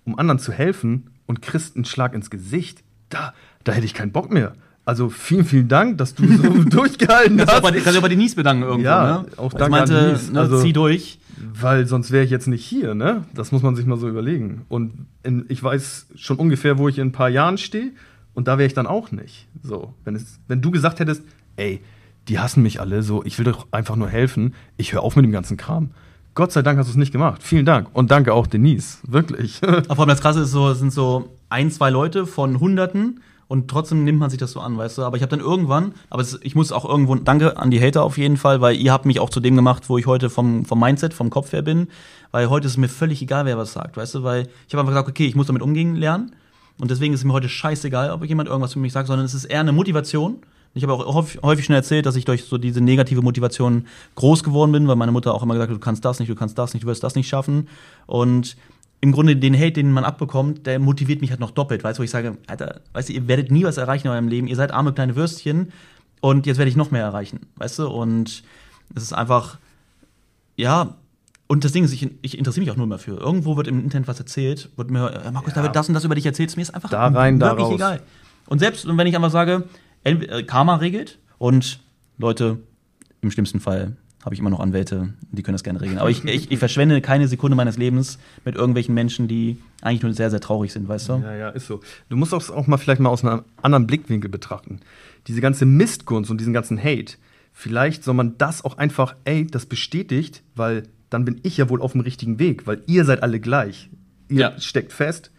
um 0.06 0.20
anderen 0.20 0.38
zu 0.38 0.52
helfen 0.52 1.10
und 1.28 1.42
kriegst 1.42 1.76
einen 1.76 1.86
Schlag 1.86 2.14
ins 2.14 2.30
Gesicht. 2.30 2.84
Da, 3.10 3.34
da 3.64 3.72
hätte 3.74 3.86
ich 3.86 3.94
keinen 3.94 4.12
Bock 4.12 4.32
mehr. 4.32 4.54
Also 4.84 5.10
vielen, 5.10 5.46
vielen 5.46 5.68
Dank, 5.68 5.98
dass 5.98 6.14
du 6.14 6.28
so 6.38 6.64
durchgehalten 6.70 7.38
Kannst 7.38 7.58
du 7.58 7.62
bei, 7.62 7.70
hast. 7.72 7.84
kannst 7.84 7.98
du 7.98 8.02
bei 8.02 8.08
Denise 8.10 8.36
bedanken 8.36 8.64
irgendwo, 8.64 8.86
Ja, 8.86 9.22
ne? 9.24 9.26
auch 9.38 9.52
danke 9.54 9.58
sie 9.58 9.64
an 9.64 9.72
meinte, 9.72 9.94
Denise. 10.08 10.32
ne, 10.34 10.40
Also- 10.40 10.62
zieh 10.62 10.74
durch. 10.74 11.20
Weil 11.60 11.86
sonst 11.86 12.12
wäre 12.12 12.24
ich 12.24 12.30
jetzt 12.32 12.48
nicht 12.48 12.64
hier, 12.66 12.96
ne? 12.96 13.26
Das 13.34 13.52
muss 13.52 13.62
man 13.62 13.76
sich 13.76 13.86
mal 13.86 13.98
so 13.98 14.08
überlegen. 14.08 14.62
Und 14.70 15.06
in, 15.24 15.46
ich 15.50 15.62
weiß 15.62 16.08
schon 16.16 16.38
ungefähr, 16.38 16.78
wo 16.78 16.88
ich 16.88 16.98
in 16.98 17.08
ein 17.10 17.12
paar 17.12 17.28
Jahren 17.30 17.58
stehe. 17.58 17.92
Und 18.34 18.48
da 18.48 18.58
wäre 18.58 18.68
ich 18.68 18.74
dann 18.74 18.88
auch 18.88 19.12
nicht. 19.12 19.48
So, 19.62 19.94
wenn, 20.06 20.16
es, 20.16 20.40
wenn 20.48 20.62
du 20.62 20.72
gesagt 20.72 21.00
hättest, 21.02 21.24
ey, 21.58 21.82
die 22.30 22.40
hassen 22.40 22.64
mich 22.64 22.80
alle, 22.80 23.04
so, 23.04 23.24
ich 23.26 23.38
will 23.38 23.46
doch 23.46 23.68
einfach 23.72 23.96
nur 23.98 24.08
helfen, 24.10 24.54
ich 24.78 24.94
höre 24.94 25.02
auf 25.04 25.16
mit 25.18 25.26
dem 25.26 25.32
ganzen 25.34 25.58
Kram. 25.58 25.92
Gott 26.36 26.52
sei 26.52 26.62
Dank 26.62 26.78
hast 26.78 26.88
du 26.88 26.92
es 26.92 26.98
nicht 26.98 27.14
gemacht. 27.14 27.42
Vielen 27.42 27.66
Dank. 27.66 27.88
Und 27.94 28.12
danke 28.12 28.34
auch 28.34 28.46
Denise. 28.46 28.98
Wirklich. 29.08 29.60
Vor 29.60 30.00
allem 30.00 30.10
das 30.10 30.20
Krasse 30.20 30.42
ist 30.42 30.52
so, 30.52 30.70
es 30.70 30.80
sind 30.80 30.92
so 30.92 31.30
ein, 31.48 31.72
zwei 31.72 31.90
Leute 31.90 32.28
von 32.28 32.60
Hunderten 32.60 33.22
und 33.48 33.70
trotzdem 33.70 34.04
nimmt 34.04 34.20
man 34.20 34.30
sich 34.30 34.38
das 34.38 34.52
so 34.52 34.60
an, 34.60 34.78
weißt 34.78 34.98
du. 34.98 35.04
Aber 35.04 35.16
ich 35.16 35.24
habe 35.24 35.30
dann 35.30 35.40
irgendwann, 35.40 35.94
aber 36.10 36.22
es, 36.22 36.38
ich 36.44 36.54
muss 36.54 36.74
auch 36.74 36.84
irgendwo, 36.84 37.16
danke 37.16 37.56
an 37.56 37.72
die 37.72 37.80
Hater 37.80 38.04
auf 38.04 38.18
jeden 38.18 38.36
Fall, 38.36 38.60
weil 38.60 38.76
ihr 38.76 38.92
habt 38.92 39.06
mich 39.06 39.22
auch 39.22 39.30
zu 39.30 39.40
dem 39.40 39.56
gemacht, 39.56 39.84
wo 39.88 39.98
ich 39.98 40.08
heute 40.08 40.30
vom, 40.30 40.66
vom 40.66 40.78
Mindset, 40.78 41.14
vom 41.14 41.30
Kopf 41.30 41.54
her 41.54 41.62
bin. 41.62 41.88
Weil 42.32 42.50
heute 42.50 42.66
ist 42.66 42.74
es 42.74 42.78
mir 42.78 42.90
völlig 42.90 43.22
egal, 43.22 43.46
wer 43.46 43.58
was 43.58 43.72
sagt, 43.72 43.96
weißt 43.96 44.16
du, 44.16 44.24
weil 44.24 44.50
ich 44.68 44.74
habe 44.74 44.82
einfach 44.82 44.92
gesagt, 44.92 45.08
okay, 45.08 45.28
ich 45.28 45.36
muss 45.36 45.48
damit 45.48 45.62
umgehen 45.62 45.96
lernen. 45.96 46.36
Und 46.78 46.92
deswegen 46.92 47.14
ist 47.14 47.24
mir 47.24 47.32
heute 47.32 47.48
scheißegal, 47.48 48.12
ob 48.12 48.26
jemand 48.26 48.50
irgendwas 48.50 48.74
für 48.74 48.80
mich 48.80 48.92
sagt, 48.92 49.08
sondern 49.08 49.26
es 49.26 49.34
ist 49.34 49.46
eher 49.46 49.62
eine 49.62 49.72
Motivation. 49.72 50.40
Ich 50.78 50.84
habe 50.84 50.94
auch 50.94 51.14
häufig, 51.16 51.42
häufig 51.42 51.66
schon 51.66 51.76
erzählt, 51.76 52.06
dass 52.06 52.16
ich 52.18 52.26
durch 52.26 52.44
so 52.44 52.58
diese 52.58 52.82
negative 52.82 53.22
Motivation 53.22 53.88
groß 54.16 54.44
geworden 54.44 54.72
bin, 54.74 54.88
weil 54.88 54.98
meine 54.98 55.12
Mutter 55.14 55.34
auch 55.34 55.42
immer 55.42 55.54
gesagt 55.54 55.72
hat, 55.72 55.76
du 55.76 55.80
kannst 55.80 56.04
das 56.04 56.20
nicht, 56.20 56.30
du 56.30 56.36
kannst 56.36 56.58
das 56.58 56.74
nicht, 56.74 56.84
du 56.84 56.88
wirst 56.88 57.02
das 57.02 57.16
nicht 57.16 57.30
schaffen. 57.30 57.70
Und 58.08 58.58
im 59.02 59.14
Grunde 59.14 59.38
den 59.38 59.56
Hate, 59.56 59.72
den 59.74 59.92
man 59.92 60.04
abbekommt, 60.04 60.66
der 60.68 60.80
motiviert 60.80 61.22
mich 61.22 61.30
halt 61.32 61.40
noch 61.40 61.52
doppelt, 61.52 61.84
weißt 61.84 61.98
du, 61.98 62.02
wo 62.02 62.04
ich 62.04 62.10
sage, 62.12 62.38
Alter, 62.48 62.82
weißt 62.94 63.08
du, 63.10 63.14
ihr 63.14 63.28
werdet 63.30 63.52
nie 63.52 63.64
was 63.64 63.78
erreichen 63.78 64.08
in 64.08 64.14
eurem 64.14 64.28
Leben, 64.28 64.48
ihr 64.48 64.56
seid 64.58 64.72
arme 64.72 64.92
kleine 64.94 65.16
Würstchen 65.16 65.72
und 66.22 66.46
jetzt 66.46 66.58
werde 66.58 66.70
ich 66.70 66.76
noch 66.76 66.92
mehr 66.92 67.04
erreichen, 67.04 67.40
weißt 67.58 67.80
du, 67.80 67.88
und 67.88 68.44
es 68.96 69.04
ist 69.04 69.14
einfach, 69.14 69.60
ja, 70.58 70.96
und 71.48 71.64
das 71.64 71.72
Ding 71.72 71.84
ist, 71.84 71.94
ich, 71.94 72.10
ich 72.22 72.38
interessiere 72.38 72.66
mich 72.66 72.72
auch 72.72 72.78
nur 72.78 72.86
immer 72.86 72.98
für. 72.98 73.12
Irgendwo 73.18 73.56
wird 73.58 73.68
im 73.68 73.80
Internet 73.80 74.08
was 74.08 74.20
erzählt, 74.20 74.70
wird 74.76 74.90
mir, 74.90 75.08
äh, 75.24 75.32
Markus, 75.32 75.54
da 75.54 75.60
Ja. 75.60 75.64
wird 75.68 75.76
das 75.76 75.88
und 75.88 75.94
das 75.94 76.04
über 76.04 76.16
dich 76.16 76.26
erzählt, 76.26 76.56
mir 76.58 76.64
ist 76.64 76.74
einfach 76.74 76.90
Da 76.90 77.08
rein, 77.08 77.38
da 77.40 77.48
wirklich 77.52 77.66
raus. 77.68 77.74
egal. 77.76 78.02
Und 78.48 78.60
selbst 78.60 78.88
wenn 78.88 79.08
ich 79.08 79.16
einfach 79.16 79.30
sage, 79.32 79.64
Karma 80.48 80.76
regelt 80.78 81.20
und 81.38 81.80
Leute, 82.18 82.60
im 83.22 83.32
schlimmsten 83.32 83.60
Fall 83.60 83.98
habe 84.24 84.34
ich 84.34 84.40
immer 84.40 84.50
noch 84.50 84.60
Anwälte, 84.60 85.14
die 85.32 85.44
können 85.44 85.54
das 85.54 85.64
gerne 85.64 85.82
regeln. 85.82 86.00
Aber 86.00 86.10
ich, 86.10 86.24
ich, 86.26 86.52
ich 86.52 86.60
verschwende 86.60 87.00
keine 87.02 87.28
Sekunde 87.28 87.56
meines 87.56 87.78
Lebens 87.78 88.18
mit 88.44 88.56
irgendwelchen 88.56 88.96
Menschen, 88.96 89.28
die 89.28 89.58
eigentlich 89.82 90.02
nur 90.04 90.14
sehr, 90.14 90.32
sehr 90.32 90.40
traurig 90.40 90.74
sind, 90.74 90.88
weißt 90.88 91.10
du? 91.10 91.14
Ja, 91.18 91.36
ja, 91.36 91.50
ist 91.50 91.68
so. 91.68 91.82
Du 92.10 92.16
musst 92.16 92.34
auch, 92.34 92.50
auch 92.50 92.66
mal 92.68 92.78
vielleicht 92.78 93.02
mal 93.02 93.10
aus 93.10 93.24
einem 93.24 93.44
anderen 93.62 93.86
Blickwinkel 93.86 94.30
betrachten. 94.30 94.80
Diese 95.28 95.42
ganze 95.42 95.66
Mistgunst 95.66 96.32
und 96.32 96.40
diesen 96.40 96.54
ganzen 96.54 96.80
Hate, 96.84 97.18
vielleicht 97.54 98.04
soll 98.04 98.16
man 98.16 98.38
das 98.38 98.64
auch 98.66 98.78
einfach, 98.78 99.16
ey, 99.26 99.46
das 99.46 99.66
bestätigt, 99.68 100.42
weil 100.56 100.84
dann 101.12 101.24
bin 101.26 101.40
ich 101.44 101.58
ja 101.58 101.70
wohl 101.70 101.82
auf 101.82 101.92
dem 101.92 102.02
richtigen 102.02 102.40
Weg, 102.40 102.66
weil 102.66 102.82
ihr 102.88 103.06
seid 103.06 103.22
alle 103.22 103.40
gleich. 103.40 103.90
Ihr 104.28 104.40
Ja. 104.40 104.60
steckt 104.60 104.92
fest, 104.92 105.32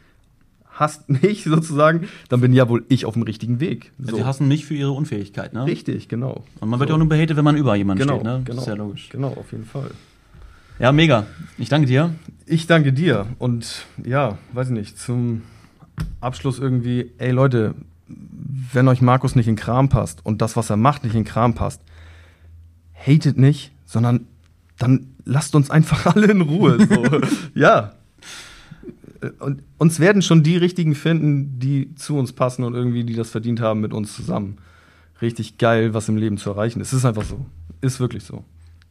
hasst 0.79 1.09
mich 1.09 1.45
sozusagen, 1.45 2.09
dann 2.29 2.41
bin 2.41 2.53
ja 2.53 2.69
wohl 2.69 2.85
ich 2.89 3.05
auf 3.05 3.15
dem 3.15 3.23
richtigen 3.23 3.61
Weg. 3.61 3.93
So. 3.99 4.17
Sie 4.17 4.25
hassen 4.25 4.49
mich 4.49 4.67
für 4.67 4.75
ihre 4.75 4.93
Unfähigkeit, 4.93 5.53
ne? 5.53 5.67
Richtig, 5.67 6.09
genau. 6.09 6.45
Und 6.61 6.69
man 6.69 6.79
wird 6.79 6.91
ja 6.91 6.95
auch 6.95 6.99
nur 6.99 7.09
behatet, 7.09 7.37
wenn 7.37 7.45
man 7.45 7.57
über 7.57 7.75
jemanden 7.75 8.03
Genau, 8.03 8.15
steht, 8.17 8.25
ne? 8.25 8.43
genau. 8.45 8.57
Das 8.57 8.67
ist 8.67 8.69
ja 8.69 8.75
logisch. 8.75 9.09
Genau, 9.09 9.29
auf 9.29 9.53
jeden 9.53 9.65
Fall. 9.65 9.91
Ja, 10.79 10.93
mega. 10.93 11.27
Ich 11.57 11.71
danke 11.71 11.87
dir. 11.87 12.15
Ich 12.45 12.67
danke 12.67 12.93
dir 12.93 13.27
und 13.39 13.87
ja, 14.05 14.39
weiß 14.53 14.69
ich 14.69 14.75
nicht, 14.75 14.99
zum 14.99 15.43
Abschluss 16.21 16.59
irgendwie, 16.59 17.13
ey 17.19 17.31
Leute, 17.31 17.75
wenn 18.73 18.87
euch 18.89 19.01
Markus 19.01 19.35
nicht 19.35 19.49
in 19.49 19.57
Kram 19.57 19.89
passt 19.89 20.25
und 20.25 20.43
das, 20.43 20.57
was 20.57 20.71
er 20.71 20.77
macht, 20.77 21.05
nicht 21.05 21.17
in 21.17 21.25
Kram 21.25 21.55
passt, 21.55 21.81
hatet 22.95 23.39
nicht, 23.39 23.73
sondern 23.85 24.27
dann 24.79 25.09
lasst 25.25 25.55
uns 25.55 25.71
einfach 25.71 26.07
alle 26.15 26.27
in 26.27 26.43
Ruhe. 26.43 26.87
So. 26.87 27.21
ja. 27.55 27.93
Und 29.39 29.63
uns 29.79 30.01
werden 30.01 30.23
schon 30.23 30.43
die 30.43 30.57
richtigen 30.57 30.95
finden, 30.95 31.59
die 31.59 31.95
zu 31.95 32.17
uns 32.17 32.33
passen 32.33 32.65
und 32.65 32.75
irgendwie, 32.75 33.05
die 33.05 33.15
das 33.15 33.31
verdient 33.31 33.61
haben, 33.61 33.81
mit 33.81 33.93
uns 33.93 34.15
zusammen. 34.15 34.59
Richtig 35.23 35.59
geil, 35.59 35.95
was 35.95 36.09
im 36.09 36.17
Leben 36.17 36.39
zu 36.39 36.51
erreichen. 36.51 36.81
Es 36.81 36.93
ist 36.93 37.05
einfach 37.05 37.25
so. 37.25 37.47
Ist 37.81 38.01
wirklich 38.01 38.25
so. 38.25 38.45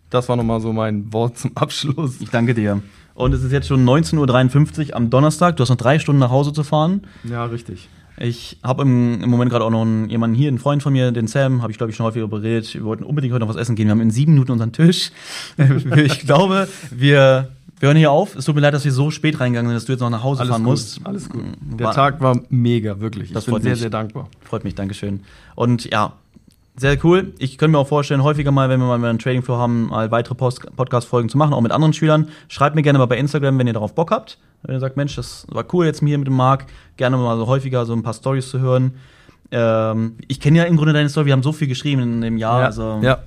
Das 0.10 0.30
war 0.30 0.36
nochmal 0.36 0.62
so 0.62 0.72
mein 0.74 1.12
Wort 1.14 1.38
zum 1.38 1.56
Abschluss. 1.56 2.22
Ich 2.22 2.30
danke 2.30 2.54
dir. 2.54 2.82
Und 3.14 3.34
es 3.34 3.44
ist 3.44 3.52
jetzt 3.52 3.68
schon 3.68 3.86
19.53 3.86 4.90
Uhr 4.90 4.96
am 4.96 5.10
Donnerstag. 5.10 5.56
Du 5.56 5.62
hast 5.62 5.70
noch 5.70 5.78
drei 5.78 6.00
Stunden 6.00 6.20
nach 6.20 6.32
Hause 6.32 6.54
zu 6.54 6.64
fahren. 6.64 7.02
Ja, 7.24 7.46
richtig. 7.46 7.90
Ich 8.18 8.58
habe 8.64 8.84
im, 8.84 9.22
im 9.22 9.30
Moment 9.30 9.52
gerade 9.52 9.66
auch 9.66 9.70
noch 9.70 9.82
einen, 9.82 10.10
jemanden 10.10 10.36
hier, 10.36 10.48
einen 10.48 10.60
Freund 10.60 10.82
von 10.82 10.94
mir, 10.94 11.12
den 11.12 11.28
Sam, 11.28 11.62
habe 11.62 11.72
ich 11.72 11.78
glaube 11.78 11.92
ich 11.92 11.98
schon 11.98 12.06
häufiger 12.06 12.28
beredet. 12.28 12.74
Wir 12.74 12.84
wollten 12.86 13.04
unbedingt 13.04 13.34
heute 13.34 13.42
noch 13.46 13.50
was 13.50 13.58
essen 13.58 13.76
gehen. 13.76 13.88
Wir 13.88 13.92
haben 13.92 14.02
in 14.02 14.12
sieben 14.12 14.34
Minuten 14.34 14.54
unseren 14.54 14.72
Tisch. 14.72 15.12
ich 15.96 16.20
glaube, 16.22 16.68
wir, 16.92 17.50
wir 17.80 17.88
hören 17.90 17.98
hier 17.98 18.12
auf. 18.12 18.36
Es 18.36 18.46
tut 18.46 18.56
mir 18.56 18.62
leid, 18.62 18.74
dass 18.74 18.86
wir 18.86 18.92
so 18.94 19.12
spät 19.12 19.40
reingegangen 19.40 19.70
sind, 19.70 19.76
dass 19.76 19.86
du 19.86 19.92
jetzt 19.92 20.02
noch 20.02 20.10
nach 20.10 20.24
Hause 20.24 20.42
Alles 20.42 20.52
fahren 20.52 20.64
gut, 20.64 20.72
musst. 20.72 21.02
Alles 21.04 21.30
gut. 21.30 21.44
Mhm. 21.44 21.78
Der 21.78 21.88
War- 21.88 21.94
Tag 21.94 22.22
war 22.22 22.40
mega, 22.50 23.00
wirklich. 23.02 23.34
Das 23.34 23.48
ich 23.48 23.54
bin 23.54 23.62
sehr, 23.62 23.72
mich. 23.72 23.82
sehr 23.82 23.90
dankbar. 23.90 24.30
Freut 24.44 24.64
mich, 24.64 24.76
Dankeschön. 24.76 25.22
Und 25.56 25.92
ja, 25.92 26.14
sehr 26.78 26.98
cool. 27.06 27.34
Ich 27.40 27.58
könnte 27.58 27.72
mir 27.72 27.80
auch 27.80 27.88
vorstellen, 27.88 28.24
häufiger 28.24 28.52
mal, 28.52 28.70
wenn 28.70 28.80
wir 28.80 28.98
mal 28.98 29.04
einen 29.04 29.20
Trading 29.20 29.44
Floor 29.44 29.60
haben, 29.60 29.88
mal 29.88 30.12
weitere 30.12 30.36
Podcast-Folgen 30.36 31.30
zu 31.30 31.38
machen, 31.38 31.54
auch 31.54 31.62
mit 31.62 31.72
anderen 31.72 31.94
Schülern. 31.94 32.30
Schreibt 32.50 32.76
mir 32.76 32.82
gerne 32.82 33.00
mal 33.00 33.06
bei 33.06 33.18
Instagram, 33.18 33.58
wenn 33.58 33.68
ihr 33.68 33.74
darauf 33.74 33.96
Bock 33.96 34.12
habt. 34.12 34.38
Wenn 34.64 34.76
ihr 34.76 34.80
sagt, 34.80 34.98
Mensch, 34.98 35.16
das 35.16 35.48
war 35.50 35.64
cool 35.74 35.86
jetzt 35.86 36.02
hier 36.02 36.18
mit 36.18 36.28
dem 36.28 36.36
Marc, 36.36 36.66
gerne 36.98 37.18
mal 37.18 37.38
so 37.38 37.48
häufiger 37.48 37.86
so 37.86 37.94
ein 37.94 38.04
paar 38.04 38.14
Stories 38.14 38.50
zu 38.50 38.60
hören. 38.60 38.96
Ähm, 39.52 40.16
ich 40.28 40.40
kenne 40.40 40.58
ja 40.58 40.64
im 40.66 40.76
Grunde 40.76 40.94
deine 40.94 41.08
Story, 41.08 41.28
wir 41.28 41.34
haben 41.34 41.44
so 41.44 41.52
viel 41.52 41.68
geschrieben 41.68 42.02
in 42.02 42.22
dem 42.22 42.38
Jahr, 42.38 42.62
ja, 42.62 42.66
also 42.66 43.00
ja, 43.02 43.20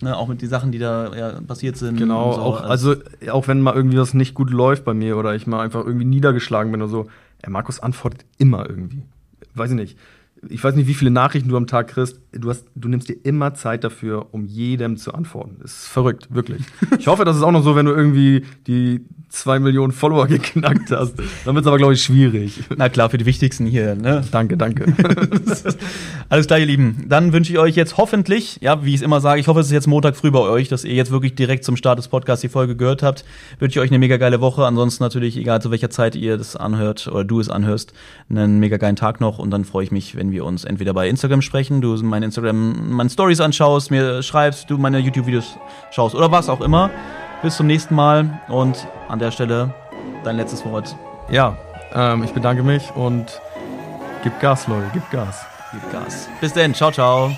ne, 0.00 0.16
auch 0.16 0.26
mit 0.26 0.42
den 0.42 0.48
Sachen, 0.48 0.72
die 0.72 0.78
da 0.78 1.14
ja, 1.14 1.40
passiert 1.46 1.76
sind. 1.76 1.98
genau. 1.98 2.32
so. 2.32 2.40
auch, 2.40 2.62
also, 2.62 2.96
auch 3.30 3.46
wenn 3.46 3.60
mal 3.60 3.74
irgendwie 3.74 3.98
was 3.98 4.14
nicht 4.14 4.34
gut 4.34 4.50
läuft 4.50 4.84
bei 4.84 4.94
mir 4.94 5.16
oder 5.16 5.34
ich 5.34 5.46
mal 5.46 5.60
einfach 5.60 5.84
irgendwie 5.84 6.06
niedergeschlagen 6.06 6.72
bin 6.72 6.82
oder 6.82 6.90
so, 6.90 7.06
ey, 7.42 7.50
Markus 7.50 7.78
antwortet 7.80 8.24
immer 8.38 8.68
irgendwie. 8.68 9.02
Weiß 9.54 9.70
ich 9.70 9.76
nicht. 9.76 9.98
Ich 10.50 10.62
weiß 10.62 10.74
nicht, 10.74 10.86
wie 10.86 10.94
viele 10.94 11.10
Nachrichten 11.10 11.48
du 11.48 11.56
am 11.56 11.66
Tag 11.66 11.88
kriegst. 11.88 12.20
Du, 12.32 12.50
hast, 12.50 12.66
du 12.74 12.88
nimmst 12.88 13.08
dir 13.08 13.16
immer 13.22 13.54
Zeit 13.54 13.84
dafür, 13.84 14.28
um 14.32 14.46
jedem 14.46 14.96
zu 14.96 15.14
antworten. 15.14 15.56
Das 15.60 15.72
ist 15.72 15.86
verrückt, 15.86 16.28
wirklich. 16.34 16.62
Ich 16.98 17.08
hoffe, 17.08 17.24
das 17.24 17.36
ist 17.36 17.42
auch 17.42 17.52
noch 17.52 17.62
so, 17.62 17.76
wenn 17.76 17.86
du 17.86 17.92
irgendwie 17.92 18.44
die 18.66 19.04
zwei 19.28 19.58
Millionen 19.58 19.92
Follower 19.92 20.26
geknackt 20.28 20.90
hast. 20.90 21.14
Dann 21.44 21.54
wird 21.54 21.64
es 21.64 21.66
aber, 21.66 21.78
glaube 21.78 21.94
ich, 21.94 22.02
schwierig. 22.02 22.64
Na 22.76 22.88
klar, 22.88 23.10
für 23.10 23.18
die 23.18 23.26
wichtigsten 23.26 23.66
hier, 23.66 23.94
ne? 23.94 24.24
Danke, 24.30 24.56
danke. 24.56 24.86
Alles 26.28 26.46
klar, 26.46 26.58
ihr 26.58 26.66
Lieben. 26.66 27.04
Dann 27.08 27.32
wünsche 27.32 27.52
ich 27.52 27.58
euch 27.58 27.76
jetzt 27.76 27.96
hoffentlich, 27.96 28.58
ja, 28.60 28.84
wie 28.84 28.90
ich 28.90 28.96
es 28.96 29.02
immer 29.02 29.20
sage, 29.20 29.40
ich 29.40 29.48
hoffe, 29.48 29.60
es 29.60 29.66
ist 29.66 29.72
jetzt 29.72 29.86
Montag 29.86 30.16
früh 30.16 30.30
bei 30.30 30.40
euch, 30.40 30.68
dass 30.68 30.84
ihr 30.84 30.94
jetzt 30.94 31.10
wirklich 31.10 31.34
direkt 31.34 31.64
zum 31.64 31.76
Start 31.76 31.98
des 31.98 32.08
Podcasts 32.08 32.40
die 32.40 32.48
Folge 32.48 32.76
gehört 32.76 33.02
habt. 33.02 33.24
Wünsche 33.58 33.78
ich 33.78 33.84
euch 33.84 33.90
eine 33.90 33.98
mega 33.98 34.16
geile 34.16 34.40
Woche. 34.40 34.64
Ansonsten 34.64 35.02
natürlich, 35.02 35.36
egal 35.36 35.60
zu 35.60 35.70
welcher 35.70 35.90
Zeit 35.90 36.16
ihr 36.16 36.36
das 36.36 36.56
anhört 36.56 37.06
oder 37.08 37.24
du 37.24 37.40
es 37.40 37.48
anhörst, 37.48 37.92
einen 38.28 38.58
mega 38.58 38.76
geilen 38.76 38.96
Tag 38.96 39.20
noch. 39.20 39.38
Und 39.38 39.50
dann 39.50 39.64
freue 39.64 39.84
ich 39.84 39.92
mich, 39.92 40.16
wenn 40.16 40.30
wir 40.30 40.35
uns 40.40 40.64
entweder 40.64 40.94
bei 40.94 41.08
Instagram 41.08 41.42
sprechen, 41.42 41.80
du 41.80 41.96
mein 42.02 42.22
Instagram, 42.22 42.90
meine 42.90 43.10
Stories 43.10 43.40
anschaust, 43.40 43.90
mir 43.90 44.22
schreibst, 44.22 44.70
du 44.70 44.78
meine 44.78 44.98
YouTube-Videos 44.98 45.58
schaust 45.90 46.14
oder 46.14 46.30
was 46.30 46.48
auch 46.48 46.60
immer. 46.60 46.90
Bis 47.42 47.56
zum 47.56 47.66
nächsten 47.66 47.94
Mal 47.94 48.40
und 48.48 48.86
an 49.08 49.18
der 49.18 49.30
Stelle 49.30 49.74
dein 50.24 50.36
letztes 50.36 50.64
Wort. 50.64 50.96
ja, 51.30 51.56
ähm, 51.94 52.24
ich 52.24 52.32
bedanke 52.32 52.62
mich 52.62 52.94
und 52.94 53.40
gib 54.22 54.38
Gas, 54.40 54.66
Leute, 54.68 54.90
gib 54.92 55.10
Gas. 55.10 55.44
Gib 55.72 55.92
Gas. 55.92 56.28
Bis 56.40 56.52
dann. 56.52 56.74
Ciao, 56.74 56.90
ciao. 56.90 57.30